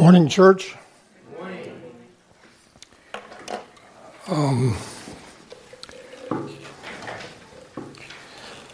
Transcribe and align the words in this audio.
Morning, 0.00 0.28
church. 0.30 0.74
Um, 4.28 4.74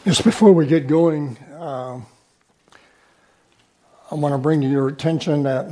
just 0.05 0.23
before 0.23 0.53
we 0.53 0.69
get 0.69 0.87
going, 0.87 1.37
uh, 1.53 2.01
I 4.09 4.15
want 4.15 4.35
to 4.35 4.39
bring 4.39 4.61
to 4.61 4.69
your 4.69 4.87
attention 4.87 5.43
that 5.43 5.67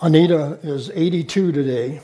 Anita 0.00 0.60
is 0.62 0.92
82 0.94 1.50
today. 1.50 2.00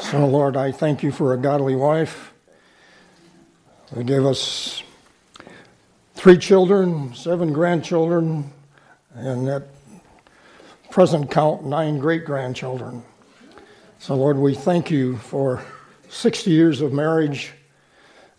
So, 0.00 0.24
Lord, 0.24 0.56
I 0.56 0.70
thank 0.70 1.02
you 1.02 1.10
for 1.10 1.34
a 1.34 1.36
godly 1.36 1.74
wife 1.74 2.32
who 3.92 4.04
gave 4.04 4.24
us 4.24 4.75
three 6.26 6.36
children, 6.36 7.14
seven 7.14 7.52
grandchildren, 7.52 8.50
and 9.14 9.48
at 9.48 9.62
present 10.90 11.30
count, 11.30 11.64
nine 11.64 12.00
great 12.00 12.24
grandchildren. 12.24 13.00
So, 14.00 14.16
Lord, 14.16 14.36
we 14.36 14.52
thank 14.52 14.90
you 14.90 15.18
for 15.18 15.62
60 16.08 16.50
years 16.50 16.80
of 16.80 16.92
marriage, 16.92 17.52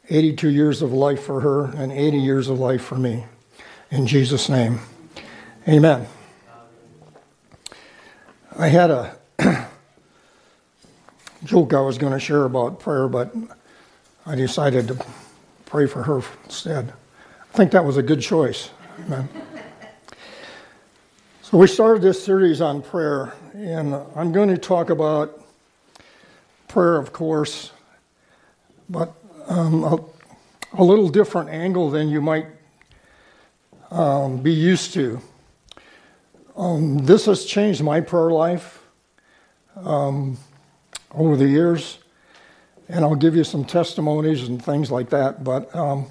82 0.10 0.50
years 0.50 0.82
of 0.82 0.92
life 0.92 1.24
for 1.24 1.40
her, 1.40 1.68
and 1.78 1.94
80 1.94 2.18
years 2.18 2.50
of 2.50 2.60
life 2.60 2.82
for 2.82 2.96
me. 2.96 3.24
In 3.90 4.06
Jesus' 4.06 4.50
name, 4.50 4.82
amen. 5.66 6.08
I 8.60 8.68
had 8.68 8.92
a 8.92 9.18
joke 11.46 11.74
I 11.74 11.80
was 11.80 11.98
going 11.98 12.12
to 12.12 12.20
share 12.20 12.44
about 12.44 12.82
prayer, 12.82 13.08
but 13.08 13.34
I 14.26 14.36
decided 14.36 14.90
to 14.90 15.06
pray 15.66 15.88
for 15.88 16.04
her 16.04 16.22
instead. 16.44 16.92
Think 17.58 17.72
that 17.72 17.84
was 17.84 17.98
a 17.98 18.04
good 18.04 18.22
choice. 18.22 18.70
Amen. 19.00 19.28
So, 21.42 21.58
we 21.58 21.66
started 21.66 22.04
this 22.04 22.24
series 22.24 22.62
on 22.62 22.84
prayer, 22.84 23.34
and 23.56 23.96
I'm 24.16 24.32
going 24.32 24.50
to 24.50 24.60
talk 24.60 24.92
about 24.92 25.44
prayer, 26.68 26.98
of 26.98 27.12
course, 27.14 27.72
but 28.90 29.12
um, 29.48 29.84
a, 29.84 29.98
a, 30.74 30.84
little 30.84 31.10
different 31.10 31.50
angle 31.50 31.90
than 31.90 32.10
you 32.10 32.22
might 32.22 32.46
um, 33.90 34.38
be 34.38 34.54
used 34.54 34.94
to. 34.94 35.20
Um, 36.56 37.00
this 37.00 37.26
has 37.26 37.44
changed 37.44 37.82
my 37.82 38.02
prayer 38.02 38.30
life. 38.30 38.84
Um, 39.78 40.38
over 41.16 41.36
the 41.36 41.48
years, 41.48 41.98
and 42.88 43.04
I'll 43.04 43.16
give 43.16 43.36
you 43.36 43.44
some 43.44 43.66
testimonies 43.66 44.48
and 44.48 44.64
things 44.64 44.92
like 44.92 45.10
that. 45.10 45.44
But 45.44 45.76
um, 45.76 46.06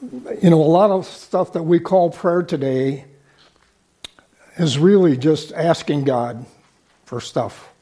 you 0.00 0.50
know, 0.50 0.60
a 0.60 0.62
lot 0.62 0.90
of 0.90 1.06
stuff 1.06 1.52
that 1.54 1.62
we 1.64 1.80
call 1.80 2.10
prayer 2.10 2.42
today 2.42 3.04
is 4.56 4.78
really 4.78 5.16
just 5.16 5.52
asking 5.52 6.04
God 6.04 6.44
for 7.04 7.20
stuff. 7.20 7.72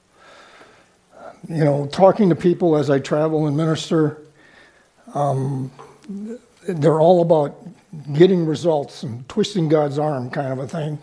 You 1.49 1.65
know, 1.65 1.87
talking 1.87 2.31
to 2.31 2.35
people 2.35 2.77
as 2.77 2.91
I 2.91 2.99
travel 2.99 3.47
and 3.47 3.57
minister, 3.57 4.23
um, 5.15 5.71
they're 6.67 7.01
all 7.01 7.23
about 7.23 7.57
getting 8.15 8.47
results 8.47 9.03
and 9.03 9.29
twisting 9.29 9.69
God's 9.69 9.99
arm, 9.99 10.31
kind 10.31 10.53
of 10.53 10.59
a 10.59 10.67
thing. 10.67 10.99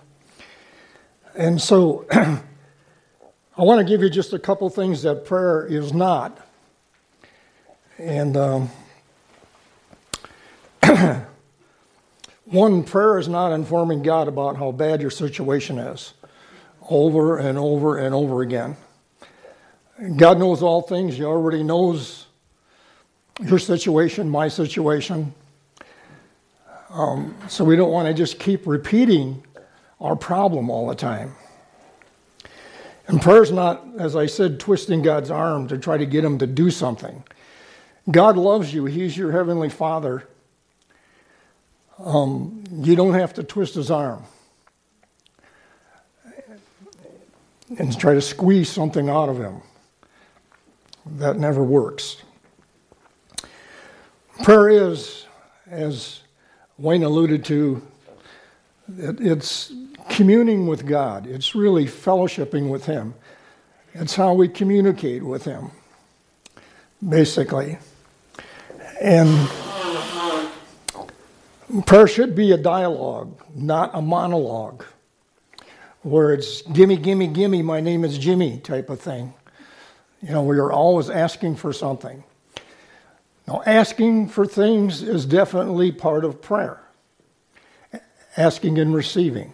And 1.36 1.62
so 1.62 2.06
I 2.12 2.42
want 3.58 3.80
to 3.80 3.86
give 3.86 4.02
you 4.02 4.10
just 4.10 4.34
a 4.34 4.40
couple 4.40 4.70
things 4.70 5.04
that 5.04 5.26
prayer 5.26 5.66
is 5.66 5.94
not. 5.94 6.38
And 7.98 8.36
um, 8.36 8.70
one, 12.46 12.84
prayer 12.84 13.18
is 13.18 13.28
not 13.28 13.52
informing 13.52 14.04
God 14.04 14.28
about 14.28 14.58
how 14.58 14.72
bad 14.72 15.02
your 15.02 15.12
situation 15.12 15.78
is 15.80 16.14
over 16.90 17.38
and 17.38 17.58
over 17.58 17.98
and 17.98 18.14
over 18.14 18.42
again. 18.42 18.76
God 20.18 20.40
knows 20.40 20.62
all 20.62 20.82
things, 20.82 21.18
He 21.18 21.24
already 21.24 21.64
knows 21.64 22.28
your 23.42 23.60
situation, 23.60 24.30
my 24.30 24.48
situation. 24.48 25.34
Um, 26.90 27.36
so 27.48 27.64
we 27.64 27.76
don't 27.76 27.92
want 27.92 28.08
to 28.08 28.14
just 28.14 28.40
keep 28.40 28.68
repeating 28.68 29.44
our 30.00 30.16
problem 30.16 30.70
all 30.70 30.88
the 30.88 30.96
time. 30.96 31.36
And 33.08 33.22
prayer's 33.22 33.52
not, 33.52 33.84
as 33.98 34.16
I 34.16 34.28
said, 34.28 34.60
twisting 34.60 35.02
God's 35.02 35.32
arm 35.32 35.68
to 35.70 35.78
try 35.78 35.98
to 35.98 36.06
get 36.06 36.24
him 36.24 36.38
to 36.38 36.48
do 36.48 36.70
something. 36.70 37.24
God 38.10 38.38
loves 38.38 38.74
you, 38.74 38.86
He's 38.86 39.18
your 39.18 39.32
Heavenly 39.32 39.70
Father. 39.70 40.28
Um, 42.04 42.66
you 42.70 42.98
don't 42.98 43.14
have 43.14 43.34
to 43.36 43.44
twist 43.44 43.76
His 43.76 43.90
arm 43.90 44.24
and 47.78 47.98
try 47.98 48.14
to 48.14 48.22
squeeze 48.22 48.70
something 48.70 49.10
out 49.10 49.30
of 49.30 49.38
Him. 49.38 49.62
That 51.06 51.38
never 51.38 51.64
works. 51.64 52.18
Prayer 54.44 54.70
is, 54.70 55.26
as 55.70 56.22
Wayne 56.78 57.04
alluded 57.04 57.46
to, 57.46 57.82
it, 58.98 59.22
it's 59.22 59.72
communing 60.10 60.68
with 60.68 60.86
God. 60.86 61.26
It's 61.26 61.56
really 61.56 61.86
fellowshipping 61.86 62.70
with 62.70 62.86
Him. 62.86 63.14
It's 63.94 64.16
how 64.16 64.34
we 64.34 64.50
communicate 64.50 65.24
with 65.24 65.46
Him, 65.46 65.72
basically. 67.08 67.78
And 69.02 69.50
prayer 71.86 72.08
should 72.08 72.36
be 72.36 72.52
a 72.52 72.58
dialogue, 72.58 73.42
not 73.56 73.92
a 73.94 74.02
monologue, 74.02 74.84
where 76.02 76.34
it's 76.34 76.62
gimme, 76.64 76.98
gimme, 76.98 77.28
gimme, 77.28 77.62
my 77.62 77.80
name 77.80 78.04
is 78.04 78.18
Jimmy 78.18 78.60
type 78.60 78.90
of 78.90 79.00
thing. 79.00 79.34
You 80.22 80.32
know, 80.32 80.44
where 80.44 80.56
you're 80.56 80.72
always 80.72 81.10
asking 81.10 81.58
for 81.58 81.74
something. 81.74 82.24
Now, 83.48 83.62
asking 83.66 84.30
for 84.30 84.46
things 84.46 85.02
is 85.02 85.26
definitely 85.26 85.92
part 85.92 86.24
of 86.24 86.42
prayer, 86.42 86.82
asking 88.38 88.80
and 88.80 88.94
receiving. 88.94 89.54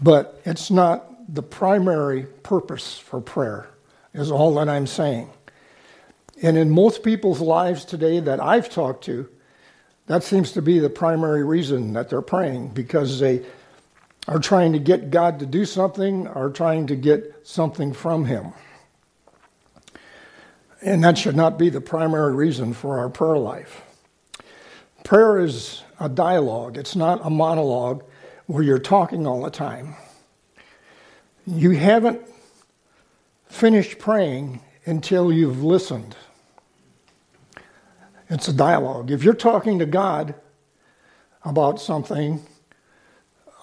But 0.00 0.40
it's 0.44 0.70
not 0.70 1.34
the 1.34 1.42
primary 1.42 2.24
purpose 2.42 2.98
for 2.98 3.20
prayer, 3.20 3.68
is 4.12 4.30
all 4.30 4.54
that 4.56 4.68
I'm 4.68 4.86
saying. 4.86 5.30
And 6.42 6.56
in 6.56 6.70
most 6.70 7.02
people's 7.02 7.40
lives 7.40 7.84
today 7.84 8.20
that 8.20 8.40
I've 8.40 8.70
talked 8.70 9.04
to, 9.04 9.28
that 10.10 10.24
seems 10.24 10.50
to 10.50 10.60
be 10.60 10.80
the 10.80 10.90
primary 10.90 11.44
reason 11.44 11.92
that 11.92 12.08
they're 12.08 12.20
praying 12.20 12.70
because 12.70 13.20
they 13.20 13.44
are 14.26 14.40
trying 14.40 14.72
to 14.72 14.80
get 14.80 15.12
God 15.12 15.38
to 15.38 15.46
do 15.46 15.64
something 15.64 16.26
or 16.26 16.50
trying 16.50 16.88
to 16.88 16.96
get 16.96 17.36
something 17.44 17.92
from 17.92 18.24
Him. 18.24 18.52
And 20.82 21.04
that 21.04 21.16
should 21.16 21.36
not 21.36 21.60
be 21.60 21.68
the 21.68 21.80
primary 21.80 22.34
reason 22.34 22.72
for 22.72 22.98
our 22.98 23.08
prayer 23.08 23.38
life. 23.38 23.82
Prayer 25.04 25.38
is 25.38 25.84
a 26.00 26.08
dialogue, 26.08 26.76
it's 26.76 26.96
not 26.96 27.24
a 27.24 27.30
monologue 27.30 28.02
where 28.46 28.64
you're 28.64 28.80
talking 28.80 29.28
all 29.28 29.42
the 29.42 29.50
time. 29.50 29.94
You 31.46 31.70
haven't 31.70 32.20
finished 33.46 34.00
praying 34.00 34.60
until 34.86 35.32
you've 35.32 35.62
listened. 35.62 36.16
It's 38.30 38.46
a 38.46 38.52
dialogue. 38.52 39.10
If 39.10 39.24
you're 39.24 39.34
talking 39.34 39.80
to 39.80 39.86
God 39.86 40.34
about 41.44 41.80
something, 41.80 42.40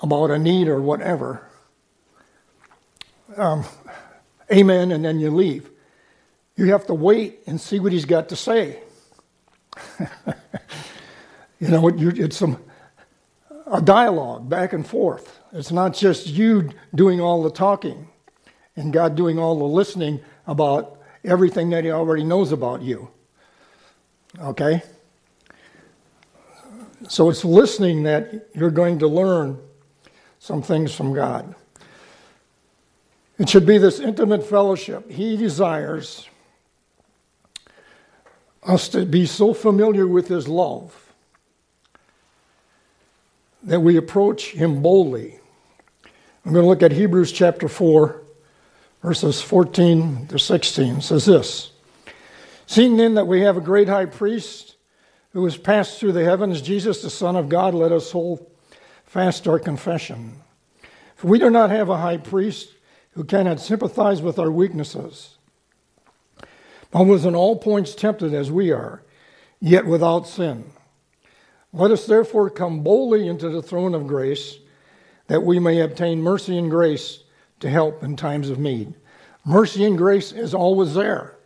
about 0.03 0.29
a 0.29 0.37
need 0.37 0.67
or 0.67 0.81
whatever, 0.81 1.47
um, 3.37 3.63
amen, 4.51 4.91
and 4.91 5.05
then 5.05 5.19
you 5.19 5.31
leave. 5.31 5.69
You 6.57 6.71
have 6.73 6.85
to 6.87 6.93
wait 6.93 7.39
and 7.47 7.59
see 7.61 7.79
what 7.79 7.93
he's 7.93 8.05
got 8.05 8.27
to 8.29 8.35
say. 8.35 8.81
you 11.59 11.69
know, 11.69 11.87
it's 11.87 12.43
a 13.71 13.81
dialogue 13.81 14.49
back 14.49 14.73
and 14.73 14.85
forth. 14.85 15.39
It's 15.53 15.71
not 15.71 15.93
just 15.93 16.27
you 16.27 16.71
doing 16.93 17.21
all 17.21 17.41
the 17.41 17.51
talking 17.51 18.09
and 18.75 18.91
God 18.91 19.15
doing 19.15 19.39
all 19.39 19.57
the 19.57 19.65
listening 19.65 20.19
about 20.45 20.99
everything 21.23 21.69
that 21.69 21.83
He 21.83 21.91
already 21.91 22.23
knows 22.23 22.51
about 22.51 22.81
you. 22.81 23.09
Okay? 24.41 24.81
So 27.07 27.29
it's 27.29 27.45
listening 27.45 28.03
that 28.03 28.47
you're 28.53 28.71
going 28.71 28.99
to 28.99 29.07
learn 29.07 29.59
some 30.39 30.61
things 30.61 30.93
from 30.93 31.13
God. 31.13 31.55
It 33.37 33.49
should 33.49 33.65
be 33.65 33.77
this 33.77 33.99
intimate 33.99 34.43
fellowship. 34.43 35.09
He 35.11 35.37
desires 35.37 36.27
us 38.63 38.89
to 38.89 39.05
be 39.05 39.25
so 39.25 39.53
familiar 39.53 40.07
with 40.07 40.27
His 40.27 40.47
love 40.47 41.07
that 43.67 43.81
we 43.81 43.97
approach 43.97 44.51
him 44.51 44.81
boldly. 44.81 45.39
I'm 46.45 46.53
going 46.53 46.63
to 46.63 46.69
look 46.69 46.81
at 46.81 46.93
Hebrews 46.93 47.33
chapter 47.33 47.67
4, 47.67 48.21
verses 49.03 49.41
14 49.41 50.27
to 50.27 50.39
16. 50.39 50.95
It 50.95 51.01
says 51.01 51.25
this 51.25 51.71
Seeing 52.67 52.97
then 52.97 53.15
that 53.15 53.27
we 53.27 53.41
have 53.41 53.55
a 53.55 53.61
great 53.61 53.87
high 53.87 54.05
priest 54.05 54.75
who 55.31 55.43
has 55.45 55.57
passed 55.57 55.99
through 55.99 56.11
the 56.11 56.25
heavens, 56.25 56.61
Jesus, 56.61 57.01
the 57.01 57.09
Son 57.09 57.37
of 57.37 57.47
God, 57.49 57.73
let 57.73 57.93
us 57.93 58.11
hold 58.11 58.45
fast 59.05 59.47
our 59.47 59.57
confession. 59.57 60.41
For 61.15 61.27
we 61.27 61.39
do 61.39 61.49
not 61.49 61.69
have 61.69 61.89
a 61.89 61.97
high 61.97 62.17
priest 62.17 62.73
who 63.11 63.23
cannot 63.23 63.61
sympathize 63.61 64.21
with 64.21 64.37
our 64.37 64.51
weaknesses, 64.51 65.37
but 66.91 67.05
was 67.05 67.25
in 67.25 67.35
all 67.35 67.55
points 67.55 67.95
tempted 67.95 68.33
as 68.33 68.51
we 68.51 68.71
are, 68.71 69.01
yet 69.61 69.85
without 69.85 70.27
sin. 70.27 70.65
Let 71.71 71.91
us 71.91 72.05
therefore 72.05 72.49
come 72.49 72.83
boldly 72.83 73.29
into 73.29 73.49
the 73.49 73.61
throne 73.61 73.95
of 73.95 74.07
grace, 74.07 74.57
that 75.27 75.43
we 75.43 75.57
may 75.57 75.79
obtain 75.79 76.21
mercy 76.21 76.57
and 76.57 76.69
grace 76.69 77.23
to 77.61 77.69
help 77.69 78.03
in 78.03 78.17
times 78.17 78.49
of 78.49 78.59
need. 78.59 78.93
Mercy 79.45 79.85
and 79.85 79.97
grace 79.97 80.33
is 80.33 80.53
always 80.53 80.93
there, 80.93 81.36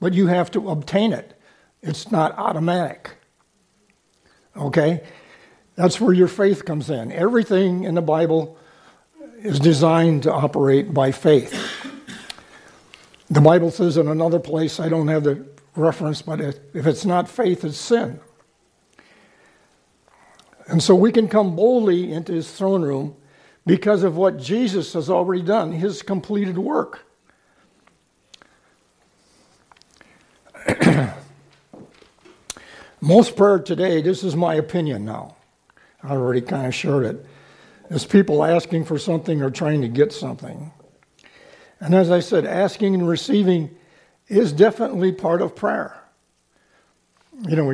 but 0.00 0.14
you 0.14 0.26
have 0.26 0.50
to 0.52 0.70
obtain 0.70 1.12
it. 1.12 1.38
It's 1.82 2.10
not 2.10 2.36
automatic. 2.38 3.10
Okay? 4.56 5.02
That's 5.76 6.00
where 6.00 6.12
your 6.12 6.28
faith 6.28 6.64
comes 6.64 6.90
in. 6.90 7.12
Everything 7.12 7.84
in 7.84 7.94
the 7.94 8.02
Bible 8.02 8.56
is 9.38 9.60
designed 9.60 10.24
to 10.24 10.32
operate 10.32 10.92
by 10.92 11.12
faith. 11.12 11.54
The 13.30 13.40
Bible 13.40 13.70
says 13.70 13.96
in 13.96 14.08
another 14.08 14.40
place, 14.40 14.80
I 14.80 14.88
don't 14.88 15.08
have 15.08 15.22
the 15.22 15.46
reference, 15.76 16.22
but 16.22 16.40
if 16.40 16.86
it's 16.86 17.04
not 17.04 17.28
faith, 17.28 17.64
it's 17.64 17.78
sin. 17.78 18.18
And 20.66 20.82
so 20.82 20.94
we 20.94 21.12
can 21.12 21.28
come 21.28 21.54
boldly 21.54 22.12
into 22.12 22.32
his 22.32 22.50
throne 22.50 22.82
room 22.82 23.16
because 23.64 24.02
of 24.02 24.16
what 24.16 24.38
Jesus 24.38 24.94
has 24.94 25.08
already 25.08 25.42
done, 25.42 25.72
his 25.72 26.02
completed 26.02 26.58
work. 26.58 27.04
Most 33.00 33.36
prayer 33.36 33.58
today, 33.58 34.02
this 34.02 34.22
is 34.24 34.36
my 34.36 34.54
opinion 34.54 35.04
now. 35.04 35.36
I 36.02 36.10
already 36.10 36.40
kind 36.40 36.66
of 36.66 36.74
shared 36.74 37.04
it, 37.04 37.26
is 37.90 38.04
people 38.04 38.44
asking 38.44 38.84
for 38.84 38.98
something 38.98 39.42
or 39.42 39.50
trying 39.50 39.82
to 39.82 39.88
get 39.88 40.12
something. 40.12 40.72
And 41.80 41.94
as 41.94 42.10
I 42.10 42.20
said, 42.20 42.44
asking 42.44 42.94
and 42.94 43.08
receiving 43.08 43.76
is 44.28 44.52
definitely 44.52 45.12
part 45.12 45.42
of 45.42 45.54
prayer. 45.56 46.02
You 47.48 47.56
know, 47.56 47.64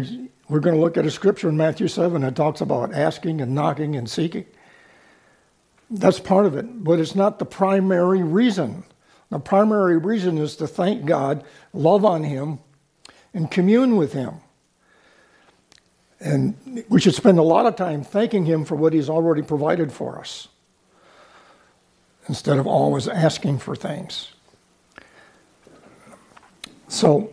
we're 0.49 0.61
going 0.61 0.75
to 0.75 0.81
look 0.81 0.97
at 0.97 1.07
a 1.07 1.11
scripture 1.11 1.49
in 1.49 1.57
Matthew 1.57 1.89
7 1.89 2.23
that 2.23 2.37
talks 2.37 2.61
about 2.61 2.93
asking 2.93 3.41
and 3.41 3.55
knocking 3.55 3.97
and 3.97 4.09
seeking. 4.09 4.47
That's 5.91 6.21
part 6.21 6.47
of 6.47 6.57
it, 6.57 6.85
but 6.85 7.01
it's 7.01 7.15
not 7.15 7.39
the 7.39 7.45
primary 7.45 8.23
reason. 8.23 8.85
The 9.31 9.39
primary 9.39 9.97
reason 9.97 10.39
is 10.39 10.57
to 10.57 10.67
thank 10.67 11.07
God, 11.07 11.45
love 11.73 12.05
on 12.05 12.25
Him, 12.25 12.59
and 13.35 13.51
commune 13.51 13.97
with 13.97 14.13
Him. 14.13 14.35
And 16.21 16.85
we 16.89 17.01
should 17.01 17.15
spend 17.15 17.39
a 17.39 17.43
lot 17.43 17.67
of 17.67 17.77
time 17.77 18.03
thanking 18.03 18.47
Him 18.47 18.65
for 18.65 18.77
what 18.77 18.93
He's 18.93 19.11
already 19.11 19.43
provided 19.43 19.93
for 19.93 20.19
us 20.19 20.49
instead 22.29 22.59
of 22.59 22.67
always 22.67 23.07
asking 23.07 23.59
for 23.59 23.77
things. 23.77 24.33
So, 26.89 27.31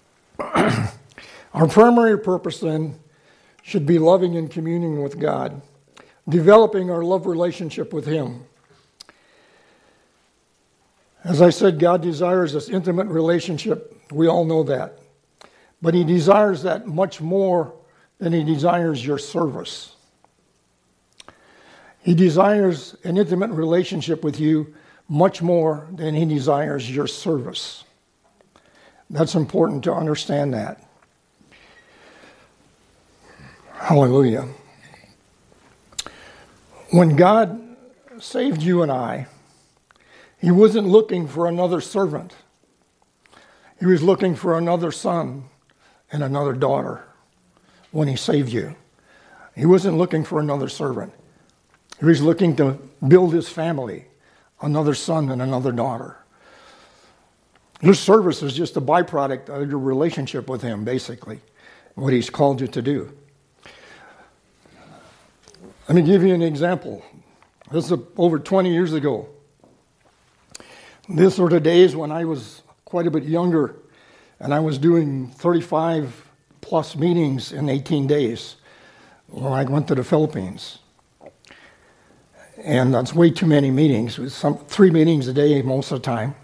our 0.38 1.68
primary 1.68 2.18
purpose 2.18 2.60
then 2.60 2.98
should 3.62 3.84
be 3.84 3.98
loving 3.98 4.36
and 4.36 4.50
communing 4.50 5.02
with 5.02 5.18
God, 5.18 5.60
developing 6.28 6.90
our 6.90 7.02
love 7.02 7.26
relationship 7.26 7.92
with 7.92 8.06
Him. 8.06 8.44
As 11.24 11.42
I 11.42 11.50
said, 11.50 11.80
God 11.80 12.00
desires 12.00 12.52
this 12.52 12.68
intimate 12.68 13.08
relationship. 13.08 14.00
We 14.12 14.28
all 14.28 14.44
know 14.44 14.62
that. 14.62 15.00
But 15.86 15.94
He 15.94 16.02
desires 16.02 16.64
that 16.64 16.88
much 16.88 17.20
more 17.20 17.72
than 18.18 18.32
He 18.32 18.42
desires 18.42 19.06
your 19.06 19.18
service. 19.18 19.94
He 22.00 22.12
desires 22.12 22.96
an 23.04 23.16
intimate 23.16 23.52
relationship 23.52 24.24
with 24.24 24.40
you 24.40 24.74
much 25.08 25.42
more 25.42 25.86
than 25.92 26.16
He 26.16 26.24
desires 26.24 26.90
your 26.90 27.06
service. 27.06 27.84
That's 29.10 29.36
important 29.36 29.84
to 29.84 29.94
understand 29.94 30.54
that. 30.54 30.84
Hallelujah. 33.74 34.48
When 36.90 37.14
God 37.14 37.76
saved 38.18 38.60
you 38.60 38.82
and 38.82 38.90
I, 38.90 39.28
He 40.40 40.50
wasn't 40.50 40.88
looking 40.88 41.28
for 41.28 41.46
another 41.46 41.80
servant. 41.80 42.34
He 43.78 43.86
was 43.86 44.02
looking 44.02 44.34
for 44.34 44.58
another 44.58 44.90
son 44.90 45.44
and 46.12 46.22
another 46.22 46.52
daughter 46.52 47.04
when 47.90 48.08
He 48.08 48.16
saved 48.16 48.50
you. 48.50 48.74
He 49.54 49.66
wasn't 49.66 49.96
looking 49.96 50.24
for 50.24 50.38
another 50.40 50.68
servant. 50.68 51.12
He 51.98 52.04
was 52.04 52.20
looking 52.20 52.56
to 52.56 52.78
build 53.06 53.32
His 53.32 53.48
family, 53.48 54.06
another 54.60 54.94
son 54.94 55.30
and 55.30 55.40
another 55.40 55.72
daughter. 55.72 56.18
Your 57.80 57.94
service 57.94 58.42
is 58.42 58.54
just 58.54 58.76
a 58.76 58.80
byproduct 58.80 59.48
of 59.48 59.68
your 59.68 59.78
relationship 59.78 60.48
with 60.48 60.62
Him, 60.62 60.84
basically, 60.84 61.40
what 61.94 62.12
He's 62.12 62.30
called 62.30 62.60
you 62.60 62.66
to 62.68 62.82
do. 62.82 63.12
Let 65.88 65.94
me 65.94 66.02
give 66.02 66.22
you 66.22 66.34
an 66.34 66.42
example. 66.42 67.04
This 67.70 67.90
is 67.90 67.98
over 68.16 68.38
20 68.38 68.72
years 68.72 68.92
ago. 68.92 69.28
These 71.08 71.38
were 71.38 71.48
the 71.48 71.60
days 71.60 71.94
when 71.94 72.10
I 72.10 72.24
was 72.24 72.62
quite 72.84 73.06
a 73.06 73.10
bit 73.10 73.24
younger 73.24 73.76
and 74.40 74.52
I 74.52 74.60
was 74.60 74.78
doing 74.78 75.28
35 75.28 76.28
plus 76.60 76.96
meetings 76.96 77.52
in 77.52 77.68
18 77.68 78.06
days 78.06 78.56
when 79.28 79.52
I 79.52 79.64
went 79.64 79.88
to 79.88 79.94
the 79.94 80.04
Philippines. 80.04 80.78
And 82.58 82.92
that's 82.92 83.14
way 83.14 83.30
too 83.30 83.46
many 83.46 83.70
meetings. 83.70 84.18
It 84.18 84.22
was 84.22 84.34
some, 84.34 84.58
three 84.58 84.90
meetings 84.90 85.28
a 85.28 85.32
day 85.32 85.62
most 85.62 85.92
of 85.92 86.02
the 86.02 86.04
time. 86.04 86.34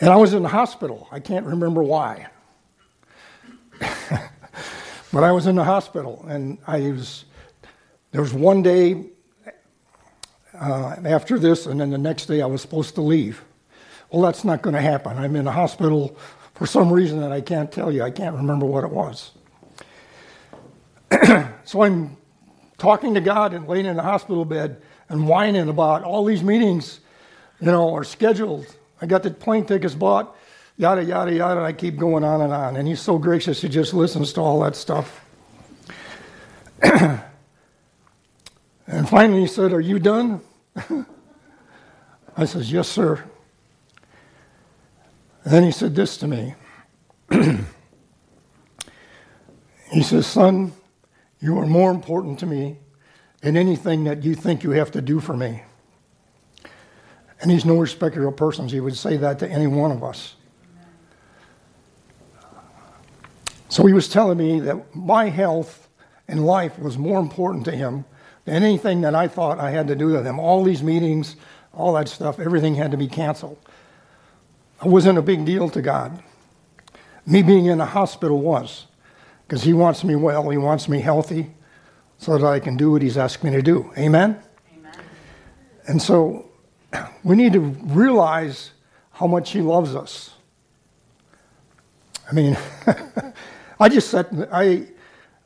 And 0.00 0.10
I 0.10 0.16
was 0.16 0.34
in 0.34 0.42
the 0.42 0.48
hospital. 0.48 1.08
I 1.12 1.20
can't 1.20 1.46
remember 1.46 1.82
why. 1.82 2.26
but 3.80 5.24
I 5.24 5.32
was 5.32 5.46
in 5.46 5.54
the 5.54 5.64
hospital 5.64 6.24
and 6.28 6.58
I 6.66 6.90
was 6.90 7.24
there 8.12 8.20
was 8.20 8.34
one 8.34 8.62
day 8.62 9.06
uh, 10.52 10.96
after 11.04 11.38
this, 11.38 11.64
and 11.64 11.80
then 11.80 11.90
the 11.90 11.98
next 11.98 12.26
day 12.26 12.42
I 12.42 12.46
was 12.46 12.60
supposed 12.60 12.94
to 12.96 13.00
leave. 13.00 13.42
Well, 14.12 14.22
that's 14.22 14.44
not 14.44 14.60
going 14.60 14.74
to 14.74 14.82
happen. 14.82 15.16
I'm 15.16 15.34
in 15.36 15.46
a 15.46 15.52
hospital 15.52 16.16
for 16.54 16.66
some 16.66 16.92
reason 16.92 17.20
that 17.20 17.32
I 17.32 17.40
can't 17.40 17.72
tell 17.72 17.90
you. 17.90 18.02
I 18.02 18.10
can't 18.10 18.36
remember 18.36 18.66
what 18.66 18.84
it 18.84 18.90
was. 18.90 19.30
so 21.64 21.82
I'm 21.82 22.16
talking 22.76 23.14
to 23.14 23.20
God 23.20 23.54
and 23.54 23.66
laying 23.66 23.86
in 23.86 23.96
the 23.96 24.02
hospital 24.02 24.44
bed 24.44 24.82
and 25.08 25.26
whining 25.26 25.68
about 25.68 26.04
all 26.04 26.26
these 26.26 26.42
meetings, 26.42 27.00
you 27.60 27.68
know, 27.68 27.94
are 27.94 28.04
scheduled. 28.04 28.66
I 29.00 29.06
got 29.06 29.22
the 29.22 29.30
plane 29.30 29.64
tickets 29.64 29.94
bought, 29.94 30.36
yada, 30.76 31.02
yada, 31.02 31.32
yada. 31.32 31.58
And 31.58 31.66
I 31.66 31.72
keep 31.72 31.96
going 31.96 32.22
on 32.22 32.42
and 32.42 32.52
on. 32.52 32.76
And 32.76 32.86
he's 32.86 33.00
so 33.00 33.16
gracious, 33.18 33.62
he 33.62 33.68
just 33.68 33.94
listens 33.94 34.34
to 34.34 34.42
all 34.42 34.60
that 34.60 34.76
stuff. 34.76 35.24
And 38.86 39.08
finally 39.08 39.40
he 39.40 39.46
said, 39.46 39.72
Are 39.72 39.80
you 39.80 39.98
done? 39.98 40.42
I 42.36 42.44
says, 42.44 42.70
Yes, 42.70 42.88
sir. 42.88 43.24
And 45.44 45.52
then 45.52 45.62
he 45.64 45.72
said 45.72 45.94
this 45.94 46.16
to 46.18 46.26
me. 46.28 46.54
he 49.90 50.02
says, 50.02 50.26
Son, 50.26 50.72
you 51.40 51.58
are 51.58 51.66
more 51.66 51.90
important 51.90 52.38
to 52.40 52.46
me 52.46 52.78
than 53.40 53.56
anything 53.56 54.04
that 54.04 54.22
you 54.22 54.34
think 54.34 54.62
you 54.62 54.70
have 54.70 54.90
to 54.92 55.00
do 55.00 55.18
for 55.20 55.36
me. 55.36 55.62
And 57.40 57.50
he's 57.50 57.64
no 57.64 57.76
respecter 57.76 58.26
of 58.28 58.36
persons. 58.36 58.70
He 58.70 58.80
would 58.80 58.96
say 58.96 59.16
that 59.16 59.40
to 59.40 59.48
any 59.48 59.66
one 59.66 59.90
of 59.90 60.04
us. 60.04 60.36
So 63.68 63.86
he 63.86 63.92
was 63.92 64.08
telling 64.08 64.38
me 64.38 64.60
that 64.60 64.94
my 64.94 65.28
health 65.28 65.88
and 66.28 66.46
life 66.46 66.78
was 66.78 66.96
more 66.98 67.18
important 67.18 67.64
to 67.64 67.72
him 67.72 68.04
than 68.44 68.62
Anything 68.62 69.02
that 69.02 69.14
I 69.14 69.28
thought 69.28 69.60
I 69.60 69.70
had 69.70 69.88
to 69.88 69.94
do 69.94 70.08
with 70.08 70.26
him, 70.26 70.38
all 70.38 70.64
these 70.64 70.82
meetings, 70.82 71.36
all 71.72 71.92
that 71.94 72.08
stuff, 72.08 72.40
everything 72.40 72.74
had 72.74 72.90
to 72.90 72.96
be 72.96 73.06
canceled. 73.06 73.58
Wasn't 74.82 75.18
a 75.18 75.22
big 75.22 75.44
deal 75.44 75.68
to 75.70 75.80
God. 75.80 76.22
Me 77.24 77.42
being 77.42 77.66
in 77.66 77.80
a 77.80 77.86
hospital 77.86 78.40
was, 78.40 78.86
because 79.46 79.62
He 79.62 79.72
wants 79.72 80.02
me 80.02 80.16
well, 80.16 80.48
He 80.50 80.58
wants 80.58 80.88
me 80.88 81.00
healthy, 81.00 81.52
so 82.18 82.38
that 82.38 82.46
I 82.46 82.60
can 82.60 82.76
do 82.76 82.92
what 82.92 83.02
He's 83.02 83.16
asked 83.16 83.44
me 83.44 83.50
to 83.50 83.62
do. 83.62 83.92
Amen? 83.96 84.42
Amen. 84.76 84.94
And 85.86 86.02
so 86.02 86.50
we 87.24 87.36
need 87.36 87.52
to 87.52 87.60
realize 87.60 88.72
how 89.12 89.26
much 89.26 89.50
He 89.50 89.60
loves 89.60 89.94
us. 89.94 90.30
I 92.28 92.34
mean, 92.34 92.56
I 93.80 93.88
just 93.88 94.10
said, 94.10 94.48
I, 94.52 94.86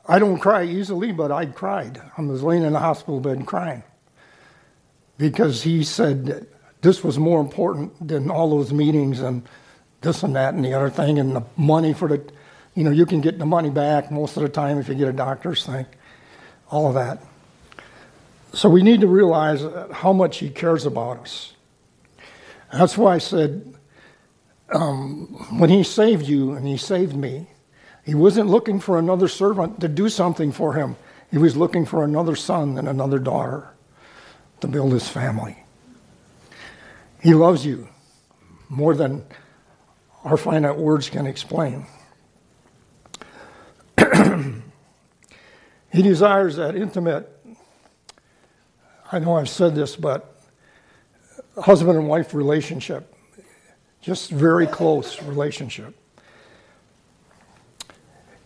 I 0.07 0.19
don't 0.19 0.39
cry 0.39 0.63
easily, 0.63 1.11
but 1.11 1.31
I 1.31 1.45
cried. 1.45 2.01
I 2.17 2.21
was 2.21 2.41
laying 2.41 2.63
in 2.63 2.73
the 2.73 2.79
hospital 2.79 3.19
bed 3.19 3.45
crying 3.45 3.83
because 5.17 5.63
he 5.63 5.83
said 5.83 6.47
this 6.81 7.03
was 7.03 7.17
more 7.17 7.41
important 7.41 8.07
than 8.07 8.29
all 8.29 8.49
those 8.49 8.71
meetings 8.71 9.19
and 9.19 9.47
this 10.01 10.23
and 10.23 10.35
that 10.35 10.53
and 10.53 10.63
the 10.63 10.73
other 10.73 10.89
thing 10.89 11.19
and 11.19 11.35
the 11.35 11.43
money 11.57 11.93
for 11.93 12.07
the 12.07 12.21
you 12.77 12.83
know, 12.83 12.91
you 12.91 13.07
can 13.07 13.21
get 13.21 13.39
the 13.39 13.45
money 13.45 13.71
back 13.71 14.11
most 14.11 14.37
of 14.37 14.43
the 14.43 14.49
time 14.49 14.77
if 14.77 14.87
you 14.87 14.93
get 14.93 15.07
a 15.07 15.13
doctor's 15.13 15.65
thing, 15.65 15.87
all 16.69 16.87
of 16.87 16.93
that. 16.93 17.23
So 18.53 18.69
we 18.69 18.83
need 18.83 19.01
to 19.01 19.07
realize 19.07 19.65
how 19.91 20.13
much 20.13 20.37
He 20.37 20.51
cares 20.51 20.85
about 20.85 21.17
us. 21.21 21.53
That's 22.71 22.95
why 22.95 23.15
I 23.15 23.17
said, 23.17 23.73
um, 24.69 25.25
when 25.57 25.71
He 25.71 25.81
saved 25.81 26.27
you 26.27 26.53
and 26.53 26.67
He 26.67 26.77
saved 26.77 27.15
me, 27.15 27.47
He 28.05 28.13
wasn't 28.13 28.47
looking 28.47 28.79
for 28.79 28.99
another 28.99 29.27
servant 29.27 29.81
to 29.81 29.87
do 29.87 30.07
something 30.07 30.51
for 30.51 30.73
Him. 30.73 30.97
He 31.31 31.39
was 31.39 31.57
looking 31.57 31.83
for 31.83 32.03
another 32.03 32.35
son 32.35 32.77
and 32.77 32.87
another 32.87 33.17
daughter 33.17 33.69
to 34.61 34.67
build 34.67 34.93
His 34.93 35.09
family. 35.09 35.63
He 37.21 37.33
loves 37.33 37.65
you 37.65 37.87
more 38.69 38.93
than 38.95 39.25
our 40.23 40.37
finite 40.37 40.77
words 40.77 41.09
can 41.09 41.25
explain. 41.25 41.87
he 45.91 46.01
desires 46.01 46.57
that 46.57 46.75
intimate, 46.75 47.33
I 49.11 49.19
know 49.19 49.37
I've 49.37 49.49
said 49.49 49.73
this, 49.73 49.95
but 49.95 50.37
husband 51.57 51.97
and 51.97 52.07
wife 52.07 52.33
relationship, 52.33 53.15
just 54.01 54.29
very 54.29 54.67
close 54.67 55.21
relationship. 55.23 55.95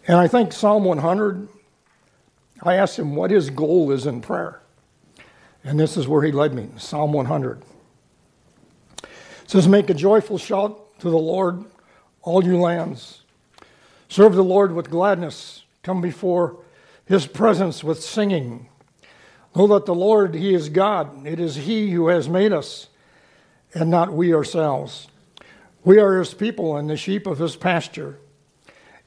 And 0.07 0.17
I 0.17 0.27
think 0.27 0.53
Psalm 0.53 0.83
100, 0.85 1.47
I 2.63 2.75
asked 2.75 2.97
him 2.97 3.15
what 3.15 3.31
his 3.31 3.49
goal 3.49 3.91
is 3.91 4.05
in 4.05 4.21
prayer. 4.21 4.61
And 5.63 5.79
this 5.79 5.97
is 5.97 6.07
where 6.07 6.23
he 6.23 6.31
led 6.31 6.53
me 6.53 6.69
Psalm 6.77 7.13
100. 7.13 7.61
Says, 9.51 9.67
Make 9.67 9.89
a 9.89 9.93
joyful 9.93 10.37
shout 10.37 10.97
to 10.99 11.09
the 11.09 11.17
Lord, 11.17 11.65
all 12.21 12.41
you 12.41 12.57
lands. 12.57 13.23
Serve 14.07 14.33
the 14.33 14.45
Lord 14.45 14.71
with 14.71 14.89
gladness. 14.89 15.63
Come 15.83 15.99
before 15.99 16.63
his 17.03 17.27
presence 17.27 17.83
with 17.83 18.01
singing. 18.01 18.69
Know 19.53 19.67
that 19.67 19.85
the 19.85 19.93
Lord, 19.93 20.35
he 20.35 20.53
is 20.53 20.69
God. 20.69 21.27
It 21.27 21.37
is 21.37 21.57
he 21.57 21.91
who 21.91 22.07
has 22.07 22.29
made 22.29 22.53
us, 22.53 22.87
and 23.73 23.89
not 23.89 24.13
we 24.13 24.33
ourselves. 24.33 25.09
We 25.83 25.99
are 25.99 26.17
his 26.17 26.33
people 26.33 26.77
and 26.77 26.89
the 26.89 26.95
sheep 26.95 27.27
of 27.27 27.39
his 27.39 27.57
pasture. 27.57 28.19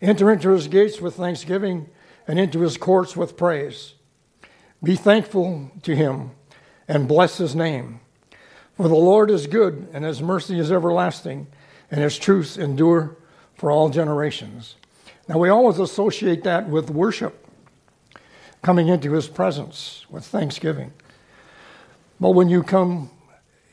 Enter 0.02 0.30
into 0.30 0.50
his 0.50 0.68
gates 0.68 1.00
with 1.00 1.14
thanksgiving 1.14 1.88
and 2.28 2.38
into 2.38 2.60
his 2.60 2.76
courts 2.76 3.16
with 3.16 3.38
praise. 3.38 3.94
Be 4.82 4.94
thankful 4.94 5.70
to 5.84 5.96
him 5.96 6.32
and 6.86 7.08
bless 7.08 7.38
his 7.38 7.56
name. 7.56 8.00
For 8.76 8.88
the 8.88 8.94
Lord 8.94 9.30
is 9.30 9.46
good, 9.46 9.88
and 9.92 10.04
his 10.04 10.20
mercy 10.20 10.58
is 10.58 10.72
everlasting, 10.72 11.46
and 11.90 12.00
his 12.00 12.18
truths 12.18 12.56
endure 12.56 13.16
for 13.56 13.70
all 13.70 13.88
generations. 13.88 14.74
Now, 15.28 15.38
we 15.38 15.48
always 15.48 15.78
associate 15.78 16.42
that 16.42 16.68
with 16.68 16.90
worship, 16.90 17.46
coming 18.62 18.88
into 18.88 19.12
his 19.12 19.28
presence 19.28 20.04
with 20.10 20.24
thanksgiving. 20.24 20.92
But 22.20 22.30
when 22.30 22.48
you 22.48 22.62
come 22.62 23.10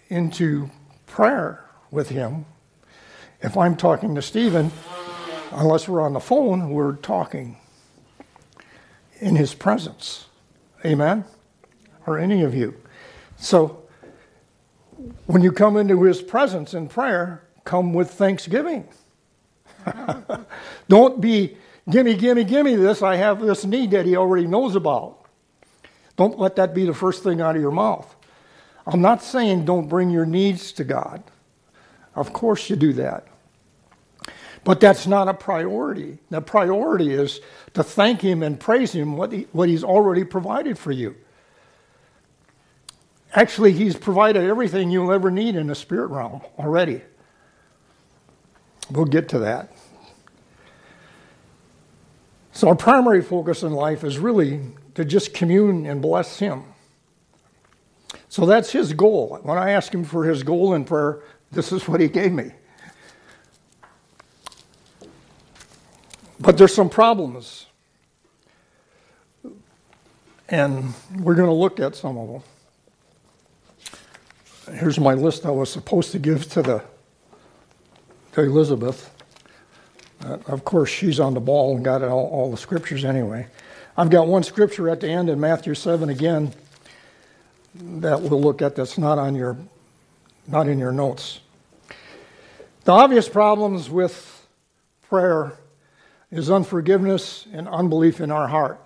into 0.09 0.69
prayer 1.07 1.65
with 1.89 2.09
him, 2.09 2.45
if 3.41 3.57
I'm 3.57 3.75
talking 3.75 4.13
to 4.15 4.21
Stephen, 4.21 4.71
unless 5.51 5.87
we're 5.87 6.01
on 6.01 6.13
the 6.13 6.19
phone, 6.19 6.69
we're 6.69 6.95
talking 6.97 7.57
in 9.19 9.35
his 9.35 9.53
presence. 9.53 10.25
Amen? 10.85 11.25
Or 12.05 12.19
any 12.19 12.43
of 12.43 12.53
you. 12.53 12.75
So, 13.37 13.80
when 15.25 15.41
you 15.41 15.51
come 15.51 15.77
into 15.77 16.03
his 16.03 16.21
presence 16.21 16.73
in 16.73 16.87
prayer, 16.87 17.43
come 17.63 17.93
with 17.93 18.11
thanksgiving. 18.11 18.87
Don't 20.89 21.21
be, 21.21 21.57
gimme, 21.89 22.15
gimme, 22.15 22.43
gimme 22.43 22.75
this. 22.75 23.01
I 23.01 23.15
have 23.15 23.41
this 23.41 23.65
need 23.65 23.91
that 23.91 24.05
he 24.05 24.15
already 24.15 24.47
knows 24.47 24.75
about. 24.75 25.25
Don't 26.17 26.37
let 26.37 26.55
that 26.57 26.73
be 26.73 26.85
the 26.85 26.93
first 26.93 27.23
thing 27.23 27.41
out 27.41 27.55
of 27.55 27.61
your 27.61 27.71
mouth. 27.71 28.15
I'm 28.85 29.01
not 29.01 29.23
saying 29.23 29.65
don't 29.65 29.87
bring 29.87 30.09
your 30.09 30.25
needs 30.25 30.71
to 30.73 30.83
God. 30.83 31.23
Of 32.15 32.33
course 32.33 32.69
you 32.69 32.75
do 32.75 32.93
that. 32.93 33.27
But 34.63 34.79
that's 34.79 35.07
not 35.07 35.27
a 35.27 35.33
priority. 35.33 36.19
The 36.29 36.41
priority 36.41 37.13
is 37.13 37.41
to 37.73 37.83
thank 37.83 38.21
Him 38.21 38.43
and 38.43 38.59
praise 38.59 38.91
Him 38.91 39.17
what, 39.17 39.31
he, 39.31 39.47
what 39.51 39.69
He's 39.69 39.83
already 39.83 40.23
provided 40.23 40.77
for 40.77 40.91
you. 40.91 41.15
Actually, 43.33 43.71
He's 43.71 43.95
provided 43.95 44.43
everything 44.43 44.91
you'll 44.91 45.11
ever 45.11 45.31
need 45.31 45.55
in 45.55 45.67
the 45.67 45.75
spirit 45.75 46.07
realm 46.07 46.41
already. 46.59 47.01
We'll 48.89 49.05
get 49.05 49.29
to 49.29 49.39
that. 49.39 49.71
So, 52.51 52.67
our 52.67 52.75
primary 52.75 53.21
focus 53.21 53.63
in 53.63 53.71
life 53.71 54.03
is 54.03 54.17
really 54.19 54.61
to 54.95 55.05
just 55.05 55.33
commune 55.33 55.85
and 55.85 56.01
bless 56.01 56.39
Him. 56.39 56.63
So, 58.27 58.45
that's 58.45 58.71
His 58.71 58.91
goal. 58.91 59.39
When 59.43 59.57
I 59.57 59.71
asked 59.71 59.93
Him 59.93 60.03
for 60.03 60.25
His 60.25 60.43
goal 60.43 60.73
in 60.73 60.83
prayer, 60.83 61.23
this 61.51 61.71
is 61.71 61.87
what 61.87 62.01
He 62.01 62.09
gave 62.09 62.33
me. 62.33 62.51
But 66.41 66.57
there's 66.57 66.73
some 66.73 66.89
problems. 66.89 67.67
And 70.49 70.93
we're 71.19 71.35
going 71.35 71.47
to 71.47 71.55
look 71.55 71.79
at 71.79 71.95
some 71.95 72.17
of 72.17 72.27
them. 72.27 72.41
Here's 74.73 74.99
my 74.99 75.13
list 75.13 75.45
I 75.45 75.51
was 75.51 75.69
supposed 75.69 76.11
to 76.13 76.19
give 76.19 76.49
to 76.51 76.61
the 76.61 76.83
to 78.33 78.41
Elizabeth. 78.41 79.11
Uh, 80.23 80.37
of 80.47 80.63
course, 80.63 80.89
she's 80.89 81.19
on 81.19 81.33
the 81.33 81.41
ball 81.41 81.75
and 81.75 81.83
got 81.83 82.01
all, 82.03 82.27
all 82.27 82.51
the 82.51 82.57
scriptures 82.57 83.03
anyway. 83.03 83.47
I've 83.97 84.09
got 84.09 84.27
one 84.27 84.43
scripture 84.43 84.89
at 84.89 85.01
the 85.01 85.09
end 85.09 85.29
in 85.29 85.39
Matthew 85.39 85.73
7 85.73 86.09
again 86.09 86.53
that 87.75 88.21
we'll 88.21 88.41
look 88.41 88.61
at 88.61 88.75
that's 88.75 88.97
not 88.97 89.17
on 89.17 89.35
your 89.35 89.57
not 90.47 90.67
in 90.67 90.79
your 90.79 90.91
notes. 90.91 91.41
The 92.85 92.93
obvious 92.93 93.27
problems 93.27 93.89
with 93.89 94.47
prayer 95.09 95.53
is 96.31 96.49
unforgiveness 96.49 97.45
and 97.51 97.67
unbelief 97.67 98.21
in 98.21 98.31
our 98.31 98.47
heart. 98.47 98.79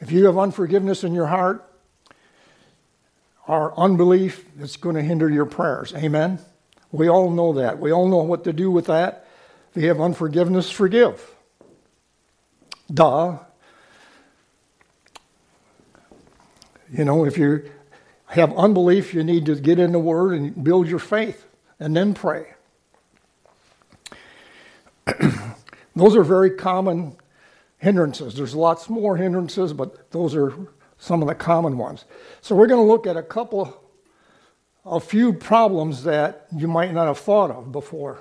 If 0.00 0.10
you 0.10 0.24
have 0.24 0.38
unforgiveness 0.38 1.04
in 1.04 1.12
your 1.14 1.26
heart, 1.26 1.64
our 3.46 3.76
unbelief 3.78 4.44
is 4.58 4.76
going 4.76 4.96
to 4.96 5.02
hinder 5.02 5.30
your 5.30 5.46
prayers. 5.46 5.94
Amen? 5.94 6.38
We 6.92 7.08
all 7.08 7.30
know 7.30 7.54
that. 7.54 7.78
We 7.78 7.92
all 7.92 8.08
know 8.08 8.18
what 8.18 8.44
to 8.44 8.52
do 8.52 8.70
with 8.70 8.86
that. 8.86 9.28
If 9.74 9.82
you 9.82 9.88
have 9.88 10.00
unforgiveness, 10.00 10.70
forgive. 10.70 11.34
Duh. 12.92 13.38
You 16.90 17.04
know, 17.04 17.24
if 17.24 17.36
you 17.36 17.70
have 18.26 18.52
unbelief, 18.56 19.12
you 19.14 19.22
need 19.22 19.46
to 19.46 19.56
get 19.56 19.78
in 19.78 19.92
the 19.92 19.98
Word 19.98 20.34
and 20.34 20.64
build 20.64 20.88
your 20.88 20.98
faith 20.98 21.44
and 21.78 21.96
then 21.96 22.14
pray. 22.14 22.54
Those 25.96 26.16
are 26.16 26.22
very 26.22 26.50
common 26.50 27.16
hindrances. 27.78 28.34
There's 28.34 28.54
lots 28.54 28.88
more 28.88 29.16
hindrances, 29.16 29.72
but 29.72 30.10
those 30.10 30.34
are 30.34 30.52
some 30.98 31.22
of 31.22 31.28
the 31.28 31.34
common 31.34 31.78
ones. 31.78 32.04
So 32.40 32.54
we're 32.54 32.66
going 32.66 32.84
to 32.84 32.90
look 32.90 33.06
at 33.06 33.16
a 33.16 33.22
couple, 33.22 33.82
a 34.84 35.00
few 35.00 35.32
problems 35.32 36.04
that 36.04 36.46
you 36.56 36.68
might 36.68 36.92
not 36.92 37.06
have 37.06 37.18
thought 37.18 37.50
of 37.50 37.72
before. 37.72 38.18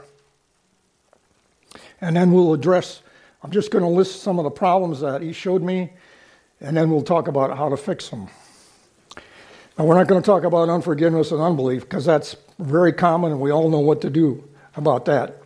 And 2.02 2.16
then 2.16 2.32
we'll 2.32 2.54
address, 2.54 3.02
I'm 3.44 3.52
just 3.52 3.72
going 3.72 3.84
to 3.84 3.90
list 3.90 4.22
some 4.22 4.40
of 4.40 4.44
the 4.44 4.52
problems 4.52 5.00
that 5.02 5.22
he 5.22 5.34
showed 5.34 5.62
me, 5.62 5.94
and 6.60 6.76
then 6.76 6.90
we'll 6.90 7.02
talk 7.02 7.28
about 7.28 7.58
how 7.58 7.70
to 7.70 7.78
fix 7.78 8.10
them. 8.10 8.28
Now, 9.78 9.84
we're 9.84 9.96
not 9.96 10.08
going 10.08 10.22
to 10.22 10.26
talk 10.26 10.44
about 10.44 10.70
unforgiveness 10.70 11.32
and 11.32 11.42
unbelief 11.42 11.82
because 11.82 12.06
that's 12.06 12.38
very 12.60 12.94
common 12.94 13.32
and 13.32 13.42
we 13.42 13.52
all 13.52 13.70
know 13.70 13.80
what 13.80 14.02
to 14.02 14.10
do 14.10 14.48
about 14.78 15.06
that. 15.06 15.42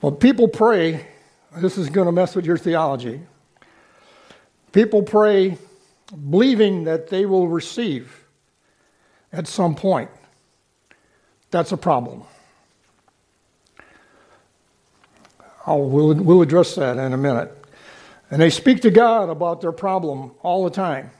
But 0.00 0.20
people 0.20 0.48
pray, 0.48 1.06
this 1.56 1.76
is 1.76 1.90
going 1.90 2.06
to 2.06 2.12
mess 2.12 2.34
with 2.34 2.46
your 2.46 2.56
theology. 2.56 3.20
People 4.72 5.02
pray 5.02 5.58
believing 6.10 6.84
that 6.84 7.08
they 7.08 7.26
will 7.26 7.48
receive 7.48 8.24
at 9.32 9.46
some 9.46 9.74
point. 9.74 10.10
That's 11.50 11.72
a 11.72 11.76
problem. 11.76 12.22
I'll, 15.66 15.82
we'll, 15.82 16.14
we'll 16.14 16.42
address 16.42 16.74
that 16.76 16.96
in 16.96 17.12
a 17.12 17.16
minute. 17.16 17.54
And 18.30 18.40
they 18.40 18.50
speak 18.50 18.82
to 18.82 18.90
God 18.90 19.28
about 19.28 19.60
their 19.60 19.72
problem 19.72 20.32
all 20.42 20.64
the 20.64 20.70
time, 20.70 21.10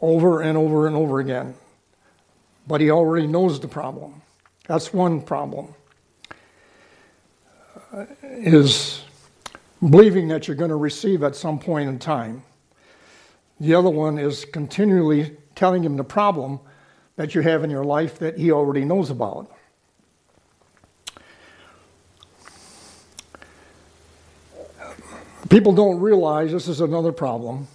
over 0.00 0.40
and 0.40 0.56
over 0.56 0.86
and 0.86 0.96
over 0.96 1.20
again. 1.20 1.54
But 2.66 2.80
He 2.80 2.90
already 2.90 3.26
knows 3.26 3.60
the 3.60 3.68
problem. 3.68 4.22
That's 4.66 4.92
one 4.92 5.22
problem 5.22 5.74
uh, 7.92 8.04
is 8.22 9.02
believing 9.80 10.28
that 10.28 10.46
you're 10.46 10.56
going 10.56 10.70
to 10.70 10.76
receive 10.76 11.22
at 11.22 11.34
some 11.34 11.58
point 11.58 11.88
in 11.88 11.98
time. 11.98 12.42
The 13.60 13.74
other 13.74 13.90
one 13.90 14.18
is 14.18 14.44
continually 14.44 15.36
telling 15.54 15.82
him 15.82 15.96
the 15.96 16.04
problem 16.04 16.60
that 17.16 17.34
you 17.34 17.40
have 17.40 17.64
in 17.64 17.70
your 17.70 17.84
life 17.84 18.18
that 18.20 18.38
he 18.38 18.52
already 18.52 18.84
knows 18.84 19.10
about. 19.10 19.50
People 25.48 25.72
don't 25.72 25.98
realize 25.98 26.52
this 26.52 26.68
is 26.68 26.80
another 26.80 27.10
problem 27.10 27.66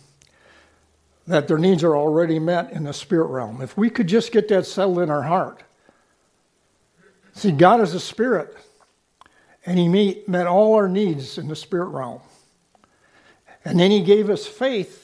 that 1.26 1.48
their 1.48 1.58
needs 1.58 1.84
are 1.84 1.96
already 1.96 2.38
met 2.38 2.72
in 2.72 2.84
the 2.84 2.94
spirit 2.94 3.28
realm. 3.28 3.62
If 3.62 3.78
we 3.78 3.90
could 3.90 4.08
just 4.08 4.32
get 4.32 4.48
that 4.50 4.66
settled 4.66 5.00
in 5.00 5.10
our 5.10 5.24
heart. 5.24 5.64
See, 7.34 7.52
God 7.52 7.82
is 7.82 7.94
a 7.96 8.00
spirit, 8.00 8.56
and 9.66 9.80
He 9.80 10.24
met 10.28 10.46
all 10.46 10.76
our 10.76 10.88
needs 10.88 11.38
in 11.38 11.48
the 11.48 11.56
spirit 11.56 11.88
realm. 11.88 12.22
And 13.66 13.80
then 13.80 13.90
He 13.90 14.02
gave 14.02 14.30
us 14.30 14.46
faith, 14.46 15.03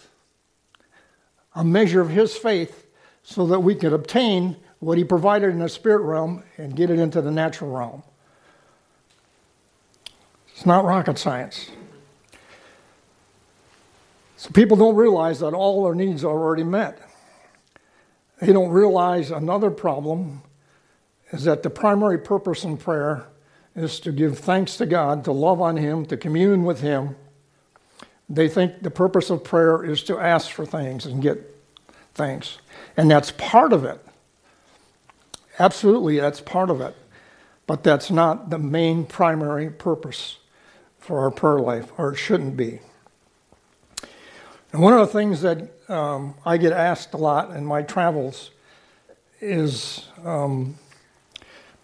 a 1.59 1.63
measure 1.63 1.99
of 1.99 2.09
His 2.09 2.37
faith, 2.37 2.87
so 3.21 3.45
that 3.47 3.59
we 3.59 3.75
could 3.75 3.91
obtain 3.91 4.55
what 4.79 4.97
He 4.97 5.03
provided 5.03 5.49
in 5.49 5.59
the 5.59 5.67
spirit 5.67 6.03
realm 6.03 6.41
and 6.57 6.73
get 6.73 6.89
it 6.89 6.99
into 6.99 7.21
the 7.21 7.31
natural 7.31 7.69
realm. 7.69 8.01
It's 10.53 10.65
not 10.65 10.85
rocket 10.85 11.17
science. 11.17 11.69
So 14.37 14.49
people 14.51 14.77
don't 14.77 14.95
realize 14.95 15.41
that 15.41 15.53
all 15.53 15.83
their 15.83 15.95
needs 15.95 16.23
are 16.23 16.29
already 16.29 16.63
met. 16.63 16.97
They 18.39 18.53
don't 18.53 18.69
realize 18.69 19.29
another 19.29 19.69
problem 19.69 20.43
is 21.31 21.43
that 21.43 21.61
the 21.61 21.69
primary 21.69 22.19
purpose 22.19 22.63
in 22.63 22.77
prayer 22.77 23.27
is 23.75 23.99
to 23.99 24.13
give 24.13 24.39
thanks 24.39 24.77
to 24.77 24.85
God, 24.85 25.25
to 25.25 25.33
love 25.33 25.59
on 25.59 25.75
Him, 25.75 26.05
to 26.05 26.15
commune 26.15 26.63
with 26.63 26.79
Him. 26.79 27.17
They 28.29 28.47
think 28.47 28.83
the 28.83 28.91
purpose 28.91 29.29
of 29.29 29.43
prayer 29.43 29.83
is 29.83 30.03
to 30.03 30.19
ask 30.19 30.51
for 30.51 30.65
things 30.65 31.05
and 31.05 31.21
get 31.21 31.55
things. 32.13 32.59
And 32.95 33.09
that's 33.09 33.31
part 33.31 33.73
of 33.73 33.83
it. 33.83 34.05
Absolutely, 35.57 36.19
that's 36.19 36.39
part 36.39 36.69
of 36.69 36.79
it. 36.79 36.95
But 37.65 37.83
that's 37.83 38.09
not 38.09 38.49
the 38.49 38.59
main 38.59 39.05
primary 39.05 39.69
purpose 39.69 40.37
for 40.97 41.19
our 41.19 41.31
prayer 41.31 41.59
life, 41.59 41.91
or 41.97 42.13
it 42.13 42.17
shouldn't 42.17 42.55
be. 42.55 42.79
And 44.71 44.81
one 44.81 44.93
of 44.93 44.99
the 44.99 45.07
things 45.07 45.41
that 45.41 45.71
um, 45.89 46.35
I 46.45 46.57
get 46.57 46.71
asked 46.71 47.13
a 47.13 47.17
lot 47.17 47.55
in 47.55 47.65
my 47.65 47.81
travels 47.81 48.51
is 49.41 50.05
um, 50.23 50.75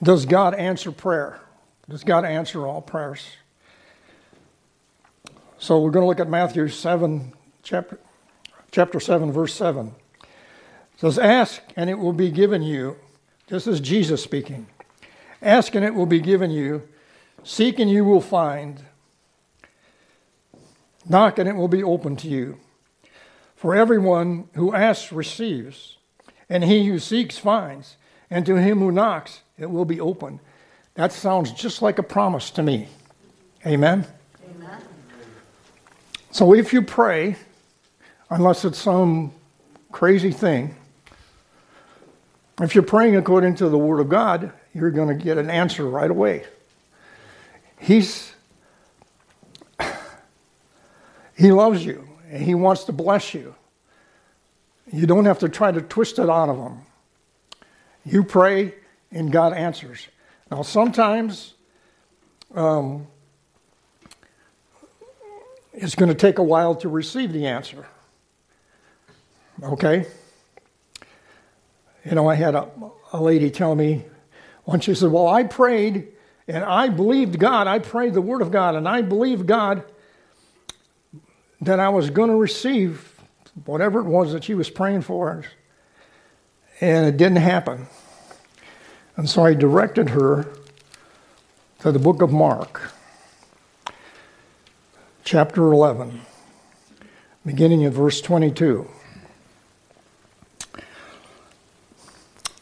Does 0.03 0.25
God 0.25 0.53
answer 0.53 0.91
prayer? 0.91 1.39
Does 1.89 2.03
God 2.03 2.25
answer 2.25 2.67
all 2.67 2.81
prayers? 2.81 3.25
So 5.65 5.79
we're 5.79 5.89
going 5.89 6.03
to 6.03 6.07
look 6.07 6.19
at 6.19 6.29
Matthew 6.29 6.67
7, 6.67 7.33
chapter, 7.63 7.97
chapter 8.69 8.99
7, 8.99 9.31
verse 9.31 9.51
7. 9.55 9.95
It 10.21 10.29
says, 10.97 11.17
Ask 11.17 11.59
and 11.75 11.89
it 11.89 11.97
will 11.97 12.13
be 12.13 12.29
given 12.29 12.61
you. 12.61 12.97
This 13.47 13.65
is 13.65 13.79
Jesus 13.79 14.21
speaking. 14.21 14.67
Ask 15.41 15.73
and 15.73 15.83
it 15.83 15.95
will 15.95 16.05
be 16.05 16.19
given 16.19 16.51
you. 16.51 16.87
Seek 17.43 17.79
and 17.79 17.89
you 17.89 18.05
will 18.05 18.21
find. 18.21 18.79
Knock 21.09 21.39
and 21.39 21.49
it 21.49 21.55
will 21.55 21.67
be 21.67 21.81
open 21.81 22.15
to 22.17 22.27
you. 22.27 22.59
For 23.55 23.73
everyone 23.73 24.47
who 24.53 24.71
asks 24.71 25.11
receives, 25.11 25.97
and 26.47 26.63
he 26.63 26.85
who 26.85 26.99
seeks 26.99 27.39
finds, 27.39 27.97
and 28.29 28.45
to 28.45 28.57
him 28.57 28.77
who 28.77 28.91
knocks 28.91 29.41
it 29.57 29.71
will 29.71 29.85
be 29.85 29.99
open. 29.99 30.41
That 30.93 31.11
sounds 31.11 31.51
just 31.51 31.81
like 31.81 31.97
a 31.97 32.03
promise 32.03 32.51
to 32.51 32.61
me. 32.61 32.87
Amen? 33.65 34.01
Amen. 34.01 34.07
So 36.35 36.53
if 36.53 36.73
you 36.73 36.81
pray, 36.81 37.37
unless 38.29 38.65
it's 38.65 38.77
some 38.77 39.31
crazy 39.93 40.33
thing, 40.33 40.75
if 42.59 42.75
you're 42.75 42.83
praying 42.83 43.15
according 43.15 43.55
to 43.55 43.69
the 43.69 43.77
Word 43.77 44.01
of 44.01 44.09
God, 44.09 44.51
you're 44.73 44.91
going 44.91 45.07
to 45.17 45.23
get 45.23 45.37
an 45.37 45.49
answer 45.49 45.85
right 45.87 46.11
away. 46.11 46.43
He's 47.79 48.33
He 51.37 51.53
loves 51.53 51.85
you 51.85 52.05
and 52.29 52.43
He 52.43 52.53
wants 52.53 52.83
to 52.83 52.91
bless 52.91 53.33
you. 53.33 53.55
You 54.91 55.07
don't 55.07 55.23
have 55.23 55.39
to 55.39 55.47
try 55.47 55.71
to 55.71 55.79
twist 55.79 56.19
it 56.19 56.29
out 56.29 56.49
of 56.49 56.57
Him. 56.57 56.79
You 58.03 58.25
pray, 58.25 58.75
and 59.09 59.31
God 59.31 59.53
answers. 59.53 60.09
Now, 60.51 60.63
sometimes 60.63 61.53
um, 62.53 63.07
it's 65.77 65.95
going 65.95 66.09
to 66.09 66.15
take 66.15 66.37
a 66.37 66.43
while 66.43 66.75
to 66.75 66.89
receive 66.89 67.33
the 67.33 67.47
answer. 67.47 67.85
Okay? 69.61 70.05
You 72.03 72.11
know, 72.15 72.27
I 72.27 72.35
had 72.35 72.55
a, 72.55 72.69
a 73.13 73.21
lady 73.21 73.49
tell 73.49 73.75
me 73.75 74.05
once, 74.65 74.85
she 74.85 74.95
said, 74.95 75.11
Well, 75.11 75.27
I 75.27 75.43
prayed 75.43 76.07
and 76.47 76.63
I 76.63 76.89
believed 76.89 77.39
God. 77.39 77.67
I 77.67 77.79
prayed 77.79 78.13
the 78.13 78.21
Word 78.21 78.41
of 78.41 78.51
God 78.51 78.75
and 78.75 78.87
I 78.87 79.01
believed 79.01 79.47
God 79.47 79.83
that 81.61 81.79
I 81.79 81.89
was 81.89 82.09
going 82.09 82.29
to 82.29 82.35
receive 82.35 83.13
whatever 83.65 83.99
it 83.99 84.05
was 84.05 84.33
that 84.33 84.43
she 84.43 84.53
was 84.53 84.69
praying 84.69 85.01
for. 85.01 85.43
And 86.81 87.05
it 87.05 87.17
didn't 87.17 87.37
happen. 87.37 87.87
And 89.15 89.29
so 89.29 89.45
I 89.45 89.53
directed 89.53 90.09
her 90.09 90.45
to 91.79 91.91
the 91.91 91.99
book 91.99 92.21
of 92.21 92.31
Mark, 92.31 92.91
chapter 95.25 95.63
11, 95.73 96.21
beginning 97.43 97.83
at 97.83 97.93
verse 97.93 98.21
22. 98.21 98.87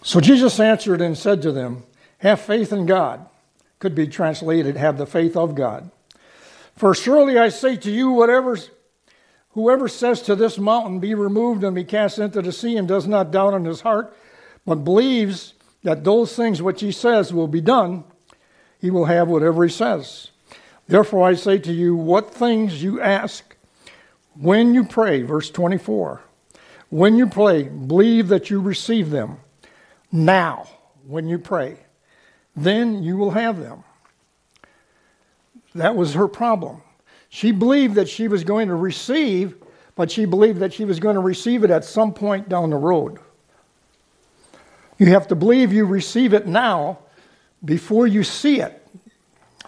So 0.02 0.22
Jesus 0.22 0.58
answered 0.62 1.02
and 1.02 1.18
said 1.18 1.42
to 1.42 1.52
them, 1.52 1.84
Have 2.20 2.40
faith 2.40 2.72
in 2.72 2.86
God. 2.86 3.28
Could 3.80 3.94
be 3.94 4.08
translated, 4.08 4.78
Have 4.78 4.98
the 4.98 5.06
faith 5.06 5.36
of 5.36 5.56
God. 5.56 5.92
For 6.78 6.96
surely 6.96 7.38
I 7.38 7.50
say 7.50 7.76
to 7.76 7.92
you, 7.92 8.12
whatever 8.12 8.58
Whoever 9.52 9.88
says 9.88 10.22
to 10.24 10.36
this 10.36 10.58
mountain, 10.58 11.00
Be 11.00 11.14
removed 11.14 11.64
and 11.64 11.76
be 11.76 11.84
cast 11.84 12.18
into 12.18 12.42
the 12.42 12.52
sea, 12.52 12.76
and 12.78 12.88
does 12.88 13.08
not 13.08 13.30
doubt 13.30 13.54
in 13.54 13.66
his 13.66 13.82
heart, 13.82 14.16
but 14.66 14.84
believes 14.84 15.54
that 15.84 16.04
those 16.04 16.36
things 16.36 16.60
which 16.60 16.82
he 16.82 16.92
says 16.92 17.32
will 17.32 17.48
be 17.48 17.62
done, 17.62 18.04
he 18.80 18.90
will 18.90 19.06
have 19.06 19.28
whatever 19.28 19.64
he 19.64 19.70
says. 19.70 20.32
Therefore, 20.88 21.28
I 21.28 21.36
say 21.36 21.58
to 21.60 21.72
you, 21.72 21.96
what 21.96 22.34
things 22.34 22.84
you 22.84 23.02
ask 23.02 23.56
when 24.36 24.74
you 24.74 24.84
pray, 24.84 25.22
verse 25.22 25.50
24, 25.50 26.22
when 26.90 27.16
you 27.16 27.28
pray, 27.28 27.64
believe 27.64 28.28
that 28.28 28.50
you 28.50 28.60
receive 28.62 29.10
them 29.10 29.38
now 30.12 30.68
when 31.08 31.28
you 31.28 31.40
pray, 31.40 31.78
then 32.56 33.02
you 33.02 33.18
will 33.18 33.32
have 33.32 33.60
them. 33.60 33.84
That 35.76 35.96
was 35.96 36.14
her 36.14 36.28
problem. 36.28 36.82
She 37.30 37.52
believed 37.52 37.96
that 37.96 38.08
she 38.08 38.28
was 38.28 38.44
going 38.44 38.68
to 38.68 38.76
receive, 38.76 39.56
but 39.96 40.12
she 40.12 40.26
believed 40.26 40.60
that 40.60 40.74
she 40.74 40.86
was 40.86 41.00
going 41.00 41.16
to 41.16 41.22
receive 41.22 41.64
it 41.64 41.72
at 41.72 41.84
some 41.84 42.14
point 42.14 42.48
down 42.48 42.70
the 42.70 42.76
road. 42.76 43.18
You 45.00 45.08
have 45.08 45.28
to 45.30 45.36
believe 45.36 45.74
you 45.74 45.86
receive 45.86 46.34
it 46.34 46.46
now 46.46 47.00
before 47.66 48.06
you 48.06 48.24
see 48.24 48.60
it. 48.62 48.83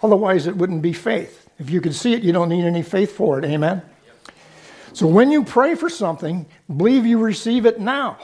Otherwise, 0.04 0.48
it 0.48 0.56
wouldn't 0.56 0.82
be 0.82 0.94
faith. 0.94 1.50
If 1.58 1.70
you 1.70 1.82
could 1.82 1.96
see 1.96 2.14
it, 2.14 2.24
you 2.24 2.32
don't 2.32 2.50
need 2.50 2.66
any 2.66 2.84
faith 2.84 3.16
for 3.16 3.40
it. 3.40 3.46
Amen? 3.46 3.82
So 4.94 5.08
when 5.08 5.32
you 5.32 5.44
pray 5.44 5.76
for 5.76 5.90
something, 5.90 6.46
believe 6.76 7.06
you 7.06 7.20
receive 7.20 7.66
it 7.66 7.80
now. 7.80 8.18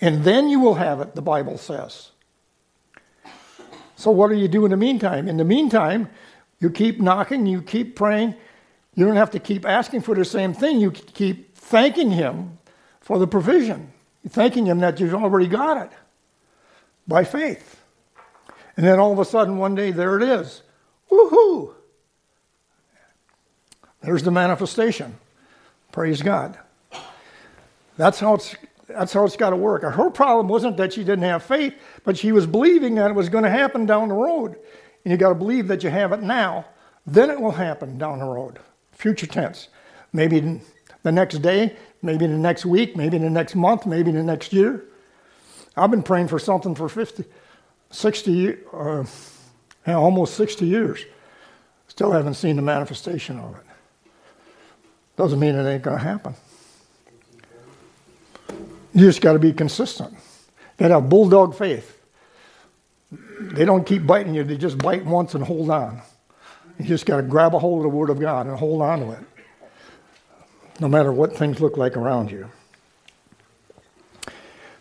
And 0.00 0.22
then 0.22 0.48
you 0.48 0.60
will 0.60 0.74
have 0.74 1.00
it, 1.00 1.14
the 1.14 1.22
Bible 1.22 1.58
says. 1.58 2.10
So, 3.96 4.12
what 4.12 4.30
do 4.30 4.36
you 4.36 4.46
do 4.46 4.64
in 4.64 4.70
the 4.70 4.76
meantime? 4.76 5.26
In 5.26 5.38
the 5.38 5.44
meantime, 5.44 6.08
you 6.60 6.70
keep 6.70 7.00
knocking, 7.00 7.46
you 7.46 7.62
keep 7.62 7.96
praying. 7.96 8.34
You 8.94 9.06
don't 9.06 9.16
have 9.16 9.32
to 9.32 9.40
keep 9.40 9.66
asking 9.66 10.02
for 10.02 10.14
the 10.14 10.24
same 10.24 10.54
thing. 10.54 10.80
You 10.80 10.92
keep 10.92 11.56
thanking 11.56 12.10
Him 12.10 12.58
for 13.00 13.18
the 13.18 13.26
provision, 13.26 13.92
thanking 14.28 14.66
Him 14.66 14.78
that 14.80 15.00
you've 15.00 15.14
already 15.14 15.48
got 15.48 15.82
it 15.82 15.90
by 17.08 17.24
faith. 17.24 17.77
And 18.78 18.86
then 18.86 19.00
all 19.00 19.12
of 19.12 19.18
a 19.18 19.24
sudden, 19.24 19.58
one 19.58 19.74
day, 19.74 19.90
there 19.90 20.16
it 20.16 20.22
is. 20.22 20.62
Woohoo! 21.10 21.74
There's 24.02 24.22
the 24.22 24.30
manifestation. 24.30 25.18
Praise 25.90 26.22
God. 26.22 26.56
That's 27.96 28.20
how 28.20 28.34
it's 28.34 28.54
that's 28.86 29.12
how 29.12 29.24
it's 29.24 29.36
got 29.36 29.50
to 29.50 29.56
work. 29.56 29.82
Her 29.82 30.10
problem 30.10 30.46
wasn't 30.46 30.76
that 30.76 30.92
she 30.92 31.02
didn't 31.02 31.24
have 31.24 31.42
faith, 31.42 31.74
but 32.04 32.16
she 32.16 32.30
was 32.30 32.46
believing 32.46 32.94
that 32.94 33.10
it 33.10 33.14
was 33.14 33.28
going 33.28 33.42
to 33.42 33.50
happen 33.50 33.84
down 33.84 34.08
the 34.08 34.14
road. 34.14 34.54
And 35.04 35.10
you 35.10 35.16
got 35.16 35.30
to 35.30 35.34
believe 35.34 35.66
that 35.66 35.82
you 35.82 35.90
have 35.90 36.12
it 36.12 36.22
now. 36.22 36.64
Then 37.04 37.30
it 37.30 37.40
will 37.40 37.50
happen 37.50 37.98
down 37.98 38.20
the 38.20 38.26
road. 38.26 38.60
Future 38.92 39.26
tense. 39.26 39.68
Maybe 40.12 40.62
the 41.02 41.10
next 41.10 41.38
day, 41.38 41.74
maybe 42.00 42.28
the 42.28 42.38
next 42.38 42.64
week, 42.64 42.96
maybe 42.96 43.18
the 43.18 43.28
next 43.28 43.56
month, 43.56 43.86
maybe 43.86 44.12
the 44.12 44.22
next 44.22 44.52
year. 44.52 44.84
I've 45.76 45.90
been 45.90 46.04
praying 46.04 46.28
for 46.28 46.38
something 46.38 46.76
for 46.76 46.88
50, 46.88 47.24
60, 47.90 48.56
uh, 48.72 49.04
almost 49.86 50.34
60 50.34 50.66
years. 50.66 51.04
Still 51.88 52.12
haven't 52.12 52.34
seen 52.34 52.56
the 52.56 52.62
manifestation 52.62 53.38
of 53.38 53.56
it. 53.56 54.10
Doesn't 55.16 55.40
mean 55.40 55.54
it 55.54 55.68
ain't 55.68 55.82
going 55.82 55.98
to 55.98 56.04
happen. 56.04 56.34
You 58.94 59.06
just 59.06 59.20
got 59.20 59.32
to 59.32 59.38
be 59.38 59.52
consistent. 59.52 60.14
To 60.78 60.88
have 60.88 61.08
bulldog 61.08 61.56
faith. 61.56 61.98
They 63.40 63.64
don't 63.64 63.84
keep 63.84 64.06
biting 64.06 64.34
you, 64.34 64.44
they 64.44 64.56
just 64.56 64.78
bite 64.78 65.04
once 65.04 65.34
and 65.34 65.44
hold 65.44 65.70
on. 65.70 66.02
You 66.78 66.84
just 66.84 67.06
got 67.06 67.16
to 67.16 67.22
grab 67.22 67.54
a 67.54 67.58
hold 67.58 67.78
of 67.78 67.90
the 67.90 67.96
Word 67.96 68.10
of 68.10 68.20
God 68.20 68.46
and 68.46 68.56
hold 68.56 68.82
on 68.82 69.00
to 69.00 69.10
it, 69.12 69.18
no 70.78 70.88
matter 70.88 71.12
what 71.12 71.36
things 71.36 71.60
look 71.60 71.76
like 71.76 71.96
around 71.96 72.30
you. 72.30 72.48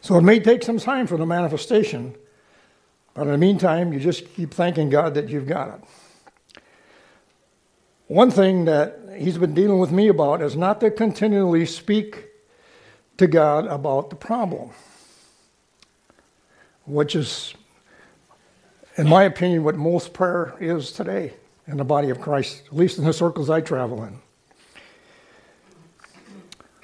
So 0.01 0.17
it 0.17 0.21
may 0.21 0.39
take 0.39 0.63
some 0.63 0.77
time 0.77 1.07
for 1.07 1.17
the 1.17 1.25
manifestation, 1.25 2.15
but 3.17 3.23
in 3.23 3.31
the 3.31 3.37
meantime, 3.39 3.93
you 3.93 3.99
just 3.99 4.31
keep 4.35 4.53
thanking 4.53 4.91
God 4.91 5.15
that 5.15 5.27
you've 5.27 5.47
got 5.47 5.69
it. 5.69 6.61
One 8.05 8.29
thing 8.29 8.65
that 8.65 8.99
he's 9.17 9.39
been 9.39 9.55
dealing 9.55 9.79
with 9.79 9.91
me 9.91 10.07
about 10.07 10.43
is 10.43 10.55
not 10.55 10.79
to 10.81 10.91
continually 10.91 11.65
speak 11.65 12.25
to 13.17 13.25
God 13.25 13.65
about 13.65 14.11
the 14.11 14.15
problem, 14.15 14.69
which 16.85 17.15
is, 17.15 17.55
in 18.97 19.09
my 19.09 19.23
opinion, 19.23 19.63
what 19.63 19.75
most 19.75 20.13
prayer 20.13 20.53
is 20.59 20.91
today 20.91 21.33
in 21.65 21.77
the 21.77 21.83
body 21.83 22.11
of 22.11 22.21
Christ, 22.21 22.61
at 22.67 22.75
least 22.75 22.99
in 22.99 23.03
the 23.03 23.13
circles 23.13 23.49
I 23.49 23.61
travel 23.61 24.03
in. 24.03 24.19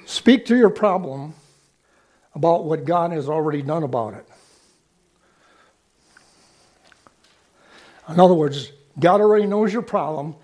Speak 0.04 0.46
to 0.46 0.56
your 0.56 0.70
problem 0.70 1.34
about 2.34 2.64
what 2.64 2.84
God 2.84 3.12
has 3.12 3.28
already 3.28 3.62
done 3.62 3.84
about 3.84 4.14
it. 4.14 4.28
In 8.08 8.20
other 8.20 8.34
words, 8.34 8.70
God 8.98 9.20
already 9.20 9.46
knows 9.46 9.72
your 9.72 9.82
problem. 9.82 10.36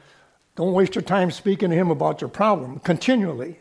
Don't 0.57 0.73
waste 0.73 0.95
your 0.95 1.03
time 1.03 1.31
speaking 1.31 1.71
to 1.71 1.77
Him 1.77 1.91
about 1.91 2.21
your 2.21 2.31
problem 2.31 2.79
continually. 2.81 3.61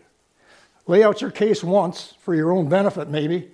Lay 0.87 1.03
out 1.03 1.21
your 1.21 1.31
case 1.31 1.63
once 1.63 2.15
for 2.21 2.33
your 2.33 2.51
own 2.51 2.67
benefit, 2.67 3.09
maybe, 3.09 3.51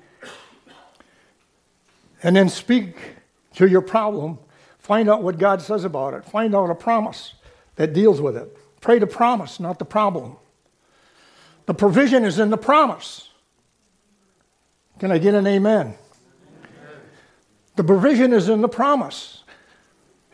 and 2.24 2.36
then 2.36 2.48
speak 2.48 2.96
to 3.56 3.68
your 3.68 3.82
problem. 3.82 4.40
Find 4.80 5.10
out 5.10 5.22
what 5.22 5.38
God 5.38 5.62
says 5.62 5.84
about 5.84 6.14
it. 6.14 6.24
Find 6.24 6.56
out 6.56 6.70
a 6.70 6.76
promise 6.76 7.34
that 7.76 7.94
deals 7.94 8.22
with 8.22 8.38
it. 8.38 8.56
Pray 8.80 9.00
the 9.00 9.08
promise, 9.08 9.60
not 9.60 9.80
the 9.80 9.86
problem. 9.86 10.38
The 11.66 11.74
provision 11.74 12.24
is 12.24 12.40
in 12.40 12.52
the 12.52 12.58
promise. 12.58 13.30
Can 15.00 15.12
I 15.12 15.18
get 15.18 15.34
an 15.34 15.46
amen? 15.46 15.88
amen? 15.88 15.98
The 17.76 17.84
provision 17.84 18.32
is 18.32 18.48
in 18.48 18.62
the 18.62 18.70
promise. 18.70 19.35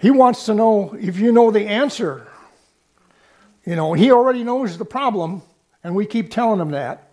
He 0.01 0.09
wants 0.09 0.47
to 0.47 0.55
know 0.55 0.97
if 0.99 1.19
you 1.19 1.31
know 1.31 1.51
the 1.51 1.67
answer. 1.67 2.27
You 3.63 3.75
know, 3.75 3.93
he 3.93 4.11
already 4.11 4.43
knows 4.43 4.79
the 4.79 4.85
problem. 4.85 5.43
And 5.83 5.95
we 5.95 6.07
keep 6.07 6.31
telling 6.31 6.59
him 6.59 6.71
that. 6.71 7.11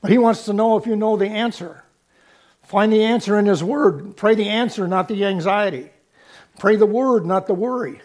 But 0.00 0.10
he 0.10 0.18
wants 0.18 0.44
to 0.46 0.52
know 0.52 0.76
if 0.76 0.84
you 0.84 0.96
know 0.96 1.16
the 1.16 1.28
answer. 1.28 1.84
Find 2.64 2.92
the 2.92 3.04
answer 3.04 3.38
in 3.38 3.46
his 3.46 3.62
word. 3.62 4.16
Pray 4.16 4.34
the 4.34 4.48
answer, 4.48 4.88
not 4.88 5.06
the 5.06 5.24
anxiety. 5.24 5.90
Pray 6.58 6.74
the 6.74 6.86
word, 6.86 7.24
not 7.24 7.46
the 7.46 7.54
worry. 7.54 8.00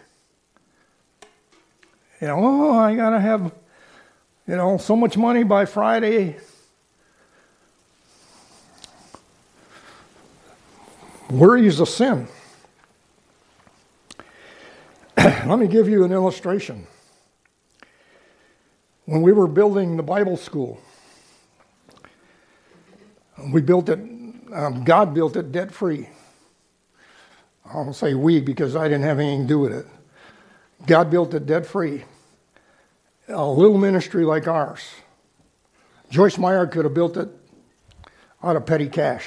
You 2.22 2.28
know, 2.28 2.38
oh, 2.38 2.78
I 2.78 2.96
got 2.96 3.12
to 3.12 3.20
have, 3.20 3.52
you 4.48 4.56
know, 4.56 4.78
so 4.78 4.96
much 4.96 5.18
money 5.18 5.44
by 5.44 5.66
Friday. 5.66 6.38
Worry 11.32 11.66
is 11.66 11.80
a 11.80 11.86
sin. 11.88 12.28
Let 15.46 15.60
me 15.60 15.68
give 15.68 15.88
you 15.88 16.04
an 16.04 16.12
illustration 16.12 16.88
when 19.10 19.24
we 19.24 19.32
were 19.32 19.48
building 19.48 19.98
the 19.98 20.04
Bible 20.04 20.38
school, 20.38 20.80
we 23.52 23.60
built 23.60 23.90
it, 23.90 23.98
um, 24.54 24.84
God 24.84 25.16
built 25.16 25.36
it 25.36 25.52
debt 25.52 25.72
free. 25.72 26.08
I'll 27.66 27.92
say 27.92 28.14
we 28.14 28.40
because 28.40 28.76
I 28.76 28.84
didn't 28.88 29.06
have 29.06 29.18
anything 29.18 29.42
to 29.42 29.48
do 29.48 29.60
with 29.60 29.74
it. 29.74 29.88
God 30.86 31.10
built 31.10 31.34
it 31.34 31.48
debt 31.48 31.66
free. 31.66 32.04
A 33.30 33.44
little 33.44 33.80
ministry 33.80 34.26
like 34.26 34.48
ours. 34.48 34.88
Joyce 36.12 36.38
Meyer 36.38 36.68
could 36.68 36.86
have 36.86 36.94
built 36.94 37.18
it 37.18 37.30
out 38.44 38.56
of 38.56 38.68
petty 38.68 38.90
cash. 38.90 39.26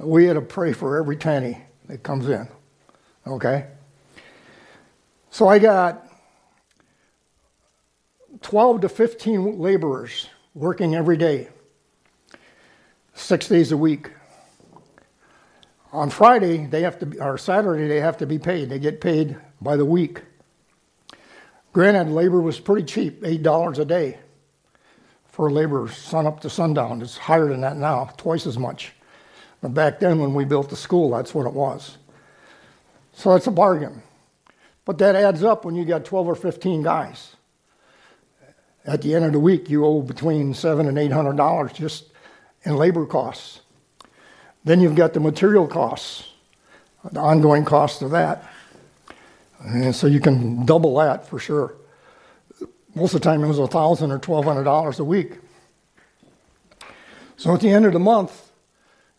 We 0.00 0.24
had 0.24 0.34
to 0.34 0.40
pray 0.40 0.72
for 0.72 0.98
every 0.98 1.16
penny 1.16 1.58
that 1.86 2.02
comes 2.02 2.28
in. 2.28 2.48
Okay? 3.24 3.66
So 5.38 5.46
I 5.46 5.60
got 5.60 6.04
12 8.42 8.80
to 8.80 8.88
15 8.88 9.60
laborers 9.60 10.28
working 10.52 10.96
every 10.96 11.16
day, 11.16 11.48
six 13.14 13.46
days 13.46 13.70
a 13.70 13.76
week. 13.76 14.10
On 15.92 16.10
Friday, 16.10 16.66
they 16.66 16.82
have 16.82 16.98
to, 16.98 17.24
or 17.24 17.38
Saturday, 17.38 17.86
they 17.86 18.00
have 18.00 18.16
to 18.16 18.26
be 18.26 18.40
paid. 18.40 18.68
They 18.68 18.80
get 18.80 19.00
paid 19.00 19.36
by 19.60 19.76
the 19.76 19.84
week. 19.84 20.22
Granted, 21.72 22.08
labor 22.08 22.40
was 22.40 22.58
pretty 22.58 22.84
cheap, 22.84 23.22
$8 23.22 23.78
a 23.78 23.84
day 23.84 24.18
for 25.28 25.52
laborers, 25.52 25.96
sun 25.96 26.26
up 26.26 26.40
to 26.40 26.50
sundown. 26.50 27.00
It's 27.00 27.16
higher 27.16 27.46
than 27.46 27.60
that 27.60 27.76
now, 27.76 28.10
twice 28.16 28.44
as 28.44 28.58
much. 28.58 28.92
But 29.60 29.72
back 29.72 30.00
then, 30.00 30.18
when 30.18 30.34
we 30.34 30.44
built 30.44 30.68
the 30.68 30.74
school, 30.74 31.10
that's 31.10 31.32
what 31.32 31.46
it 31.46 31.54
was. 31.54 31.96
So 33.12 33.36
it's 33.36 33.46
a 33.46 33.52
bargain. 33.52 34.02
But 34.88 34.96
that 34.98 35.14
adds 35.14 35.44
up 35.44 35.64
when 35.64 35.76
you 35.76 35.84
got 35.84 36.04
12 36.06 36.26
or 36.26 36.34
15 36.34 36.82
guys 36.82 37.36
at 38.88 39.02
the 39.02 39.14
end 39.14 39.26
of 39.26 39.32
the 39.32 39.38
week, 39.38 39.68
you 39.68 39.84
owe 39.84 40.00
between 40.00 40.54
seven 40.54 40.88
and 40.88 40.98
eight 40.98 41.12
hundred 41.12 41.36
dollars 41.36 41.72
just 41.74 42.06
in 42.62 42.74
labor 42.74 43.04
costs. 43.04 43.60
Then 44.64 44.80
you've 44.80 44.94
got 44.94 45.12
the 45.12 45.20
material 45.20 45.66
costs, 45.68 46.32
the 47.12 47.20
ongoing 47.20 47.66
cost 47.66 48.00
of 48.00 48.12
that. 48.12 48.50
And 49.60 49.94
so 49.94 50.06
you 50.06 50.20
can 50.20 50.64
double 50.64 50.96
that 50.96 51.26
for 51.26 51.38
sure. 51.38 51.74
Most 52.94 53.14
of 53.14 53.20
the 53.20 53.24
time 53.24 53.44
it 53.44 53.46
was 53.46 53.58
a 53.58 53.66
thousand 53.66 54.10
or 54.10 54.18
twelve 54.18 54.46
hundred 54.46 54.64
dollars 54.64 54.98
a 54.98 55.04
week. 55.04 55.32
So 57.36 57.52
at 57.52 57.60
the 57.60 57.68
end 57.68 57.84
of 57.84 57.92
the 57.92 58.00
month, 58.00 58.50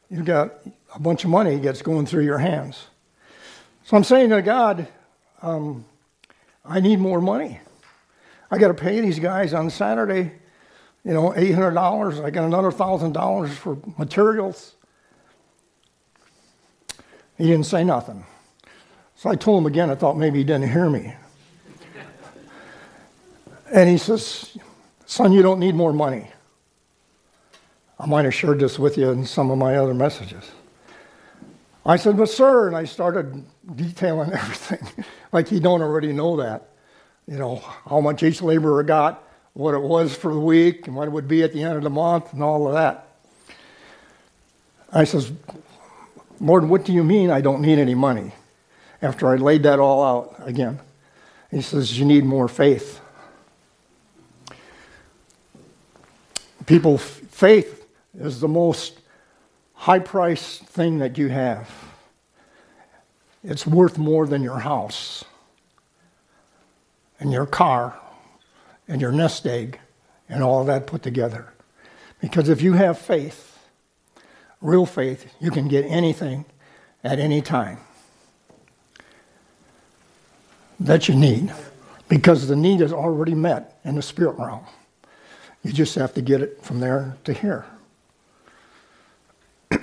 you've 0.09 0.25
got 0.25 0.55
a 0.95 0.99
bunch 0.99 1.23
of 1.23 1.29
money 1.29 1.59
gets 1.59 1.83
going 1.83 2.07
through 2.07 2.23
your 2.23 2.39
hands. 2.39 2.87
So 3.83 3.95
I'm 3.95 4.03
saying 4.03 4.31
to 4.31 4.41
God, 4.41 4.87
um, 5.41 5.85
I 6.65 6.79
need 6.79 6.99
more 6.99 7.21
money. 7.21 7.59
I 8.51 8.57
got 8.57 8.69
to 8.69 8.73
pay 8.73 8.99
these 8.99 9.19
guys 9.19 9.53
on 9.53 9.69
Saturday, 9.69 10.31
you 11.03 11.13
know, 11.13 11.31
$800. 11.31 12.23
I 12.23 12.29
got 12.29 12.45
another 12.45 12.71
$1,000 12.71 13.49
for 13.49 13.77
materials. 13.97 14.75
He 17.37 17.45
didn't 17.45 17.65
say 17.65 17.83
nothing. 17.83 18.25
So 19.15 19.29
I 19.29 19.35
told 19.35 19.61
him 19.61 19.65
again, 19.65 19.89
I 19.89 19.95
thought 19.95 20.17
maybe 20.17 20.39
he 20.39 20.43
didn't 20.43 20.69
hear 20.69 20.89
me. 20.89 21.13
And 23.71 23.89
he 23.89 23.97
says, 23.97 24.57
Son, 25.05 25.31
you 25.31 25.41
don't 25.41 25.59
need 25.59 25.75
more 25.75 25.93
money. 25.93 26.27
I 27.99 28.05
might 28.05 28.25
have 28.25 28.33
shared 28.33 28.59
this 28.59 28.79
with 28.79 28.97
you 28.97 29.09
in 29.09 29.25
some 29.25 29.51
of 29.51 29.57
my 29.57 29.75
other 29.75 29.93
messages. 29.93 30.49
I 31.85 31.95
said, 31.95 32.17
But 32.17 32.29
sir, 32.29 32.67
and 32.67 32.75
I 32.75 32.85
started 32.85 33.45
detailing 33.75 34.31
everything 34.33 35.05
like 35.31 35.47
he 35.47 35.59
don't 35.59 35.81
already 35.81 36.13
know 36.13 36.37
that 36.37 36.69
you 37.29 37.37
know, 37.37 37.57
how 37.85 38.01
much 38.01 38.23
each 38.23 38.41
laborer 38.41 38.81
got, 38.81 39.23
what 39.53 39.75
it 39.75 39.81
was 39.81 40.15
for 40.15 40.33
the 40.33 40.39
week, 40.39 40.87
and 40.87 40.95
what 40.95 41.07
it 41.07 41.11
would 41.11 41.27
be 41.27 41.43
at 41.43 41.53
the 41.53 41.61
end 41.61 41.77
of 41.77 41.83
the 41.83 41.89
month, 41.89 42.33
and 42.33 42.41
all 42.41 42.67
of 42.67 42.73
that. 42.73 43.07
I 44.91 45.03
says, 45.03 45.31
Lord, 46.41 46.67
what 46.67 46.85
do 46.85 46.91
you 46.91 47.03
mean 47.03 47.29
I 47.29 47.41
don't 47.41 47.61
need 47.61 47.77
any 47.77 47.93
money? 47.93 48.31
After 49.01 49.29
I 49.29 49.35
laid 49.35 49.63
that 49.63 49.77
all 49.79 50.03
out 50.03 50.35
again, 50.47 50.79
he 51.51 51.61
says, 51.61 51.99
You 51.99 52.05
need 52.05 52.25
more 52.25 52.47
faith. 52.47 52.99
People, 56.65 56.97
faith 56.97 57.85
is 58.19 58.39
the 58.39 58.47
most 58.47 58.98
high 59.79 59.99
priced 59.99 60.65
thing 60.65 60.99
that 60.99 61.17
you 61.17 61.29
have. 61.29 61.69
It's 63.45 63.65
worth 63.65 63.97
more 63.97 64.27
than 64.27 64.43
your 64.43 64.59
house 64.59 65.23
and 67.17 67.31
your 67.31 67.45
car 67.45 67.97
and 68.89 68.99
your 68.99 69.13
nest 69.13 69.47
egg 69.47 69.79
and 70.27 70.43
all 70.43 70.65
that 70.65 70.85
put 70.85 71.01
together. 71.01 71.53
Because 72.19 72.49
if 72.49 72.61
you 72.61 72.73
have 72.73 72.99
faith, 72.99 73.57
real 74.59 74.85
faith, 74.85 75.33
you 75.39 75.49
can 75.49 75.69
get 75.69 75.85
anything 75.85 76.43
at 77.01 77.17
any 77.17 77.41
time 77.41 77.77
that 80.77 81.07
you 81.07 81.15
need 81.15 81.53
because 82.09 82.49
the 82.49 82.55
need 82.55 82.81
is 82.81 82.91
already 82.91 83.33
met 83.33 83.79
in 83.85 83.95
the 83.95 84.01
spirit 84.01 84.37
realm. 84.37 84.65
You 85.63 85.71
just 85.71 85.95
have 85.95 86.13
to 86.15 86.21
get 86.21 86.41
it 86.41 86.61
from 86.61 86.81
there 86.81 87.15
to 87.23 87.31
here. 87.31 87.65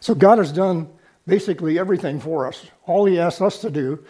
so 0.00 0.14
God 0.14 0.38
has 0.38 0.52
done 0.52 0.88
basically 1.26 1.78
everything 1.78 2.20
for 2.20 2.46
us. 2.46 2.66
All 2.86 3.04
He 3.04 3.18
asks 3.18 3.40
us 3.40 3.60
to 3.60 3.70
do 3.70 4.04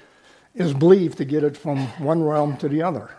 is 0.54 0.74
believe 0.74 1.16
to 1.16 1.24
get 1.24 1.44
it 1.44 1.56
from 1.56 1.86
one 1.98 2.22
realm 2.22 2.56
to 2.58 2.68
the 2.68 2.82
other. 2.82 3.10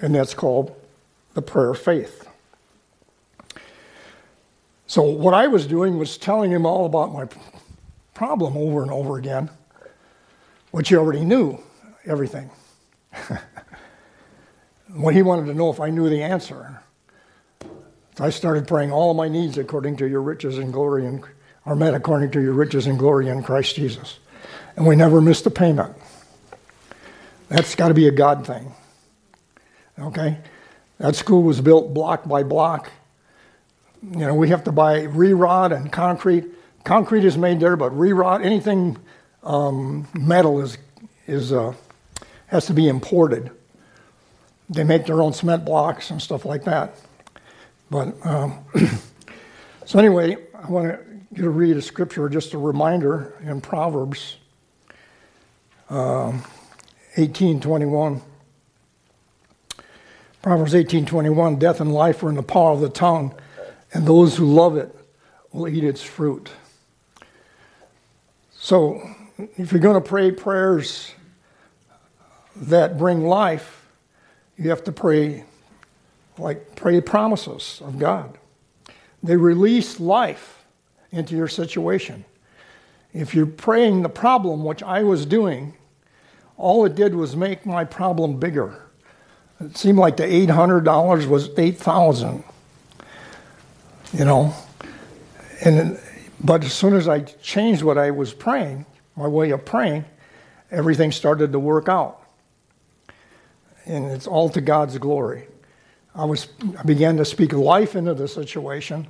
And 0.00 0.14
that's 0.14 0.34
called 0.34 0.74
the 1.34 1.42
prayer 1.42 1.70
of 1.70 1.78
faith. 1.78 2.28
So, 4.86 5.02
what 5.02 5.32
I 5.32 5.46
was 5.46 5.66
doing 5.66 5.96
was 5.96 6.18
telling 6.18 6.50
him 6.50 6.66
all 6.66 6.84
about 6.84 7.14
my 7.14 7.26
problem 8.12 8.56
over 8.56 8.82
and 8.82 8.90
over 8.90 9.16
again. 9.16 9.48
which 10.72 10.88
he 10.88 10.96
already 10.96 11.24
knew 11.24 11.58
everything. 12.06 12.50
when 14.94 15.14
he 15.14 15.22
wanted 15.22 15.46
to 15.46 15.54
know 15.54 15.70
if 15.70 15.80
I 15.80 15.90
knew 15.90 16.08
the 16.08 16.22
answer. 16.22 16.80
I 18.18 18.30
started 18.30 18.68
praying 18.68 18.92
all 18.92 19.14
my 19.14 19.28
needs 19.28 19.56
according 19.56 19.96
to 19.96 20.06
your 20.06 20.20
riches 20.20 20.58
and 20.58 20.72
glory 20.72 21.06
and 21.06 21.24
are 21.64 21.76
met 21.76 21.94
according 21.94 22.30
to 22.32 22.40
your 22.40 22.52
riches 22.52 22.86
and 22.86 22.98
glory 22.98 23.28
in 23.28 23.42
Christ 23.42 23.76
Jesus. 23.76 24.18
And 24.76 24.86
we 24.86 24.96
never 24.96 25.20
missed 25.20 25.46
a 25.46 25.50
payment. 25.50 25.94
That's 27.48 27.74
got 27.74 27.88
to 27.88 27.94
be 27.94 28.08
a 28.08 28.10
God 28.10 28.46
thing. 28.46 28.72
Okay? 29.98 30.38
That 30.98 31.16
school 31.16 31.42
was 31.42 31.60
built 31.60 31.94
block 31.94 32.28
by 32.28 32.42
block. 32.42 32.90
You 34.02 34.18
know, 34.18 34.34
we 34.34 34.48
have 34.48 34.64
to 34.64 34.72
buy 34.72 35.02
re-rod 35.02 35.72
and 35.72 35.90
concrete. 35.92 36.44
Concrete 36.84 37.24
is 37.24 37.38
made 37.38 37.60
there, 37.60 37.76
but 37.76 37.96
re-rod, 37.96 38.42
anything 38.42 38.98
um, 39.42 40.08
metal 40.14 40.60
is, 40.60 40.78
is, 41.26 41.52
uh, 41.52 41.74
has 42.46 42.66
to 42.66 42.74
be 42.74 42.88
imported. 42.88 43.50
They 44.68 44.84
make 44.84 45.06
their 45.06 45.22
own 45.22 45.32
cement 45.32 45.64
blocks 45.64 46.10
and 46.10 46.20
stuff 46.20 46.44
like 46.44 46.64
that. 46.64 46.96
But 47.92 48.14
um, 48.24 48.64
so 49.84 49.98
anyway, 49.98 50.38
I 50.54 50.66
want 50.66 50.98
to 51.36 51.50
read 51.50 51.76
a 51.76 51.82
scripture, 51.82 52.26
just 52.30 52.54
a 52.54 52.58
reminder 52.58 53.34
in 53.44 53.60
Proverbs 53.60 54.38
um, 55.90 56.42
18:21. 57.16 58.22
Proverbs 60.40 60.72
18:21, 60.72 61.58
death 61.58 61.82
and 61.82 61.92
life 61.92 62.22
are 62.22 62.30
in 62.30 62.36
the 62.36 62.42
power 62.42 62.72
of 62.72 62.80
the 62.80 62.88
tongue, 62.88 63.34
and 63.92 64.06
those 64.06 64.38
who 64.38 64.46
love 64.46 64.78
it 64.78 64.96
will 65.52 65.68
eat 65.68 65.84
its 65.84 66.02
fruit. 66.02 66.50
So, 68.52 69.02
if 69.58 69.70
you're 69.70 69.82
going 69.82 70.02
to 70.02 70.08
pray 70.08 70.30
prayers 70.30 71.12
that 72.56 72.96
bring 72.96 73.26
life, 73.26 73.86
you 74.56 74.70
have 74.70 74.82
to 74.84 74.92
pray 74.92 75.44
like 76.38 76.74
pray 76.76 77.00
promises 77.00 77.80
of 77.84 77.98
God. 77.98 78.38
They 79.22 79.36
release 79.36 80.00
life 80.00 80.64
into 81.10 81.36
your 81.36 81.48
situation. 81.48 82.24
If 83.12 83.34
you're 83.34 83.46
praying 83.46 84.02
the 84.02 84.08
problem, 84.08 84.64
which 84.64 84.82
I 84.82 85.02
was 85.02 85.26
doing, 85.26 85.74
all 86.56 86.84
it 86.84 86.94
did 86.94 87.14
was 87.14 87.36
make 87.36 87.66
my 87.66 87.84
problem 87.84 88.38
bigger. 88.38 88.82
It 89.60 89.76
seemed 89.76 89.98
like 89.98 90.16
the 90.16 90.24
$800 90.24 91.26
was 91.26 91.50
8000 91.56 92.44
you 94.12 94.24
know. 94.24 94.54
And 95.64 95.98
but 96.42 96.64
as 96.64 96.72
soon 96.72 96.94
as 96.94 97.08
I 97.08 97.20
changed 97.20 97.82
what 97.82 97.98
I 97.98 98.10
was 98.10 98.34
praying, 98.34 98.84
my 99.16 99.28
way 99.28 99.50
of 99.50 99.64
praying, 99.64 100.04
everything 100.70 101.12
started 101.12 101.52
to 101.52 101.58
work 101.58 101.88
out. 101.88 102.20
And 103.86 104.06
it's 104.06 104.26
all 104.26 104.48
to 104.50 104.60
God's 104.60 104.98
glory. 104.98 105.46
I 106.14 106.24
was 106.24 106.48
I 106.78 106.82
began 106.82 107.16
to 107.16 107.24
speak 107.24 107.52
life 107.52 107.96
into 107.96 108.14
the 108.14 108.28
situation, 108.28 109.06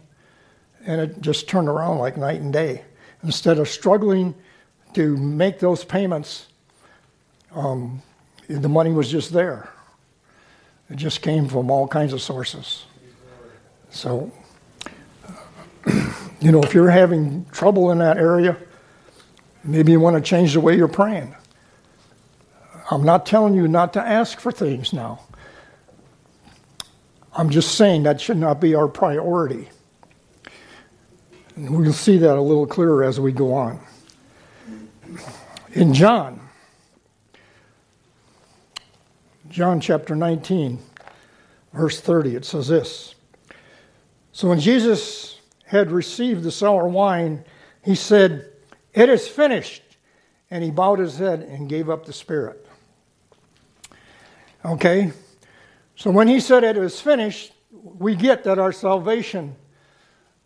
and 0.84 1.00
it 1.00 1.20
just 1.20 1.48
turned 1.48 1.68
around 1.68 1.98
like 1.98 2.16
night 2.16 2.40
and 2.40 2.52
day. 2.52 2.82
Instead 3.24 3.58
of 3.58 3.68
struggling 3.68 4.34
to 4.94 5.16
make 5.16 5.58
those 5.58 5.84
payments, 5.84 6.46
um, 7.54 8.02
the 8.48 8.68
money 8.68 8.92
was 8.92 9.10
just 9.10 9.32
there. 9.32 9.68
It 10.90 10.96
just 10.96 11.22
came 11.22 11.48
from 11.48 11.70
all 11.70 11.88
kinds 11.88 12.12
of 12.12 12.20
sources. 12.20 12.84
So, 13.90 14.32
you 16.40 16.52
know, 16.52 16.62
if 16.62 16.74
you're 16.74 16.90
having 16.90 17.46
trouble 17.46 17.90
in 17.90 17.98
that 17.98 18.16
area, 18.16 18.56
maybe 19.64 19.92
you 19.92 20.00
want 20.00 20.16
to 20.16 20.22
change 20.22 20.54
the 20.54 20.60
way 20.60 20.76
you're 20.76 20.88
praying. 20.88 21.34
I'm 22.90 23.04
not 23.04 23.24
telling 23.24 23.54
you 23.54 23.68
not 23.68 23.92
to 23.94 24.00
ask 24.02 24.38
for 24.40 24.52
things 24.52 24.92
now. 24.92 25.20
I'm 27.34 27.50
just 27.50 27.76
saying 27.76 28.02
that 28.02 28.20
should 28.20 28.36
not 28.36 28.60
be 28.60 28.74
our 28.74 28.88
priority. 28.88 29.68
And 31.56 31.76
we'll 31.76 31.92
see 31.92 32.18
that 32.18 32.36
a 32.36 32.40
little 32.40 32.66
clearer 32.66 33.04
as 33.04 33.20
we 33.20 33.32
go 33.32 33.54
on. 33.54 33.80
In 35.72 35.94
John, 35.94 36.40
John 39.48 39.80
chapter 39.80 40.14
19, 40.14 40.78
verse 41.72 42.00
30, 42.00 42.36
it 42.36 42.44
says 42.44 42.68
this 42.68 43.14
So 44.32 44.48
when 44.48 44.60
Jesus 44.60 45.40
had 45.66 45.90
received 45.90 46.42
the 46.42 46.50
sour 46.50 46.86
wine, 46.86 47.44
he 47.82 47.94
said, 47.94 48.50
It 48.94 49.08
is 49.08 49.26
finished. 49.28 49.82
And 50.50 50.62
he 50.62 50.70
bowed 50.70 50.98
his 50.98 51.16
head 51.16 51.40
and 51.40 51.66
gave 51.66 51.88
up 51.88 52.04
the 52.04 52.12
spirit. 52.12 52.66
Okay? 54.62 55.12
So 55.96 56.10
when 56.10 56.28
he 56.28 56.40
said 56.40 56.64
it 56.64 56.76
was 56.76 57.00
finished, 57.00 57.52
we 57.70 58.14
get 58.14 58.44
that 58.44 58.58
our 58.58 58.72
salvation 58.72 59.56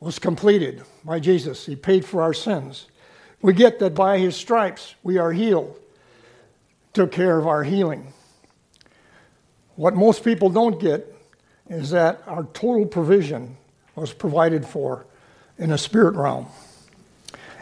was 0.01 0.19
completed 0.19 0.83
by 1.05 1.21
Jesus. 1.21 1.67
He 1.67 1.77
paid 1.77 2.05
for 2.05 2.23
our 2.23 2.35
sins. 2.35 2.87
We 3.43 3.53
get 3.53 3.79
that 3.79 3.95
by 3.95 4.19
his 4.19 4.37
stripes 4.37 4.95
we 5.03 5.19
are 5.19 5.33
healed, 5.33 5.79
took 6.93 7.13
care 7.13 7.39
of 7.39 7.47
our 7.47 7.63
healing. 7.63 8.13
What 9.77 9.95
most 9.95 10.25
people 10.25 10.49
don't 10.51 10.81
get 10.81 11.15
is 11.69 11.91
that 11.91 12.23
our 12.27 12.45
total 12.45 12.87
provision 12.87 13.57
was 13.95 14.13
provided 14.13 14.65
for 14.65 15.07
in 15.59 15.71
the 15.71 15.79
spirit 15.79 16.15
realm. 16.17 16.47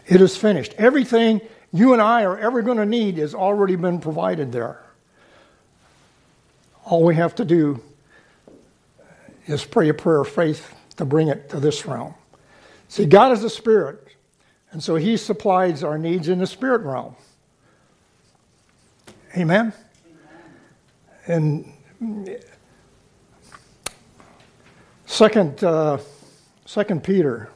It 0.07 0.20
is 0.20 0.37
finished. 0.37 0.75
Everything 0.79 1.40
you 1.73 1.92
and 1.92 2.03
I 2.03 2.25
are 2.25 2.38
ever 2.38 2.62
going 2.62 2.79
to 2.79 2.87
need 2.87 3.18
has 3.18 3.35
already 3.35 3.77
been 3.77 4.01
provided 4.01 4.53
there. 4.53 4.84
All 6.85 7.03
we 7.03 7.14
have 7.14 7.35
to 7.37 7.44
do 7.44 7.83
is 9.47 9.64
pray 9.64 9.88
a 9.88 9.94
prayer 9.94 10.20
of 10.20 10.29
faith 10.29 10.75
to 10.97 11.05
bring 11.05 11.29
it 11.29 11.49
to 11.51 11.61
this 11.61 11.87
realm. 11.87 12.14
See, 12.88 13.07
God 13.07 13.33
is 13.33 13.42
a 13.42 13.51
spirit, 13.51 14.07
and 14.70 14.83
so 14.83 14.97
He 14.97 15.16
supplies 15.16 15.83
our 15.83 15.99
needs 15.99 16.29
in 16.29 16.38
the 16.38 16.47
spirit 16.47 16.83
realm. 16.83 17.16
Amen? 19.37 19.73
And 21.27 21.73
second, 25.07 25.64
uh, 25.64 25.99
second 26.66 27.03
Peter. 27.03 27.49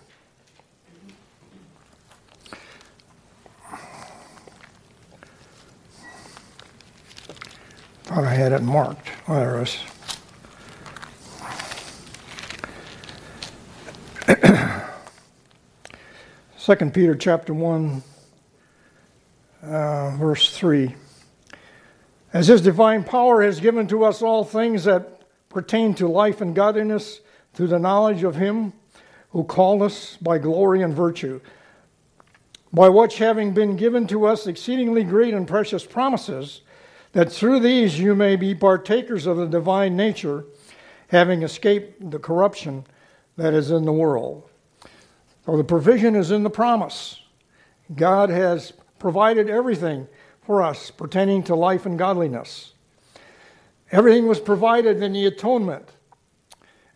Thought 8.08 8.24
I 8.24 8.32
had 8.32 8.52
it 8.52 8.62
marked. 8.62 9.06
There 9.28 9.60
it 9.60 9.68
is. 9.68 9.78
Second 16.56 16.94
Peter 16.94 17.14
chapter 17.14 17.52
one, 17.52 18.02
uh, 19.62 20.16
verse 20.16 20.56
three. 20.56 20.94
As 22.32 22.48
His 22.48 22.62
divine 22.62 23.04
power 23.04 23.42
has 23.42 23.60
given 23.60 23.86
to 23.88 24.04
us 24.04 24.22
all 24.22 24.42
things 24.42 24.84
that 24.84 25.20
pertain 25.50 25.92
to 25.96 26.08
life 26.08 26.40
and 26.40 26.54
godliness 26.54 27.20
through 27.52 27.66
the 27.66 27.78
knowledge 27.78 28.22
of 28.22 28.36
Him 28.36 28.72
who 29.32 29.44
called 29.44 29.82
us 29.82 30.16
by 30.16 30.38
glory 30.38 30.80
and 30.80 30.94
virtue, 30.94 31.42
by 32.72 32.88
which 32.88 33.18
having 33.18 33.52
been 33.52 33.76
given 33.76 34.06
to 34.06 34.26
us 34.26 34.46
exceedingly 34.46 35.04
great 35.04 35.34
and 35.34 35.46
precious 35.46 35.84
promises 35.84 36.62
that 37.18 37.32
through 37.32 37.58
these 37.58 37.98
you 37.98 38.14
may 38.14 38.36
be 38.36 38.54
partakers 38.54 39.26
of 39.26 39.36
the 39.36 39.46
divine 39.48 39.96
nature, 39.96 40.44
having 41.08 41.42
escaped 41.42 42.12
the 42.12 42.18
corruption 42.20 42.84
that 43.36 43.52
is 43.52 43.72
in 43.72 43.84
the 43.84 43.92
world. 43.92 44.48
So 45.44 45.56
the 45.56 45.64
provision 45.64 46.14
is 46.14 46.30
in 46.30 46.44
the 46.44 46.50
promise. 46.50 47.20
God 47.92 48.30
has 48.30 48.72
provided 49.00 49.50
everything 49.50 50.06
for 50.42 50.62
us 50.62 50.92
pertaining 50.92 51.42
to 51.42 51.56
life 51.56 51.86
and 51.86 51.98
godliness. 51.98 52.74
Everything 53.90 54.28
was 54.28 54.38
provided 54.38 55.02
in 55.02 55.12
the 55.12 55.26
atonement, 55.26 55.88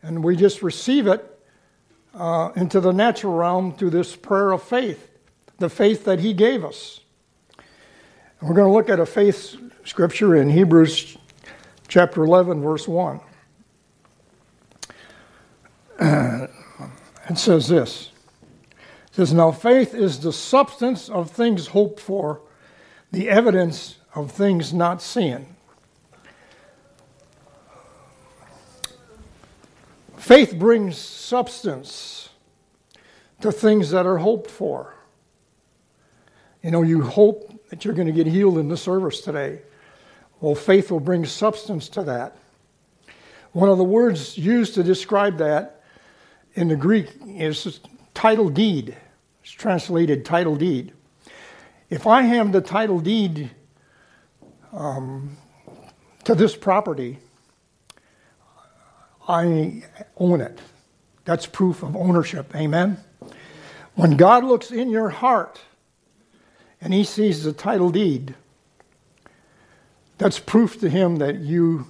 and 0.03 0.23
we 0.23 0.37
just 0.37 0.63
receive 0.63 1.09
it 1.09 1.37
uh, 2.15 2.53
into 2.55 2.79
the 2.79 2.93
natural 2.93 3.35
realm 3.35 3.75
through 3.75 3.91
this 3.91 4.15
prayer 4.15 4.53
of 4.53 4.63
faith, 4.63 5.19
the 5.59 5.69
faith 5.69 6.05
that 6.05 6.21
He 6.21 6.33
gave 6.33 6.65
us. 6.65 7.01
And 8.43 8.49
we're 8.49 8.57
going 8.57 8.67
to 8.67 8.73
look 8.73 8.89
at 8.89 8.99
a 8.99 9.07
faith 9.07 9.57
scripture 9.85 10.35
in 10.35 10.51
Hebrews 10.51 11.17
chapter 11.87 12.25
11, 12.25 12.61
verse 12.61 12.89
1. 12.89 13.21
Uh, 16.01 16.49
it 17.31 17.39
says 17.39 17.69
this. 17.69 18.11
It 18.73 19.15
says, 19.15 19.33
Now 19.33 19.53
faith 19.53 19.95
is 19.95 20.19
the 20.19 20.33
substance 20.33 21.09
of 21.09 21.31
things 21.31 21.69
hoped 21.69 22.01
for, 22.01 22.41
the 23.13 23.31
evidence 23.31 23.99
of 24.13 24.33
things 24.33 24.75
not 24.75 25.01
seen. 25.01 25.47
Faith 30.17 30.57
brings 30.59 30.99
substance 30.99 32.31
to 33.41 33.53
things 33.53 33.91
that 33.91 34.05
are 34.05 34.19
hoped 34.19 34.51
for. 34.51 34.97
You 36.61 36.73
know, 36.73 36.83
you 36.83 37.03
hope 37.03 37.62
that 37.73 37.87
you're 37.87 37.95
going 37.95 38.07
to 38.07 38.13
get 38.13 38.27
healed 38.27 38.59
in 38.59 38.69
the 38.69 38.77
service 38.77 39.23
today. 39.23 39.59
Well, 40.43 40.55
faith 40.55 40.91
will 40.91 41.01
bring 41.01 41.25
substance 41.25 41.89
to 41.89 42.03
that. 42.03 42.37
One 43.53 43.71
of 43.71 43.79
the 43.79 43.85
words 43.85 44.37
used 44.37 44.75
to 44.75 44.83
describe 44.83 45.39
that 45.39 45.83
in 46.53 46.69
the 46.69 46.77
Greek 46.77 47.09
is 47.27 47.81
title 48.13 48.51
deed. 48.51 48.95
It's 49.43 49.53
translated 49.53 50.23
title 50.23 50.55
deed. 50.55 50.93
If 51.89 52.07
I 52.07 52.21
have 52.21 52.53
the 52.53 52.61
title 52.61 53.01
deed 53.01 53.51
um, 54.75 55.39
to 56.25 56.35
this 56.35 56.55
property, 56.55 57.21
I 59.27 59.83
own 60.19 60.43
it. 60.43 60.61
That's 61.25 61.47
proof 61.47 61.83
of 61.83 61.97
ownership. 61.97 62.55
Amen? 62.55 62.99
When 63.95 64.19
God 64.19 64.45
looks 64.45 64.71
in 64.71 64.91
your 64.91 65.09
heart 65.09 65.59
and 66.83 66.93
he 66.93 67.05
sees 67.05 67.45
the 67.45 67.53
title 67.53 67.91
deed, 67.91 68.35
that's 70.19 70.39
proof 70.39 70.79
to 70.81 70.91
him 70.91 71.17
that 71.17 71.39
you 71.39 71.87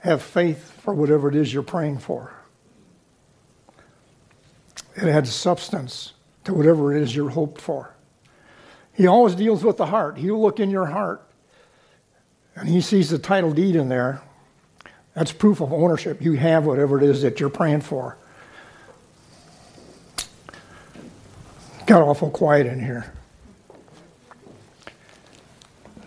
have 0.00 0.22
faith 0.22 0.72
for 0.82 0.94
whatever 0.94 1.28
it 1.28 1.34
is 1.34 1.52
you're 1.52 1.62
praying 1.62 1.98
for. 1.98 2.32
It 4.94 5.04
adds 5.04 5.32
substance 5.32 6.12
to 6.44 6.54
whatever 6.54 6.94
it 6.94 7.02
is 7.02 7.16
you're 7.16 7.30
hoped 7.30 7.60
for. 7.60 7.94
He 8.92 9.06
always 9.06 9.34
deals 9.34 9.64
with 9.64 9.78
the 9.78 9.86
heart. 9.86 10.18
He'll 10.18 10.40
look 10.40 10.60
in 10.60 10.70
your 10.70 10.86
heart 10.86 11.26
and 12.54 12.68
he 12.68 12.82
sees 12.82 13.08
the 13.08 13.18
title 13.18 13.52
deed 13.52 13.74
in 13.74 13.88
there. 13.88 14.20
That's 15.14 15.32
proof 15.32 15.60
of 15.60 15.72
ownership. 15.72 16.20
You 16.20 16.34
have 16.34 16.66
whatever 16.66 16.98
it 16.98 17.04
is 17.04 17.22
that 17.22 17.40
you're 17.40 17.48
praying 17.48 17.80
for. 17.80 18.18
Got 21.86 22.02
awful 22.02 22.30
quiet 22.30 22.66
in 22.66 22.78
here. 22.78 23.12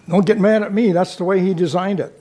Don't 0.07 0.25
get 0.25 0.39
mad 0.39 0.63
at 0.63 0.73
me. 0.73 0.91
That's 0.91 1.15
the 1.15 1.23
way 1.23 1.39
he 1.39 1.53
designed 1.53 1.99
it. 1.99 2.19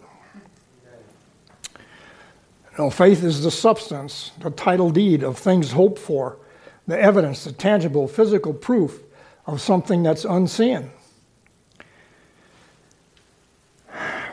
You 2.73 2.79
know, 2.79 2.91
faith 2.91 3.23
is 3.23 3.43
the 3.43 3.51
substance, 3.51 4.33
the 4.39 4.51
title 4.51 4.91
deed 4.91 5.23
of 5.23 5.37
things 5.37 5.73
hoped 5.73 5.99
for, 5.99 6.39
the 6.87 6.99
evidence, 6.99 7.45
the 7.45 7.53
tangible, 7.53 8.09
physical 8.09 8.55
proof 8.55 9.03
of 9.47 9.61
something 9.61 10.03
that's 10.03 10.25
unseen. 10.25 10.91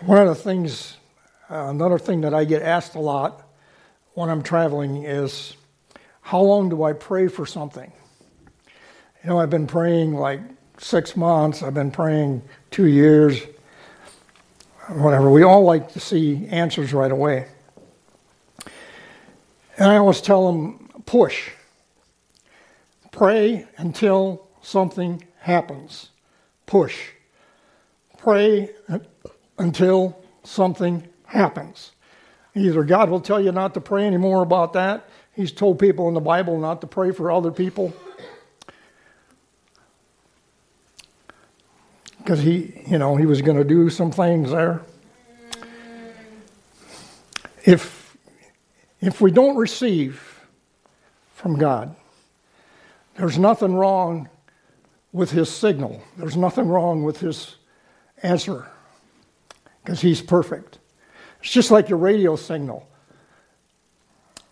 One 0.05 0.19
of 0.19 0.27
the 0.27 0.35
things, 0.35 0.95
uh, 1.49 1.65
another 1.67 1.99
thing 1.99 2.21
that 2.21 2.33
I 2.33 2.45
get 2.45 2.62
asked 2.62 2.95
a 2.95 2.99
lot 3.01 3.45
when 4.13 4.29
I'm 4.29 4.41
traveling 4.41 5.03
is, 5.03 5.57
how 6.21 6.39
long 6.39 6.69
do 6.69 6.83
I 6.83 6.93
pray 6.93 7.27
for 7.27 7.45
something? 7.45 7.91
You 9.23 9.31
know, 9.31 9.39
I've 9.39 9.49
been 9.49 9.67
praying 9.67 10.13
like 10.13 10.39
six 10.80 11.15
months, 11.15 11.62
I've 11.62 11.74
been 11.74 11.92
praying 11.92 12.42
two 12.72 12.88
years, 12.88 13.42
whatever. 14.88 15.30
We 15.30 15.44
all 15.44 15.63
like 15.63 15.92
to 15.94 16.00
see 16.00 16.48
answers 16.48 16.94
right 16.94 17.12
away. 17.12 17.48
And 19.78 19.89
I 19.89 19.98
always 19.98 20.22
tell 20.22 20.52
them 20.52 20.89
push. 21.06 21.50
Pray 23.12 23.68
until 23.78 24.48
something 24.62 25.24
happens. 25.39 26.10
Push. 26.65 27.10
Pray 28.18 28.70
until 29.58 30.22
something 30.44 31.08
happens. 31.26 31.92
Either 32.56 32.84
God 32.84 33.10
will 33.10 33.22
tell 33.22 33.39
you 33.39 33.52
not 33.52 33.74
to 33.76 33.82
pray 33.82 34.06
anymore 34.06 34.42
about 34.42 34.74
that, 34.74 35.08
He's 35.34 35.52
told 35.54 35.80
people 35.80 36.10
in 36.10 36.13
the 36.13 36.20
Bible 36.20 36.60
not 36.60 36.82
to 36.82 36.88
pray 36.88 37.12
for 37.12 37.32
other 37.32 37.52
people. 37.52 37.94
Because 42.19 42.39
he, 42.39 42.84
you 42.88 42.97
know, 42.97 43.15
he 43.15 43.25
was 43.25 43.41
going 43.41 43.58
to 43.58 43.63
do 43.63 43.89
some 43.89 44.12
things 44.12 44.51
there. 44.51 44.82
If, 47.65 48.17
if 49.01 49.19
we 49.19 49.32
don't 49.32 49.55
receive 49.55 50.41
from 51.34 51.58
God, 51.58 51.95
there's 53.15 53.38
nothing 53.38 53.73
wrong 53.73 54.29
with 55.12 55.32
his 55.32 55.49
signal. 55.49 56.01
There's 56.17 56.38
nothing 56.38 56.67
wrong 56.67 57.03
with 57.03 57.19
his 57.19 57.55
answer 58.21 58.67
because 59.84 60.01
he's 60.01 60.21
perfect. 60.21 60.79
It's 61.41 61.51
just 61.51 61.71
like 61.71 61.89
your 61.89 61.97
radio 61.97 62.36
signal. 62.36 62.88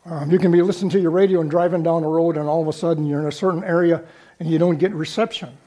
Um, 0.06 0.32
you 0.32 0.40
can 0.40 0.52
be 0.52 0.62
listening 0.62 0.90
to 0.92 1.00
your 1.00 1.12
radio 1.12 1.42
and 1.42 1.50
driving 1.50 1.84
down 1.84 2.02
the 2.02 2.08
road, 2.08 2.38
and 2.38 2.48
all 2.48 2.62
of 2.62 2.68
a 2.68 2.74
sudden 2.74 3.06
you're 3.06 3.20
in 3.20 3.28
a 3.28 3.32
certain 3.32 3.64
area 3.64 4.04
and 4.40 4.50
you 4.50 4.58
don't 4.58 4.78
get 4.78 4.94
reception. 4.94 5.58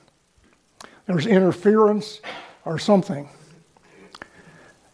There's 1.11 1.27
interference 1.27 2.21
or 2.65 2.79
something. 2.79 3.29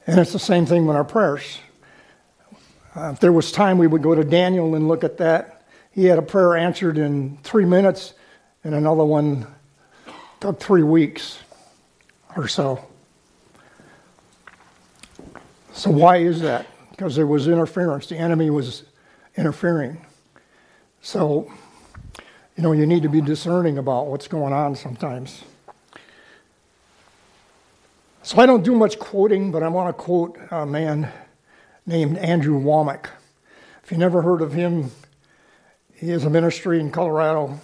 And 0.07 0.19
it's 0.19 0.33
the 0.33 0.39
same 0.39 0.65
thing 0.65 0.87
with 0.87 0.97
our 0.97 1.05
prayers. 1.05 1.59
Uh, 2.95 3.11
if 3.11 3.21
there 3.21 3.35
was 3.35 3.53
time, 3.53 3.77
we 3.77 3.87
would 3.87 4.03
go 4.03 4.15
to 4.15 4.25
Daniel 4.25 4.75
and 4.75 4.89
look 4.89 5.05
at 5.05 5.19
that. 5.19 5.67
He 5.91 6.07
had 6.07 6.19
a 6.19 6.23
prayer 6.23 6.57
answered 6.57 6.97
in 6.97 7.37
three 7.43 7.67
minutes, 7.67 8.15
and 8.65 8.75
another 8.75 9.05
one 9.05 9.47
took 10.41 10.59
three 10.59 10.83
weeks 10.83 11.39
or 12.35 12.49
so. 12.49 12.83
So, 15.75 15.91
why 15.91 16.17
is 16.17 16.41
that? 16.41 16.67
Because 16.93 17.15
there 17.15 17.27
was 17.27 17.47
interference. 17.47 18.07
The 18.07 18.17
enemy 18.17 18.49
was 18.49 18.85
interfering. 19.37 20.07
So, 21.03 21.53
you 22.57 22.63
know, 22.63 22.73
you 22.73 22.87
need 22.87 23.03
to 23.03 23.11
be 23.11 23.21
discerning 23.21 23.77
about 23.77 24.07
what's 24.07 24.29
going 24.29 24.55
on 24.55 24.77
sometimes. 24.77 25.43
So, 28.27 28.39
I 28.39 28.47
don't 28.47 28.65
do 28.65 28.75
much 28.75 28.99
quoting, 28.99 29.53
but 29.53 29.63
I 29.63 29.69
want 29.69 29.89
to 29.89 29.93
quote 29.93 30.37
a 30.51 30.67
man 30.67 31.13
named 31.87 32.19
Andrew 32.19 32.61
Wommack. 32.61 33.07
If 33.85 33.93
you 33.93 33.99
never 33.99 34.21
heard 34.21 34.43
of 34.43 34.53
him, 34.53 34.91
he 35.95 36.09
has 36.09 36.25
a 36.25 36.29
ministry 36.31 36.81
in 36.81 36.91
Colorado. 36.91 37.61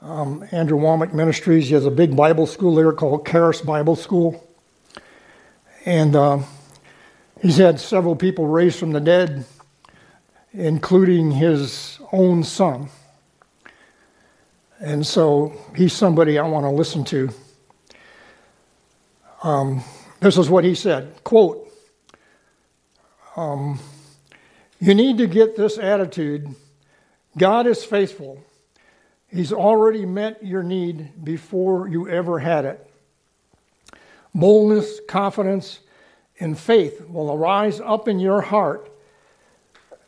Um, 0.00 0.46
Andrew 0.52 0.78
Wommack 0.78 1.12
Ministries. 1.12 1.66
He 1.66 1.74
has 1.74 1.84
a 1.86 1.90
big 1.90 2.14
Bible 2.14 2.46
school 2.46 2.76
there 2.76 2.92
called 2.92 3.26
Charis 3.26 3.60
Bible 3.60 3.96
School. 3.96 4.48
And 5.86 6.14
uh, 6.14 6.42
He's 7.40 7.56
had 7.56 7.80
several 7.80 8.14
people 8.14 8.46
raised 8.46 8.78
from 8.78 8.92
the 8.92 9.00
dead, 9.00 9.44
including 10.52 11.32
his 11.32 11.98
own 12.12 12.44
son. 12.44 12.90
And 14.78 15.04
so 15.04 15.52
he's 15.74 15.92
somebody 15.92 16.38
I 16.38 16.46
want 16.46 16.64
to 16.64 16.70
listen 16.70 17.02
to. 17.06 17.30
Um, 19.42 19.82
this 20.20 20.38
is 20.38 20.48
what 20.48 20.64
he 20.64 20.74
said 20.74 21.22
quote 21.24 21.68
um, 23.36 23.78
you 24.80 24.94
need 24.94 25.18
to 25.18 25.26
get 25.26 25.56
this 25.56 25.78
attitude. 25.78 26.54
God 27.38 27.66
is 27.66 27.84
faithful. 27.84 28.42
He's 29.28 29.52
already 29.52 30.04
met 30.04 30.44
your 30.44 30.62
need 30.62 31.24
before 31.24 31.88
you 31.88 32.08
ever 32.08 32.38
had 32.38 32.64
it. 32.64 32.90
Boldness 34.34 35.00
confidence 35.08 35.80
and 36.40 36.58
faith 36.58 37.08
will 37.08 37.32
arise 37.32 37.80
up 37.80 38.08
in 38.08 38.18
your 38.18 38.42
heart 38.42 38.90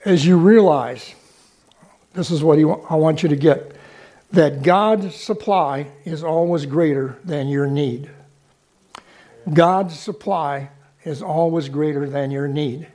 as 0.05 0.27
you 0.27 0.37
realize 0.37 1.15
this 2.13 2.31
is 2.31 2.43
what 2.43 2.59
I 2.59 2.97
want 2.97 3.23
you 3.23 3.29
to 3.31 3.37
get 3.37 3.77
that 4.33 4.63
God's 4.63 5.15
supply 5.15 5.87
is 6.05 6.25
always 6.25 6.67
greater 6.67 7.17
than 7.25 7.47
your 7.49 7.69
need. 7.69 8.11
God's 9.53 9.99
supply 9.99 10.71
is 11.05 11.23
always 11.23 11.69
greater 11.69 12.09
than 12.09 12.31
your 12.31 12.49
need. 12.49 12.89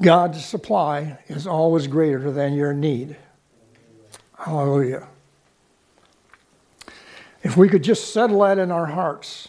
God's 0.00 0.44
supply 0.44 1.18
is 1.28 1.46
always 1.46 1.86
greater 1.86 2.30
than 2.30 2.54
your 2.54 2.72
need. 2.72 3.16
Hallelujah. 4.38 5.06
If 7.42 7.56
we 7.56 7.68
could 7.68 7.84
just 7.84 8.12
settle 8.12 8.40
that 8.40 8.58
in 8.58 8.70
our 8.70 8.86
hearts 8.86 9.48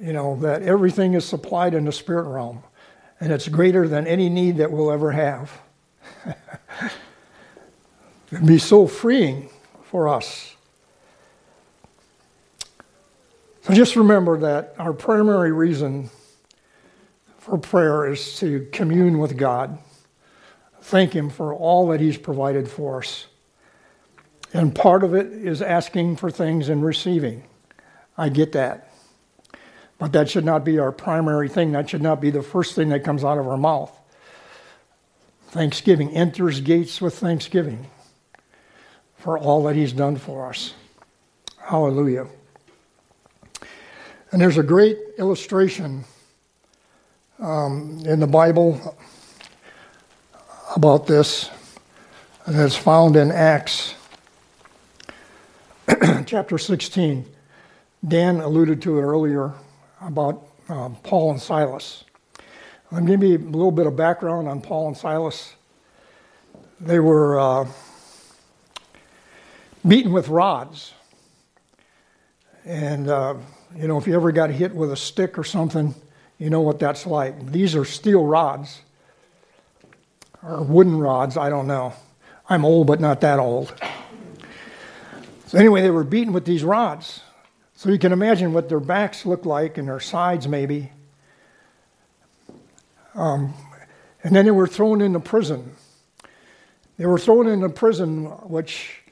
you 0.00 0.12
know, 0.12 0.36
that 0.36 0.62
everything 0.62 1.14
is 1.14 1.24
supplied 1.24 1.74
in 1.74 1.84
the 1.84 1.92
spirit 1.92 2.28
realm, 2.28 2.62
and 3.20 3.32
it's 3.32 3.48
greater 3.48 3.88
than 3.88 4.06
any 4.06 4.28
need 4.28 4.58
that 4.58 4.70
we'll 4.70 4.90
ever 4.90 5.12
have. 5.12 5.60
It'd 8.32 8.46
be 8.46 8.58
so 8.58 8.86
freeing 8.86 9.48
for 9.84 10.08
us. 10.08 10.53
So 13.64 13.72
just 13.72 13.96
remember 13.96 14.36
that 14.40 14.74
our 14.78 14.92
primary 14.92 15.50
reason 15.50 16.10
for 17.38 17.56
prayer 17.56 18.12
is 18.12 18.38
to 18.40 18.68
commune 18.72 19.18
with 19.18 19.38
God, 19.38 19.78
thank 20.82 21.14
Him 21.14 21.30
for 21.30 21.54
all 21.54 21.88
that 21.88 21.98
He's 21.98 22.18
provided 22.18 22.70
for 22.70 22.98
us. 22.98 23.26
And 24.52 24.74
part 24.74 25.02
of 25.02 25.14
it 25.14 25.32
is 25.32 25.62
asking 25.62 26.16
for 26.16 26.30
things 26.30 26.68
and 26.68 26.84
receiving. 26.84 27.44
I 28.18 28.28
get 28.28 28.52
that. 28.52 28.92
But 29.98 30.12
that 30.12 30.28
should 30.28 30.44
not 30.44 30.62
be 30.62 30.78
our 30.78 30.92
primary 30.92 31.48
thing. 31.48 31.72
That 31.72 31.88
should 31.88 32.02
not 32.02 32.20
be 32.20 32.28
the 32.28 32.42
first 32.42 32.74
thing 32.74 32.90
that 32.90 33.02
comes 33.02 33.24
out 33.24 33.38
of 33.38 33.48
our 33.48 33.56
mouth. 33.56 33.98
Thanksgiving 35.48 36.10
enters 36.10 36.60
gates 36.60 37.00
with 37.00 37.14
thanksgiving 37.18 37.86
for 39.16 39.38
all 39.38 39.62
that 39.64 39.74
He's 39.74 39.94
done 39.94 40.16
for 40.16 40.50
us. 40.50 40.74
Hallelujah. 41.56 42.26
And 44.34 44.40
there's 44.40 44.58
a 44.58 44.64
great 44.64 44.98
illustration 45.16 46.02
um, 47.38 48.02
in 48.04 48.18
the 48.18 48.26
Bible 48.26 48.98
about 50.74 51.06
this, 51.06 51.48
it's 52.44 52.74
found 52.74 53.14
in 53.14 53.30
Acts 53.30 53.94
chapter 56.26 56.58
16. 56.58 57.24
Dan 58.08 58.40
alluded 58.40 58.82
to 58.82 58.98
it 58.98 59.02
earlier 59.02 59.52
about 60.00 60.44
um, 60.68 60.96
Paul 61.04 61.30
and 61.30 61.40
Silas. 61.40 62.02
Let 62.90 63.04
me 63.04 63.12
give 63.12 63.22
you 63.22 63.36
a 63.36 63.38
little 63.38 63.70
bit 63.70 63.86
of 63.86 63.94
background 63.94 64.48
on 64.48 64.60
Paul 64.60 64.88
and 64.88 64.96
Silas. 64.96 65.54
They 66.80 66.98
were 66.98 67.38
uh, 67.38 67.68
beaten 69.86 70.10
with 70.10 70.26
rods. 70.26 70.92
And, 72.64 73.08
uh, 73.08 73.34
you 73.76 73.88
know, 73.88 73.98
if 73.98 74.06
you 74.06 74.14
ever 74.14 74.32
got 74.32 74.50
hit 74.50 74.74
with 74.74 74.90
a 74.90 74.96
stick 74.96 75.38
or 75.38 75.44
something, 75.44 75.94
you 76.38 76.50
know 76.50 76.62
what 76.62 76.78
that's 76.78 77.06
like. 77.06 77.52
These 77.52 77.74
are 77.74 77.84
steel 77.84 78.24
rods 78.24 78.80
or 80.42 80.62
wooden 80.62 80.98
rods, 80.98 81.36
I 81.36 81.50
don't 81.50 81.66
know. 81.66 81.94
I'm 82.48 82.64
old, 82.64 82.86
but 82.86 83.00
not 83.00 83.20
that 83.22 83.38
old. 83.38 83.74
So, 85.46 85.58
anyway, 85.58 85.82
they 85.82 85.90
were 85.90 86.04
beaten 86.04 86.32
with 86.32 86.44
these 86.44 86.64
rods. 86.64 87.20
So 87.76 87.90
you 87.90 87.98
can 87.98 88.12
imagine 88.12 88.52
what 88.52 88.68
their 88.68 88.80
backs 88.80 89.26
looked 89.26 89.46
like 89.46 89.78
and 89.78 89.88
their 89.88 90.00
sides, 90.00 90.48
maybe. 90.48 90.90
Um, 93.14 93.54
and 94.22 94.34
then 94.34 94.44
they 94.44 94.50
were 94.50 94.66
thrown 94.66 95.00
into 95.00 95.20
prison. 95.20 95.74
They 96.96 97.06
were 97.06 97.18
thrown 97.18 97.46
into 97.46 97.68
prison, 97.68 98.26
which 98.48 99.03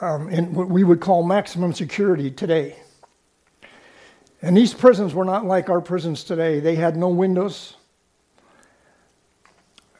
um, 0.00 0.28
in 0.28 0.54
what 0.54 0.68
we 0.68 0.84
would 0.84 1.00
call 1.00 1.22
maximum 1.22 1.72
security 1.72 2.30
today. 2.30 2.76
And 4.40 4.56
these 4.56 4.72
prisons 4.72 5.14
were 5.14 5.24
not 5.24 5.44
like 5.44 5.68
our 5.68 5.80
prisons 5.80 6.22
today. 6.22 6.60
They 6.60 6.76
had 6.76 6.96
no 6.96 7.08
windows, 7.08 7.74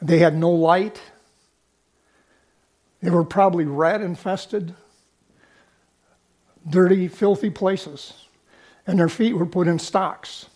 they 0.00 0.18
had 0.18 0.36
no 0.36 0.50
light, 0.50 1.00
they 3.02 3.10
were 3.10 3.24
probably 3.24 3.64
rat 3.64 4.00
infested, 4.00 4.74
dirty, 6.68 7.08
filthy 7.08 7.50
places, 7.50 8.26
and 8.86 8.98
their 8.98 9.08
feet 9.08 9.34
were 9.34 9.46
put 9.46 9.66
in 9.66 9.78
stocks. 9.78 10.46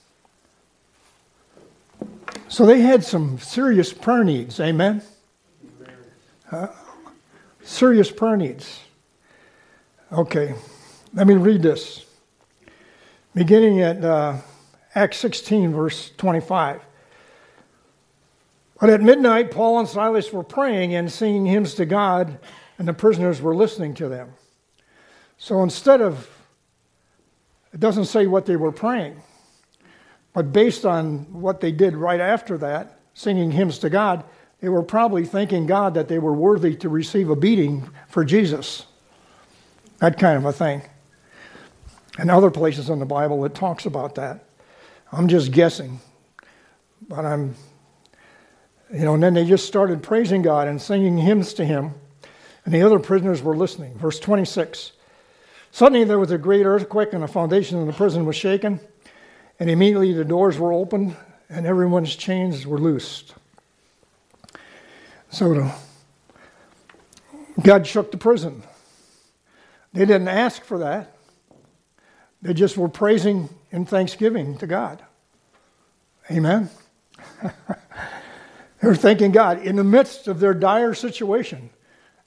So 2.49 2.67
they 2.67 2.81
had 2.81 3.03
some 3.03 3.39
serious 3.39 3.93
prayer 3.93 4.25
needs, 4.25 4.61
amen? 4.61 5.03
Uh, 6.51 6.69
serious 7.63 8.11
prayer 8.11 8.37
needs. 8.37 8.81
Okay, 10.13 10.55
let 11.15 11.27
me 11.27 11.37
read 11.37 11.63
this. 11.63 12.05
Beginning 13.35 13.81
at 13.81 14.05
uh, 14.05 14.37
Acts 14.95 15.17
16, 15.17 15.73
verse 15.73 16.11
25. 16.19 16.83
But 18.79 18.91
at 18.91 19.01
midnight, 19.01 19.51
Paul 19.51 19.79
and 19.79 19.89
Silas 19.89 20.31
were 20.31 20.43
praying 20.43 20.95
and 20.95 21.11
singing 21.11 21.47
hymns 21.47 21.73
to 21.77 21.87
God, 21.87 22.39
and 22.77 22.87
the 22.87 22.93
prisoners 22.93 23.41
were 23.41 23.57
listening 23.57 23.95
to 23.95 24.09
them. 24.11 24.35
So 25.39 25.63
instead 25.63 26.03
of, 26.03 26.29
it 27.73 27.81
doesn't 27.81 28.05
say 28.05 28.27
what 28.27 28.45
they 28.45 28.57
were 28.57 28.73
praying, 28.73 29.17
but 30.35 30.53
based 30.53 30.85
on 30.85 31.21
what 31.33 31.63
they 31.63 31.73
did 31.73 31.97
right 31.97 32.21
after 32.21 32.59
that, 32.59 33.01
singing 33.15 33.51
hymns 33.51 33.79
to 33.79 33.89
God, 33.89 34.25
they 34.61 34.69
were 34.69 34.83
probably 34.83 35.25
thanking 35.25 35.65
God 35.65 35.95
that 35.95 36.09
they 36.09 36.19
were 36.19 36.35
worthy 36.35 36.77
to 36.77 36.91
receive 36.91 37.31
a 37.31 37.37
beating 37.37 37.89
for 38.09 38.27
Jesus. 38.27 38.85
That 40.03 40.19
kind 40.19 40.37
of 40.37 40.45
a 40.45 40.53
thing. 40.53 40.83
And 42.19 42.29
other 42.29 42.51
places 42.51 42.91
in 42.91 42.99
the 42.99 43.07
Bible 43.07 43.45
it 43.45 43.55
talks 43.55 43.87
about 43.87 44.17
that. 44.17 44.45
I'm 45.13 45.29
just 45.29 45.53
guessing. 45.53 46.01
But 47.09 47.25
I'm, 47.25 47.55
you 48.93 49.05
know, 49.05 49.15
and 49.15 49.23
then 49.23 49.35
they 49.35 49.45
just 49.45 49.65
started 49.65 50.03
praising 50.03 50.43
God 50.43 50.67
and 50.67 50.83
singing 50.83 51.19
hymns 51.19 51.55
to 51.55 51.65
Him. 51.65 51.95
And 52.65 52.75
the 52.75 52.83
other 52.83 52.99
prisoners 52.99 53.43
were 53.43 53.57
listening. 53.57 53.97
Verse 53.97 54.19
26. 54.19 54.91
Suddenly 55.71 56.03
there 56.03 56.19
was 56.19 56.33
a 56.33 56.39
great 56.39 56.67
earthquake, 56.67 57.13
and 57.13 57.23
the 57.23 57.29
foundation 57.29 57.79
of 57.79 57.87
the 57.87 57.93
prison 57.93 58.27
was 58.27 58.35
shaken. 58.35 58.81
And 59.61 59.71
immediately 59.71 60.13
the 60.13 60.25
doors 60.25 60.59
were 60.59 60.73
opened, 60.73 61.15
and 61.49 61.65
everyone's 61.65 62.17
chains 62.17 62.67
were 62.67 62.79
loosed. 62.79 63.35
So 65.31 65.71
God 67.63 67.87
shook 67.87 68.11
the 68.11 68.19
prison. 68.19 68.65
They 69.93 70.07
didn't 70.07 70.29
ask 70.29 70.63
for 70.63 70.79
that. 70.79 71.17
They 72.41 72.55
just 72.55 72.77
were 72.77 72.89
praising 72.89 73.49
and 73.71 73.89
thanksgiving 73.89 74.59
to 74.59 74.67
God. 74.67 75.03
Amen. 76.31 76.71
they 77.43 78.89
were 78.89 78.97
thanking 78.97 79.33
God. 79.33 79.63
In 79.63 79.77
the 79.77 79.85
midst 79.85 80.29
of 80.29 80.41
their 80.41 80.55
dire 80.55 80.95
situation, 80.95 81.71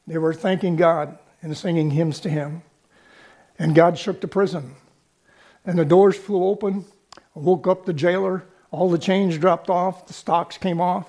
they 0.08 0.18
were 0.18 0.34
thanking 0.34 0.76
God 0.76 1.18
and 1.42 1.56
singing 1.58 1.92
hymns 1.92 2.20
to 2.22 2.30
Him. 2.30 2.62
And 3.58 3.74
God 3.74 3.98
shook 3.98 4.22
the 4.22 4.28
prison. 4.28 4.76
And 5.66 5.80
the 5.80 5.86
doors 5.86 6.16
flew 6.16 6.44
open, 6.46 6.86
woke 7.34 7.68
up 7.68 7.86
the 7.86 7.94
jailer. 7.94 8.44
All 8.72 8.90
the 8.90 8.98
chains 8.98 9.38
dropped 9.38 9.70
off, 9.70 10.08
the 10.08 10.14
stocks 10.14 10.58
came 10.58 10.80
off. 10.80 11.08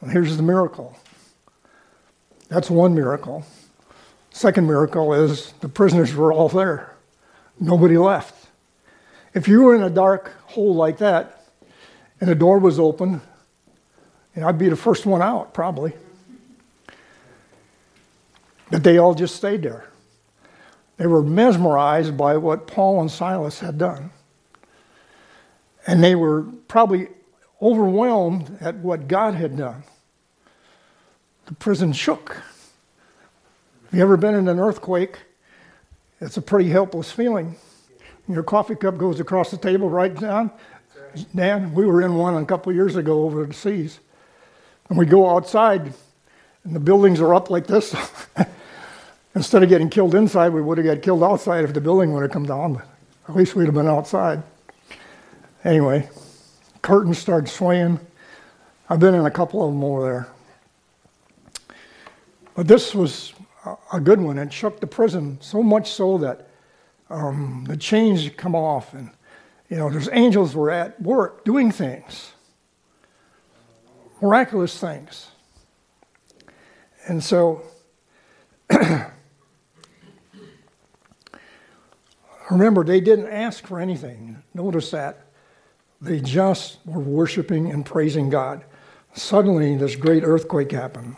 And 0.00 0.12
here's 0.12 0.36
the 0.36 0.42
miracle. 0.42 0.96
That's 2.48 2.70
one 2.70 2.94
miracle. 2.94 3.44
Second 4.34 4.66
miracle 4.66 5.14
is 5.14 5.52
the 5.60 5.68
prisoners 5.68 6.12
were 6.12 6.32
all 6.32 6.48
there. 6.48 6.92
Nobody 7.60 7.96
left. 7.96 8.48
If 9.32 9.46
you 9.46 9.62
were 9.62 9.76
in 9.76 9.82
a 9.84 9.88
dark 9.88 10.32
hole 10.46 10.74
like 10.74 10.98
that 10.98 11.46
and 12.20 12.28
the 12.28 12.34
door 12.34 12.58
was 12.58 12.80
open, 12.80 13.20
and 14.34 14.44
I'd 14.44 14.58
be 14.58 14.68
the 14.68 14.74
first 14.74 15.06
one 15.06 15.22
out 15.22 15.54
probably. 15.54 15.92
But 18.72 18.82
they 18.82 18.98
all 18.98 19.14
just 19.14 19.36
stayed 19.36 19.62
there. 19.62 19.88
They 20.96 21.06
were 21.06 21.22
mesmerized 21.22 22.16
by 22.16 22.36
what 22.36 22.66
Paul 22.66 23.00
and 23.00 23.10
Silas 23.12 23.60
had 23.60 23.78
done. 23.78 24.10
And 25.86 26.02
they 26.02 26.16
were 26.16 26.42
probably 26.66 27.06
overwhelmed 27.62 28.58
at 28.60 28.74
what 28.74 29.06
God 29.06 29.34
had 29.34 29.56
done. 29.56 29.84
The 31.46 31.54
prison 31.54 31.92
shook. 31.92 32.42
Have 33.94 33.98
you 33.98 34.02
ever 34.06 34.16
been 34.16 34.34
in 34.34 34.48
an 34.48 34.58
earthquake? 34.58 35.18
It's 36.20 36.36
a 36.36 36.42
pretty 36.42 36.68
helpless 36.68 37.12
feeling. 37.12 37.54
Your 38.26 38.42
coffee 38.42 38.74
cup 38.74 38.98
goes 38.98 39.20
across 39.20 39.52
the 39.52 39.56
table 39.56 39.88
right 39.88 40.12
down. 40.12 40.50
Dan, 41.32 41.72
we 41.72 41.86
were 41.86 42.02
in 42.02 42.16
one 42.16 42.34
a 42.34 42.44
couple 42.44 42.70
of 42.70 42.74
years 42.74 42.96
ago 42.96 43.22
over 43.22 43.46
the 43.46 43.54
seas. 43.54 44.00
And 44.88 44.98
we 44.98 45.06
go 45.06 45.30
outside, 45.30 45.94
and 46.64 46.74
the 46.74 46.80
buildings 46.80 47.20
are 47.20 47.36
up 47.36 47.50
like 47.50 47.68
this. 47.68 47.94
Instead 49.36 49.62
of 49.62 49.68
getting 49.68 49.88
killed 49.88 50.16
inside, 50.16 50.48
we 50.48 50.60
would 50.60 50.76
have 50.78 50.88
got 50.88 51.00
killed 51.00 51.22
outside 51.22 51.62
if 51.62 51.72
the 51.72 51.80
building 51.80 52.12
would 52.14 52.22
have 52.22 52.32
come 52.32 52.46
down. 52.46 52.72
But 52.72 52.86
at 53.28 53.36
least 53.36 53.54
we'd 53.54 53.66
have 53.66 53.74
been 53.74 53.86
outside. 53.86 54.42
Anyway, 55.62 56.08
curtains 56.82 57.18
started 57.18 57.48
swaying. 57.48 58.00
I've 58.90 58.98
been 58.98 59.14
in 59.14 59.24
a 59.24 59.30
couple 59.30 59.64
of 59.64 59.72
them 59.72 59.84
over 59.84 60.02
there. 60.02 60.28
But 62.56 62.66
this 62.66 62.92
was 62.92 63.34
a 63.92 64.00
good 64.00 64.20
one. 64.20 64.38
And 64.38 64.52
shook 64.52 64.80
the 64.80 64.86
prison 64.86 65.38
so 65.40 65.62
much 65.62 65.90
so 65.90 66.18
that 66.18 66.48
um, 67.10 67.64
the 67.68 67.76
chains 67.76 68.28
come 68.36 68.54
off 68.54 68.94
and 68.94 69.10
you 69.68 69.76
know 69.76 69.90
there's 69.90 70.08
angels 70.12 70.54
were 70.54 70.70
at 70.70 71.00
work 71.00 71.44
doing 71.44 71.70
things 71.70 72.32
miraculous 74.24 74.78
things. 74.78 75.30
And 77.06 77.22
so 77.22 77.62
remember 82.50 82.84
they 82.84 83.00
didn't 83.00 83.26
ask 83.26 83.66
for 83.66 83.78
anything. 83.78 84.42
Notice 84.54 84.90
that 84.92 85.26
they 86.00 86.20
just 86.20 86.78
were 86.86 87.00
worshiping 87.00 87.70
and 87.70 87.84
praising 87.84 88.30
god. 88.30 88.64
Suddenly 89.12 89.76
this 89.76 89.94
great 89.94 90.22
earthquake 90.24 90.72
happened 90.72 91.16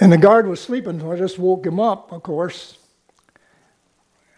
and 0.00 0.12
the 0.12 0.18
guard 0.18 0.46
was 0.46 0.60
sleeping, 0.60 1.00
so 1.00 1.12
I 1.12 1.16
just 1.16 1.38
woke 1.38 1.64
him 1.66 1.78
up, 1.78 2.10
of 2.12 2.22
course. 2.22 2.78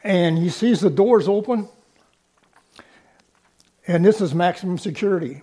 And 0.04 0.38
he 0.38 0.50
sees 0.50 0.80
the 0.80 0.90
doors 0.90 1.28
open. 1.28 1.68
And 3.88 4.04
this 4.04 4.20
is 4.20 4.34
maximum 4.34 4.78
security. 4.78 5.42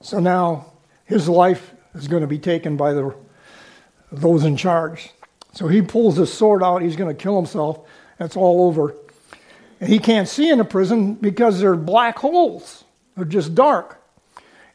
So 0.00 0.20
now 0.20 0.72
his 1.04 1.28
life 1.28 1.72
is 1.94 2.06
going 2.08 2.20
to 2.20 2.26
be 2.26 2.38
taken 2.38 2.76
by 2.76 2.92
the, 2.92 3.14
those 4.12 4.44
in 4.44 4.56
charge. 4.56 5.10
So 5.52 5.68
he 5.68 5.82
pulls 5.82 6.16
his 6.16 6.32
sword 6.32 6.62
out. 6.62 6.82
He's 6.82 6.96
going 6.96 7.14
to 7.14 7.22
kill 7.22 7.36
himself. 7.36 7.88
That's 8.18 8.36
all 8.36 8.66
over. 8.66 8.94
And 9.80 9.88
he 9.88 9.98
can't 9.98 10.28
see 10.28 10.50
in 10.50 10.58
the 10.58 10.64
prison 10.64 11.14
because 11.14 11.60
they're 11.60 11.76
black 11.76 12.18
holes. 12.18 12.84
They're 13.16 13.24
just 13.24 13.54
dark. 13.54 14.02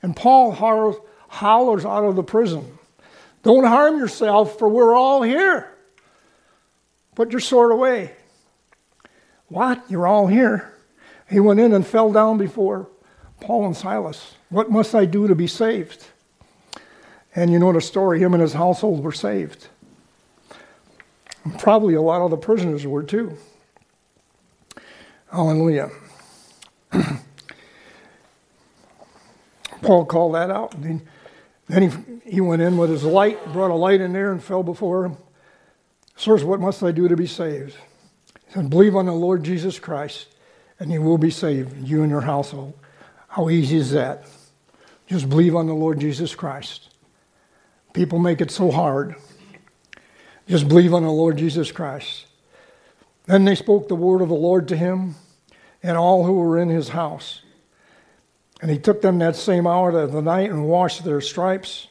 And 0.02 0.16
Paul 0.16 0.52
hollers 0.52 1.86
out 1.86 2.04
of 2.04 2.16
the 2.16 2.24
prison. 2.24 2.78
Don't 3.44 3.64
harm 3.64 3.98
yourself, 3.98 4.60
for 4.60 4.70
we're 4.70 4.96
all 4.96 5.24
here. 5.24 5.72
Put 7.16 7.32
your 7.32 7.40
sword 7.40 7.72
away. 7.72 8.14
What? 9.48 9.84
You're 9.90 10.08
all 10.08 10.28
here? 10.28 10.74
He 11.30 11.40
went 11.40 11.60
in 11.60 11.74
and 11.74 11.86
fell 11.86 12.12
down 12.12 12.38
before 12.38 12.90
Paul 13.40 13.66
and 13.66 13.76
Silas. 13.76 14.36
What 14.50 14.70
must 14.70 14.94
I 14.94 15.06
do 15.06 15.28
to 15.28 15.36
be 15.36 15.48
saved? 15.48 16.06
And 17.36 17.52
you 17.52 17.60
know 17.60 17.72
the 17.72 17.82
story, 17.82 18.20
him 18.20 18.34
and 18.34 18.42
his 18.42 18.54
household 18.54 19.04
were 19.04 19.12
saved. 19.12 19.68
Probably 21.58 21.96
a 21.96 22.02
lot 22.02 22.22
of 22.22 22.30
the 22.30 22.38
prisoners 22.38 22.86
were 22.86 23.04
too. 23.04 23.38
Hallelujah. 25.32 25.90
Paul 29.82 30.06
called 30.06 30.36
that 30.36 30.52
out. 30.52 30.76
Then 31.72 31.90
he, 31.90 32.32
he 32.32 32.42
went 32.42 32.62
in 32.62 32.76
with 32.76 32.90
his 32.90 33.06
light, 33.06 33.54
brought 33.54 33.72
a 33.72 33.76
light 33.76 34.02
in 34.02 34.12
there, 34.12 34.34
and 34.34 34.44
fell 34.44 34.62
before 34.62 35.06
him. 35.06 35.18
Sirs, 36.18 36.44
what 36.44 36.60
must 36.60 36.84
I 36.84 36.92
do 36.92 37.08
to 37.08 37.16
be 37.16 37.26
saved? 37.26 37.78
He 38.48 38.54
said, 38.54 38.70
Believe 38.70 38.94
on 38.94 39.06
the 39.06 39.14
Lord 39.14 39.46
Jesus 39.46 39.80
Christ, 39.80 40.28
and 40.80 40.92
you 40.92 41.02
will 41.02 41.18
be 41.18 41.32
saved, 41.32 41.88
you 41.88 42.02
and 42.02 42.12
your 42.12 42.22
household. 42.22 42.74
How 43.30 43.50
easy 43.50 43.78
is 43.78 43.92
that? 43.92 44.26
Just 45.08 45.30
believe 45.30 45.56
on 45.56 45.68
the 45.68 45.74
Lord 45.74 46.02
Jesus 46.02 46.36
Christ. 46.36 46.94
People 47.94 48.20
make 48.20 48.42
it 48.42 48.52
so 48.52 48.70
hard. 48.70 49.16
Just 50.50 50.68
believe 50.68 50.94
on 50.94 51.04
the 51.04 51.10
Lord 51.10 51.38
Jesus 51.38 51.72
Christ. 51.72 52.26
Then 53.28 53.46
they 53.46 53.56
spoke 53.56 53.88
the 53.88 53.96
word 53.96 54.22
of 54.22 54.28
the 54.28 54.36
Lord 54.36 54.68
to 54.68 54.76
him 54.76 55.16
and 55.82 55.98
all 55.98 56.26
who 56.26 56.34
were 56.34 56.58
in 56.58 56.68
his 56.68 56.90
house. 56.90 57.44
And 58.62 58.70
he 58.70 58.78
took 58.78 59.02
them 59.02 59.18
that 59.20 59.36
same 59.36 59.66
hour 59.66 59.90
of 59.90 60.12
the 60.12 60.22
night 60.22 60.52
and 60.52 60.68
washed 60.68 61.04
their 61.04 61.20
stripes. 61.20 61.88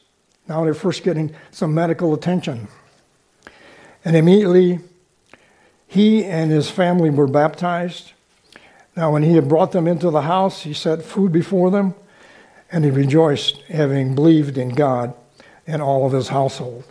Now 0.47 0.63
they're 0.63 0.73
first 0.73 1.03
getting 1.03 1.35
some 1.51 1.73
medical 1.73 2.13
attention. 2.13 2.69
And 4.03 4.15
immediately 4.15 4.79
he 5.87 6.23
and 6.23 6.49
his 6.49 6.69
family 6.69 7.09
were 7.09 7.27
baptized. 7.27 8.13
Now, 8.95 9.11
when 9.11 9.23
he 9.23 9.35
had 9.35 9.47
brought 9.47 9.71
them 9.71 9.87
into 9.87 10.09
the 10.09 10.21
house, 10.21 10.61
he 10.61 10.73
set 10.73 11.01
food 11.01 11.31
before 11.31 11.71
them, 11.71 11.93
and 12.71 12.83
he 12.83 12.91
rejoiced, 12.91 13.61
having 13.63 14.15
believed 14.15 14.57
in 14.57 14.69
God 14.69 15.13
and 15.67 15.81
all 15.81 16.05
of 16.05 16.13
his 16.13 16.29
household. 16.29 16.83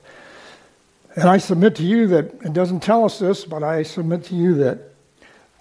And 1.16 1.28
I 1.28 1.38
submit 1.38 1.74
to 1.76 1.82
you 1.82 2.06
that 2.08 2.26
it 2.42 2.52
doesn't 2.52 2.80
tell 2.80 3.04
us 3.04 3.18
this, 3.18 3.44
but 3.44 3.62
I 3.62 3.82
submit 3.82 4.24
to 4.24 4.34
you 4.34 4.54
that 4.56 4.78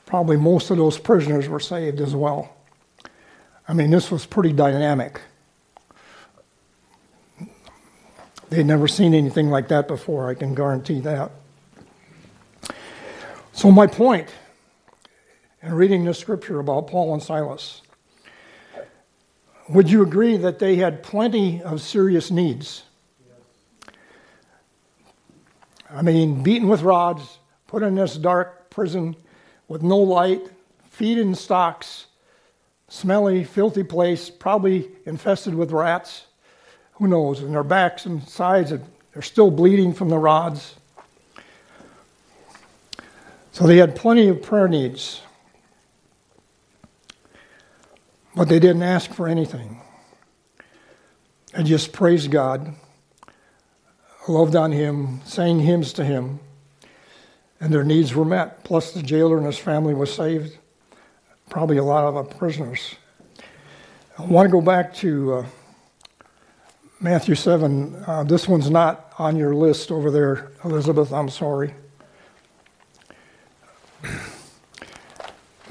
probably 0.06 0.38
most 0.38 0.70
of 0.70 0.78
those 0.78 0.98
prisoners 0.98 1.48
were 1.48 1.60
saved 1.60 2.00
as 2.00 2.16
well. 2.16 2.56
I 3.70 3.74
mean, 3.74 3.92
this 3.92 4.10
was 4.10 4.26
pretty 4.26 4.52
dynamic. 4.52 5.22
They'd 8.50 8.66
never 8.66 8.88
seen 8.88 9.14
anything 9.14 9.52
like 9.52 9.68
that 9.68 9.88
before, 9.88 10.28
I 10.28 10.34
can 10.34 10.56
guarantee 10.56 11.02
that. 11.02 11.30
So, 13.54 13.72
my 13.72 13.86
point 13.86 14.28
in 15.62 15.72
reading 15.76 16.04
this 16.04 16.18
scripture 16.18 16.60
about 16.60 16.88
Paul 16.88 17.14
and 17.14 17.22
Silas 17.22 17.84
would 19.70 19.88
you 19.88 20.02
agree 20.02 20.36
that 20.36 20.58
they 20.58 20.78
had 20.78 21.04
plenty 21.04 21.62
of 21.62 21.80
serious 21.80 22.32
needs? 22.32 22.82
I 25.92 26.02
mean, 26.02 26.42
beaten 26.42 26.68
with 26.68 26.82
rods, 26.82 27.38
put 27.68 27.84
in 27.84 27.94
this 27.94 28.18
dark 28.18 28.72
prison 28.72 29.16
with 29.68 29.84
no 29.84 29.98
light, 29.98 30.42
feed 30.90 31.20
in 31.20 31.36
stocks, 31.36 32.08
smelly, 32.90 33.44
filthy 33.44 33.84
place, 33.84 34.30
probably 34.30 34.90
infested 35.06 35.56
with 35.56 35.72
rats. 35.72 36.26
Who 36.94 37.08
knows? 37.08 37.42
And 37.42 37.54
their 37.54 37.64
backs 37.64 38.06
and 38.06 38.22
sides, 38.28 38.72
they're 39.14 39.22
still 39.22 39.50
bleeding 39.50 39.94
from 39.94 40.10
the 40.10 40.18
rods. 40.18 40.76
So 43.54 43.66
they 43.66 43.78
had 43.78 43.96
plenty 43.96 44.28
of 44.28 44.42
prayer 44.42 44.68
needs. 44.68 45.22
But 48.36 48.50
they 48.50 48.60
didn't 48.60 48.84
ask 48.84 49.12
for 49.12 49.28
anything. 49.28 49.82
They 51.54 51.64
just 51.64 51.94
praised 51.94 52.30
God 52.30 52.76
loved 54.30 54.56
on 54.56 54.72
him, 54.72 55.22
sang 55.26 55.60
hymns 55.60 55.94
to 55.94 56.06
him, 56.06 56.40
and 57.60 57.74
their 57.74 57.84
needs 57.84 58.14
were 58.14 58.26
met. 58.26 58.64
Plus, 58.64 58.94
the 58.94 59.02
jailer 59.02 59.38
and 59.38 59.46
his 59.46 59.58
family 59.58 59.94
was 59.94 60.14
saved. 60.14 60.58
Probably 61.50 61.78
a 61.78 61.84
lot 61.84 62.04
of 62.04 62.14
the 62.14 62.36
prisoners. 62.36 62.96
I 64.20 64.26
want 64.26 64.46
to 64.46 64.52
go 64.52 64.62
back 64.62 64.94
to 64.96 65.34
uh, 65.34 65.46
Matthew 67.00 67.34
7. 67.34 68.04
Uh, 68.06 68.24
this 68.24 68.48
one's 68.48 68.70
not 68.70 69.14
on 69.18 69.36
your 69.36 69.56
list 69.56 69.92
over 69.92 70.12
there, 70.12 70.52
Elizabeth. 70.64 71.12
I'm 71.12 71.30
sorry. 71.30 71.74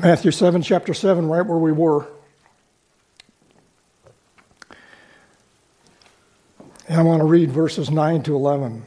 Matthew 0.01 0.33
7, 0.33 0.63
chapter 0.63 0.95
7, 0.95 1.29
right 1.29 1.47
where 1.47 1.59
we 1.59 1.71
were. 1.71 2.09
And 6.89 6.99
I 6.99 7.03
want 7.03 7.21
to 7.21 7.27
read 7.27 7.53
verses 7.53 7.89
9 7.89 8.25
to 8.25 8.35
11. 8.35 8.83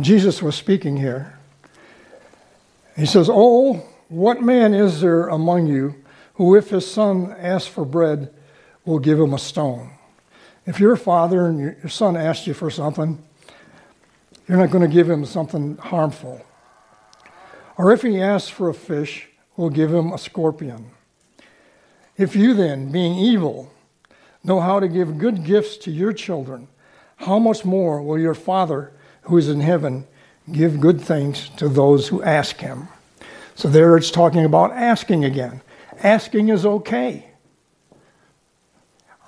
Jesus 0.00 0.40
was 0.40 0.54
speaking 0.54 0.96
here. 0.96 1.38
He 2.96 3.04
says, 3.04 3.28
Oh, 3.30 3.86
what 4.08 4.42
man 4.42 4.74
is 4.74 5.00
there 5.00 5.28
among 5.28 5.66
you 5.66 5.94
who, 6.34 6.54
if 6.54 6.70
his 6.70 6.90
son 6.90 7.34
asks 7.38 7.68
for 7.68 7.84
bread, 7.84 8.32
will 8.84 8.98
give 8.98 9.18
him 9.18 9.34
a 9.34 9.38
stone? 9.38 9.90
If 10.66 10.80
you're 10.80 10.96
father 10.96 11.46
and 11.46 11.58
your 11.58 11.88
son 11.88 12.16
asks 12.16 12.46
you 12.46 12.54
for 12.54 12.70
something, 12.70 13.22
you're 14.48 14.58
not 14.58 14.70
going 14.70 14.88
to 14.88 14.94
give 14.94 15.08
him 15.08 15.24
something 15.24 15.76
harmful. 15.76 16.44
Or 17.76 17.92
if 17.92 18.02
he 18.02 18.20
asks 18.20 18.48
for 18.48 18.68
a 18.68 18.74
fish, 18.74 19.28
we'll 19.56 19.70
give 19.70 19.92
him 19.92 20.12
a 20.12 20.18
scorpion. 20.18 20.90
If 22.16 22.34
you 22.34 22.54
then, 22.54 22.90
being 22.90 23.18
evil, 23.18 23.72
know 24.42 24.60
how 24.60 24.80
to 24.80 24.88
give 24.88 25.18
good 25.18 25.44
gifts 25.44 25.76
to 25.78 25.90
your 25.90 26.12
children, 26.12 26.68
how 27.16 27.38
much 27.38 27.64
more 27.64 28.00
will 28.00 28.18
your 28.18 28.34
Father 28.34 28.92
who 29.22 29.36
is 29.36 29.48
in 29.48 29.60
heaven 29.60 30.06
give 30.50 30.80
good 30.80 31.00
things 31.00 31.48
to 31.56 31.68
those 31.68 32.08
who 32.08 32.22
ask 32.22 32.58
him? 32.58 32.88
So 33.56 33.68
there 33.68 33.96
it's 33.96 34.10
talking 34.10 34.44
about 34.44 34.72
asking 34.72 35.24
again. 35.24 35.62
Asking 36.02 36.50
is 36.50 36.66
okay. 36.66 37.30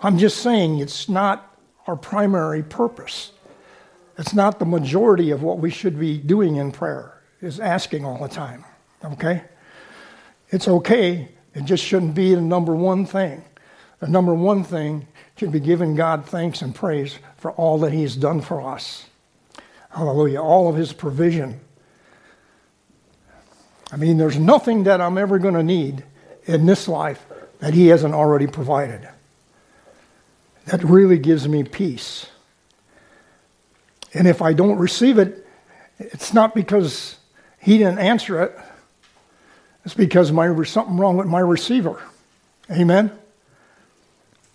I'm 0.03 0.19
just 0.19 0.43
saying 0.43 0.79
it's 0.79 1.09
not 1.09 1.59
our 1.87 1.97
primary 1.97 2.63
purpose. 2.63 3.33
It's 4.19 4.35
not 4.35 4.59
the 4.59 4.67
majority 4.67 5.31
of 5.31 5.43
what 5.43 5.59
we 5.59 5.71
should 5.71 5.99
be 5.99 6.19
doing 6.19 6.57
in 6.57 6.73
prayer, 6.73 7.23
is 7.41 7.59
asking 7.59 8.05
all 8.05 8.19
the 8.19 8.29
time. 8.29 8.67
Okay? 9.03 9.43
It's 10.51 10.69
okay. 10.69 11.29
It 11.55 11.65
just 11.65 11.83
shouldn't 11.83 12.15
be 12.15 12.35
the 12.35 12.43
number 12.43 12.75
one 12.75 13.07
thing. 13.07 13.43
The 14.01 14.09
number 14.09 14.35
one 14.35 14.63
thing 14.63 15.09
should 15.37 15.53
be 15.53 15.61
giving 15.61 15.95
God 15.95 16.27
thanks 16.27 16.61
and 16.61 16.75
praise 16.75 17.19
for 17.39 17.53
all 17.53 17.79
that 17.79 17.95
He's 17.95 18.15
done 18.15 18.43
for 18.43 18.61
us. 18.61 19.07
Hallelujah. 19.89 20.43
All 20.43 20.69
of 20.69 20.77
His 20.77 20.93
provision. 20.93 21.61
I 23.91 23.97
mean, 23.97 24.19
there's 24.19 24.39
nothing 24.39 24.85
that 24.85 25.01
I'm 25.01 25.19
ever 25.19 25.39
going 25.39 25.55
to 25.55 25.63
need 25.63 26.05
in 26.45 26.67
this 26.67 26.89
life 26.89 27.25
that 27.61 27.75
He 27.75 27.89
hasn't 27.89 28.15
already 28.15 28.47
provided. 28.47 29.09
That 30.67 30.85
really 30.85 31.19
gives 31.19 31.49
me 31.49 31.65
peace. 31.65 32.27
And 34.15 34.27
if 34.27 34.43
I 34.43 34.53
don't 34.53 34.79
receive 34.79 35.19
it, 35.19 35.47
it's 35.99 36.35
not 36.35 36.55
because 36.55 37.17
He 37.61 37.79
didn't 37.79 37.99
answer 37.99 38.43
it, 38.43 38.59
it's 39.85 39.95
because 39.95 40.31
my, 40.33 40.63
something 40.65 40.97
wrong 40.97 41.17
with 41.17 41.27
my 41.27 41.41
receiver. 41.41 42.03
Amen? 42.71 43.19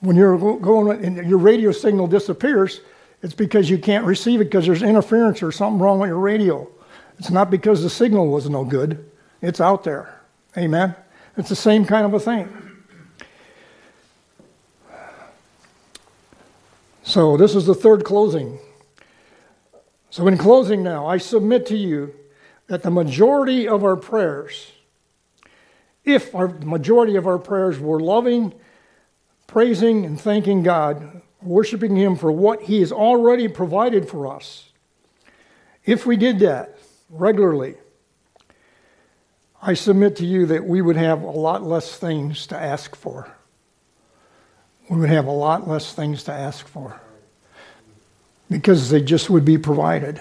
when 0.04 0.18
you're 0.18 0.38
going 0.60 1.04
and 1.06 1.30
your 1.30 1.38
radio 1.38 1.72
signal 1.72 2.08
disappears, 2.08 2.82
it's 3.22 3.34
because 3.34 3.70
you 3.70 3.78
can't 3.78 4.06
receive 4.06 4.42
it 4.42 4.46
because 4.46 4.66
there's 4.66 4.84
interference 4.84 5.42
or 5.42 5.50
something 5.50 5.80
wrong 5.80 6.00
with 6.00 6.10
your 6.10 6.20
radio. 6.20 6.68
It's 7.20 7.30
not 7.30 7.50
because 7.50 7.84
the 7.84 7.90
signal 7.90 8.28
was 8.28 8.50
no 8.50 8.66
good. 8.66 9.10
It's 9.44 9.60
out 9.60 9.84
there. 9.84 10.22
Amen. 10.58 10.96
It's 11.36 11.50
the 11.50 11.56
same 11.56 11.84
kind 11.84 12.06
of 12.06 12.14
a 12.14 12.20
thing. 12.20 12.50
So 17.04 17.36
this 17.36 17.54
is 17.54 17.66
the 17.66 17.76
third 17.76 18.06
closing. 18.06 18.58
So 20.10 20.28
in 20.28 20.38
closing 20.38 20.82
now, 20.82 21.06
I 21.06 21.18
submit 21.18 21.66
to 21.68 21.78
you 21.78 22.16
that 22.68 22.84
the 22.84 22.90
majority 22.90 23.68
of 23.68 23.84
our 23.84 23.98
prayers, 23.98 24.72
if 26.06 26.34
our, 26.34 26.48
majority 26.48 27.18
of 27.18 27.28
our 27.28 27.38
prayers 27.38 27.78
were 27.78 28.00
loving 28.00 28.54
praising 29.46 30.06
and 30.06 30.20
thanking 30.20 30.64
God, 30.64 31.22
worshiping 31.42 31.98
Him 31.98 32.16
for 32.16 32.32
what 32.32 32.62
He 32.62 32.80
has 32.80 32.94
already 32.94 33.50
provided 33.50 34.08
for 34.08 34.34
us. 34.34 34.72
If 35.86 36.06
we 36.06 36.16
did 36.16 36.40
that 36.40 36.78
regularly, 37.10 37.76
I 39.66 39.76
submit 39.76 40.18
to 40.18 40.26
you 40.26 40.46
that 40.48 40.66
we 40.66 40.82
would 40.82 40.98
have 40.98 41.22
a 41.22 41.32
lot 41.32 41.64
less 41.64 41.98
things 41.98 42.48
to 42.48 42.58
ask 42.58 42.98
for. 42.98 43.34
We 44.90 45.00
would 45.00 45.10
have 45.10 45.26
a 45.26 45.32
lot 45.32 45.70
less 45.70 45.94
things 45.94 46.24
to 46.26 46.34
ask 46.34 46.68
for 46.68 47.00
because 48.52 48.90
they 48.90 49.02
just 49.02 49.30
would 49.30 49.46
be 49.46 49.58
provided. 49.58 50.20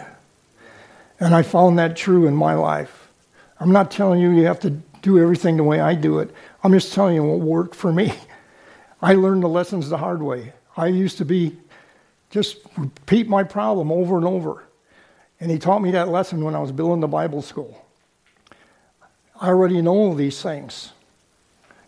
And 1.19 1.35
I 1.35 1.43
found 1.43 1.77
that 1.81 1.97
true 1.97 2.29
in 2.29 2.37
my 2.37 2.55
life. 2.55 3.09
I'm 3.59 3.73
not 3.73 3.91
telling 3.91 4.21
you 4.21 4.31
you 4.31 4.45
have 4.45 4.61
to 4.61 4.71
do 4.71 5.19
everything 5.19 5.57
the 5.57 5.65
way 5.65 5.81
I 5.81 5.97
do 5.97 6.21
it. 6.21 6.31
I'm 6.63 6.73
just 6.73 6.95
telling 6.95 7.17
you 7.17 7.25
what 7.25 7.41
worked 7.41 7.75
for 7.75 7.93
me. 7.93 8.15
I 9.03 9.15
learned 9.15 9.43
the 9.43 9.49
lessons 9.49 9.89
the 9.89 9.99
hard 9.99 10.23
way. 10.23 10.53
I 10.77 10.87
used 10.87 11.19
to 11.19 11.25
be 11.25 11.57
just 12.31 12.59
repeat 12.77 13.29
my 13.29 13.43
problem 13.43 13.91
over 13.91 14.17
and 14.19 14.25
over. 14.25 14.63
And 15.41 15.51
he 15.51 15.59
taught 15.59 15.83
me 15.83 15.91
that 15.91 16.11
lesson 16.11 16.45
when 16.45 16.55
I 16.55 16.61
was 16.61 16.71
building 16.71 17.01
the 17.01 17.09
Bible 17.09 17.43
school. 17.43 17.83
I 19.43 19.49
already 19.49 19.83
know 19.83 20.15
these 20.15 20.41
things. 20.41 20.93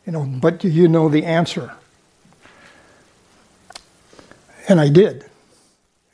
You 0.04 0.12
know, 0.12 0.24
but 0.24 0.58
do 0.58 0.68
you 0.68 0.88
know 0.88 1.08
the 1.08 1.24
answer? 1.24 1.72
And 4.68 4.80
I 4.80 4.88
did. 4.88 5.24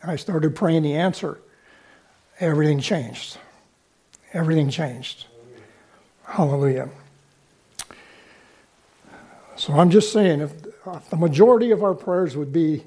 I 0.03 0.17
started 0.17 0.55
praying 0.55 0.83
the 0.83 0.97
answer. 0.97 1.41
Everything 2.41 2.79
changed. 2.79 3.39
Everything 4.35 4.69
changed. 4.69 5.27
Hallelujah. 6.25 6.91
So 9.57 9.73
I'm 9.73 9.91
just 9.91 10.13
saying, 10.13 10.43
if, 10.43 10.53
if 10.87 11.09
the 11.09 11.17
majority 11.17 11.71
of 11.71 11.83
our 11.83 11.95
prayers 11.95 12.37
would 12.37 12.53
be 12.53 12.85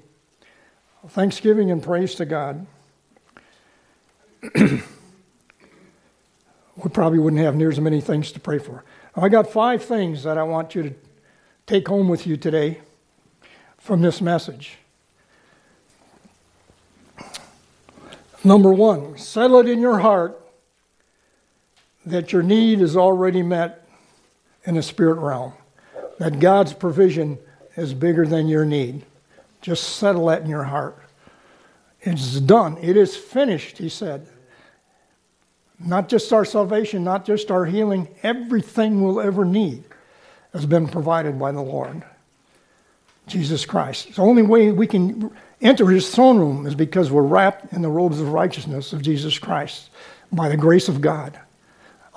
thanksgiving 1.09 1.71
and 1.71 1.81
praise 1.81 2.13
to 2.15 2.25
God, 2.25 2.67
we 6.75 6.89
probably 6.89 7.19
wouldn't 7.19 7.41
have 7.41 7.55
near 7.55 7.69
as 7.69 7.79
many 7.79 8.01
things 8.01 8.31
to 8.31 8.39
pray 8.39 8.59
for. 8.59 8.83
I 9.15 9.29
got 9.29 9.51
five 9.51 9.83
things 9.83 10.23
that 10.23 10.37
I 10.37 10.43
want 10.43 10.75
you 10.75 10.83
to 10.83 10.93
take 11.67 11.87
home 11.87 12.09
with 12.09 12.25
you 12.25 12.35
today 12.35 12.79
from 13.77 14.01
this 14.01 14.21
message. 14.21 14.77
Number 18.43 18.73
one, 18.73 19.17
settle 19.17 19.59
it 19.59 19.69
in 19.69 19.79
your 19.79 19.99
heart 19.99 20.39
that 22.05 22.33
your 22.33 22.43
need 22.43 22.81
is 22.81 22.97
already 22.97 23.41
met 23.41 23.87
in 24.65 24.75
the 24.75 24.83
spirit 24.83 25.19
realm, 25.19 25.53
that 26.19 26.39
God's 26.39 26.73
provision 26.73 27.37
is 27.77 27.93
bigger 27.93 28.25
than 28.25 28.47
your 28.47 28.65
need. 28.65 29.05
Just 29.61 29.97
settle 29.97 30.25
that 30.27 30.41
in 30.41 30.49
your 30.49 30.63
heart. 30.63 30.97
It's 32.01 32.39
done. 32.41 32.77
It 32.81 32.97
is 32.97 33.15
finished, 33.15 33.77
he 33.77 33.87
said. 33.87 34.27
Not 35.79 36.09
just 36.09 36.31
our 36.31 36.45
salvation, 36.45 37.03
not 37.03 37.25
just 37.25 37.51
our 37.51 37.65
healing, 37.65 38.07
everything 38.23 39.01
we'll 39.01 39.19
ever 39.19 39.43
need 39.43 39.83
has 40.53 40.65
been 40.65 40.87
provided 40.87 41.39
by 41.39 41.51
the 41.51 41.61
Lord. 41.61 42.03
Jesus 43.27 43.65
Christ. 43.65 44.15
The 44.15 44.21
only 44.21 44.41
way 44.41 44.71
we 44.71 44.87
can 44.87 45.31
enter 45.61 45.87
his 45.87 46.13
throne 46.13 46.37
room 46.37 46.65
is 46.67 46.75
because 46.75 47.09
we're 47.09 47.21
wrapped 47.21 47.71
in 47.73 47.81
the 47.81 47.89
robes 47.89 48.19
of 48.19 48.29
righteousness 48.29 48.93
of 48.93 49.01
Jesus 49.01 49.39
Christ 49.39 49.89
by 50.31 50.49
the 50.49 50.57
grace 50.57 50.89
of 50.89 50.99
God. 51.01 51.39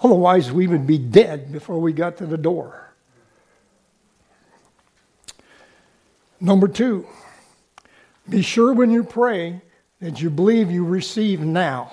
Otherwise, 0.02 0.52
we 0.52 0.66
would 0.66 0.86
be 0.86 0.98
dead 0.98 1.52
before 1.52 1.80
we 1.80 1.92
got 1.92 2.16
to 2.18 2.26
the 2.26 2.36
door. 2.36 2.92
Number 6.40 6.68
two, 6.68 7.06
be 8.28 8.42
sure 8.42 8.74
when 8.74 8.90
you 8.90 9.04
pray 9.04 9.62
that 10.00 10.20
you 10.20 10.28
believe 10.28 10.70
you 10.70 10.84
receive 10.84 11.40
now. 11.40 11.90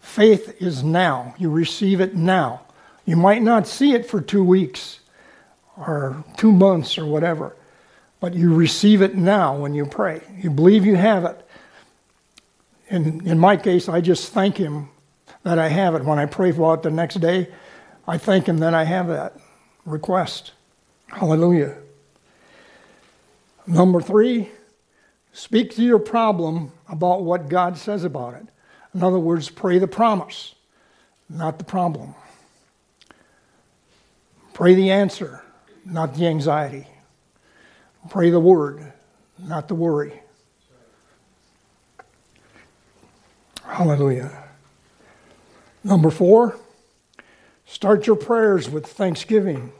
Faith 0.00 0.60
is 0.60 0.82
now. 0.82 1.34
You 1.38 1.50
receive 1.50 2.00
it 2.00 2.14
now. 2.14 2.62
You 3.04 3.16
might 3.16 3.42
not 3.42 3.66
see 3.66 3.92
it 3.92 4.06
for 4.06 4.20
two 4.20 4.42
weeks 4.42 5.00
or 5.76 6.24
two 6.36 6.52
months 6.52 6.98
or 6.98 7.06
whatever, 7.06 7.56
but 8.20 8.34
you 8.34 8.54
receive 8.54 9.02
it 9.02 9.14
now 9.14 9.56
when 9.56 9.74
you 9.74 9.86
pray. 9.86 10.20
You 10.38 10.50
believe 10.50 10.84
you 10.84 10.96
have 10.96 11.24
it. 11.24 11.46
In, 12.88 13.26
in 13.26 13.38
my 13.38 13.56
case, 13.56 13.88
I 13.88 14.00
just 14.00 14.32
thank 14.32 14.56
Him 14.56 14.88
that 15.42 15.58
I 15.58 15.68
have 15.68 15.94
it. 15.94 16.04
When 16.04 16.18
I 16.18 16.26
pray 16.26 16.52
for 16.52 16.74
it 16.74 16.82
the 16.82 16.90
next 16.90 17.16
day, 17.20 17.48
I 18.06 18.18
thank 18.18 18.46
Him 18.46 18.58
that 18.58 18.74
I 18.74 18.84
have 18.84 19.08
that 19.08 19.36
request. 19.84 20.52
Hallelujah. 21.08 21.76
Number 23.66 24.00
three, 24.00 24.50
speak 25.32 25.74
to 25.76 25.82
your 25.82 25.98
problem 25.98 26.72
about 26.88 27.22
what 27.22 27.48
God 27.48 27.78
says 27.78 28.04
about 28.04 28.34
it. 28.34 28.46
In 28.94 29.02
other 29.02 29.18
words, 29.18 29.48
pray 29.48 29.78
the 29.78 29.86
promise, 29.86 30.54
not 31.28 31.58
the 31.58 31.64
problem. 31.64 32.14
Pray 34.52 34.74
the 34.74 34.90
answer, 34.90 35.42
not 35.84 36.14
the 36.14 36.26
anxiety. 36.26 36.86
Pray 38.08 38.30
the 38.30 38.40
word, 38.40 38.92
not 39.38 39.68
the 39.68 39.74
worry. 39.74 40.20
Hallelujah. 43.64 44.48
Number 45.84 46.10
four, 46.10 46.56
start 47.64 48.06
your 48.06 48.16
prayers 48.16 48.68
with 48.68 48.86
thanksgiving 48.86 49.72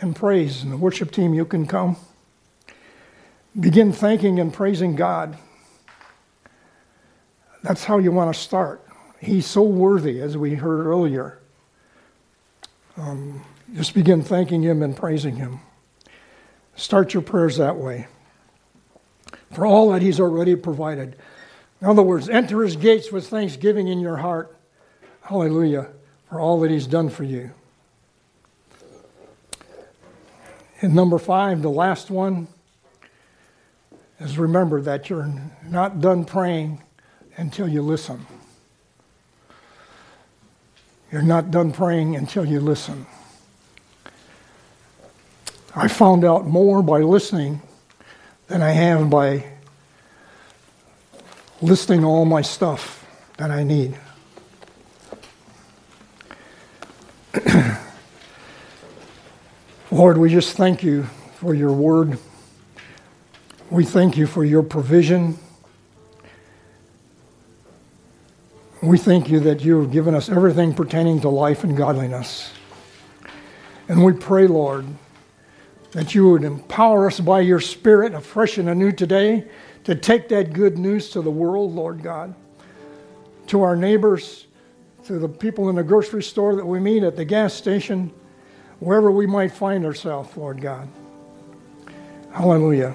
and 0.00 0.14
praise. 0.14 0.62
And 0.62 0.70
the 0.70 0.76
worship 0.76 1.10
team, 1.10 1.34
you 1.34 1.44
can 1.44 1.66
come. 1.66 1.96
Begin 3.58 3.92
thanking 3.92 4.38
and 4.38 4.52
praising 4.52 4.94
God. 4.94 5.38
That's 7.66 7.82
how 7.82 7.98
you 7.98 8.12
want 8.12 8.32
to 8.32 8.40
start. 8.40 8.86
He's 9.20 9.44
so 9.44 9.62
worthy, 9.62 10.20
as 10.20 10.36
we 10.36 10.54
heard 10.54 10.86
earlier. 10.86 11.40
Um, 12.96 13.44
just 13.74 13.92
begin 13.92 14.22
thanking 14.22 14.62
Him 14.62 14.84
and 14.84 14.96
praising 14.96 15.34
Him. 15.34 15.58
Start 16.76 17.12
your 17.12 17.24
prayers 17.24 17.56
that 17.56 17.74
way. 17.74 18.06
For 19.52 19.66
all 19.66 19.90
that 19.90 20.02
He's 20.02 20.20
already 20.20 20.54
provided. 20.54 21.16
In 21.80 21.88
other 21.88 22.02
words, 22.02 22.28
enter 22.28 22.62
His 22.62 22.76
gates 22.76 23.10
with 23.10 23.26
thanksgiving 23.26 23.88
in 23.88 23.98
your 23.98 24.18
heart 24.18 24.56
Hallelujah 25.22 25.88
for 26.28 26.38
all 26.38 26.60
that 26.60 26.70
He's 26.70 26.86
done 26.86 27.08
for 27.08 27.24
you. 27.24 27.50
And 30.80 30.94
number 30.94 31.18
five, 31.18 31.62
the 31.62 31.70
last 31.70 32.12
one, 32.12 32.46
is 34.20 34.38
remember 34.38 34.80
that 34.82 35.10
you're 35.10 35.28
not 35.68 36.00
done 36.00 36.24
praying 36.24 36.80
until 37.36 37.68
you 37.68 37.82
listen. 37.82 38.26
You're 41.12 41.22
not 41.22 41.50
done 41.50 41.72
praying 41.72 42.16
until 42.16 42.44
you 42.44 42.60
listen. 42.60 43.06
I 45.74 45.88
found 45.88 46.24
out 46.24 46.46
more 46.46 46.82
by 46.82 47.00
listening 47.00 47.60
than 48.48 48.62
I 48.62 48.70
have 48.70 49.10
by 49.10 49.44
listing 51.60 52.04
all 52.04 52.24
my 52.24 52.42
stuff 52.42 53.06
that 53.36 53.50
I 53.50 53.62
need. 53.62 53.98
Lord, 59.90 60.18
we 60.18 60.30
just 60.30 60.56
thank 60.56 60.82
you 60.82 61.04
for 61.36 61.54
your 61.54 61.72
word. 61.72 62.18
We 63.70 63.84
thank 63.84 64.16
you 64.16 64.26
for 64.26 64.44
your 64.44 64.62
provision. 64.62 65.38
We 68.82 68.98
thank 68.98 69.30
you 69.30 69.40
that 69.40 69.64
you 69.64 69.80
have 69.80 69.90
given 69.90 70.14
us 70.14 70.28
everything 70.28 70.74
pertaining 70.74 71.20
to 71.20 71.30
life 71.30 71.64
and 71.64 71.74
godliness. 71.74 72.52
And 73.88 74.04
we 74.04 74.12
pray, 74.12 74.46
Lord, 74.46 74.84
that 75.92 76.14
you 76.14 76.28
would 76.30 76.44
empower 76.44 77.06
us 77.06 77.18
by 77.18 77.40
your 77.40 77.58
Spirit 77.60 78.12
afresh 78.12 78.58
and 78.58 78.68
anew 78.68 78.92
today 78.92 79.46
to 79.84 79.94
take 79.94 80.28
that 80.28 80.52
good 80.52 80.76
news 80.76 81.08
to 81.10 81.22
the 81.22 81.30
world, 81.30 81.74
Lord 81.74 82.02
God, 82.02 82.34
to 83.46 83.62
our 83.62 83.76
neighbors, 83.76 84.46
to 85.06 85.18
the 85.18 85.28
people 85.28 85.70
in 85.70 85.76
the 85.76 85.82
grocery 85.82 86.22
store 86.22 86.54
that 86.54 86.66
we 86.66 86.78
meet, 86.78 87.02
at 87.02 87.16
the 87.16 87.24
gas 87.24 87.54
station, 87.54 88.12
wherever 88.80 89.10
we 89.10 89.26
might 89.26 89.52
find 89.52 89.86
ourselves, 89.86 90.36
Lord 90.36 90.60
God. 90.60 90.86
Hallelujah. 92.30 92.94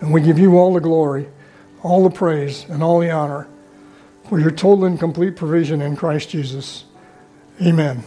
And 0.00 0.10
we 0.10 0.22
give 0.22 0.38
you 0.38 0.56
all 0.56 0.72
the 0.72 0.80
glory, 0.80 1.28
all 1.82 2.02
the 2.02 2.14
praise, 2.14 2.64
and 2.70 2.82
all 2.82 2.98
the 2.98 3.10
honor 3.10 3.46
for 4.30 4.38
your 4.38 4.52
total 4.52 4.84
and 4.84 4.96
complete 4.96 5.34
provision 5.34 5.82
in 5.82 5.96
Christ 5.96 6.30
Jesus. 6.30 6.84
Amen. 7.60 8.04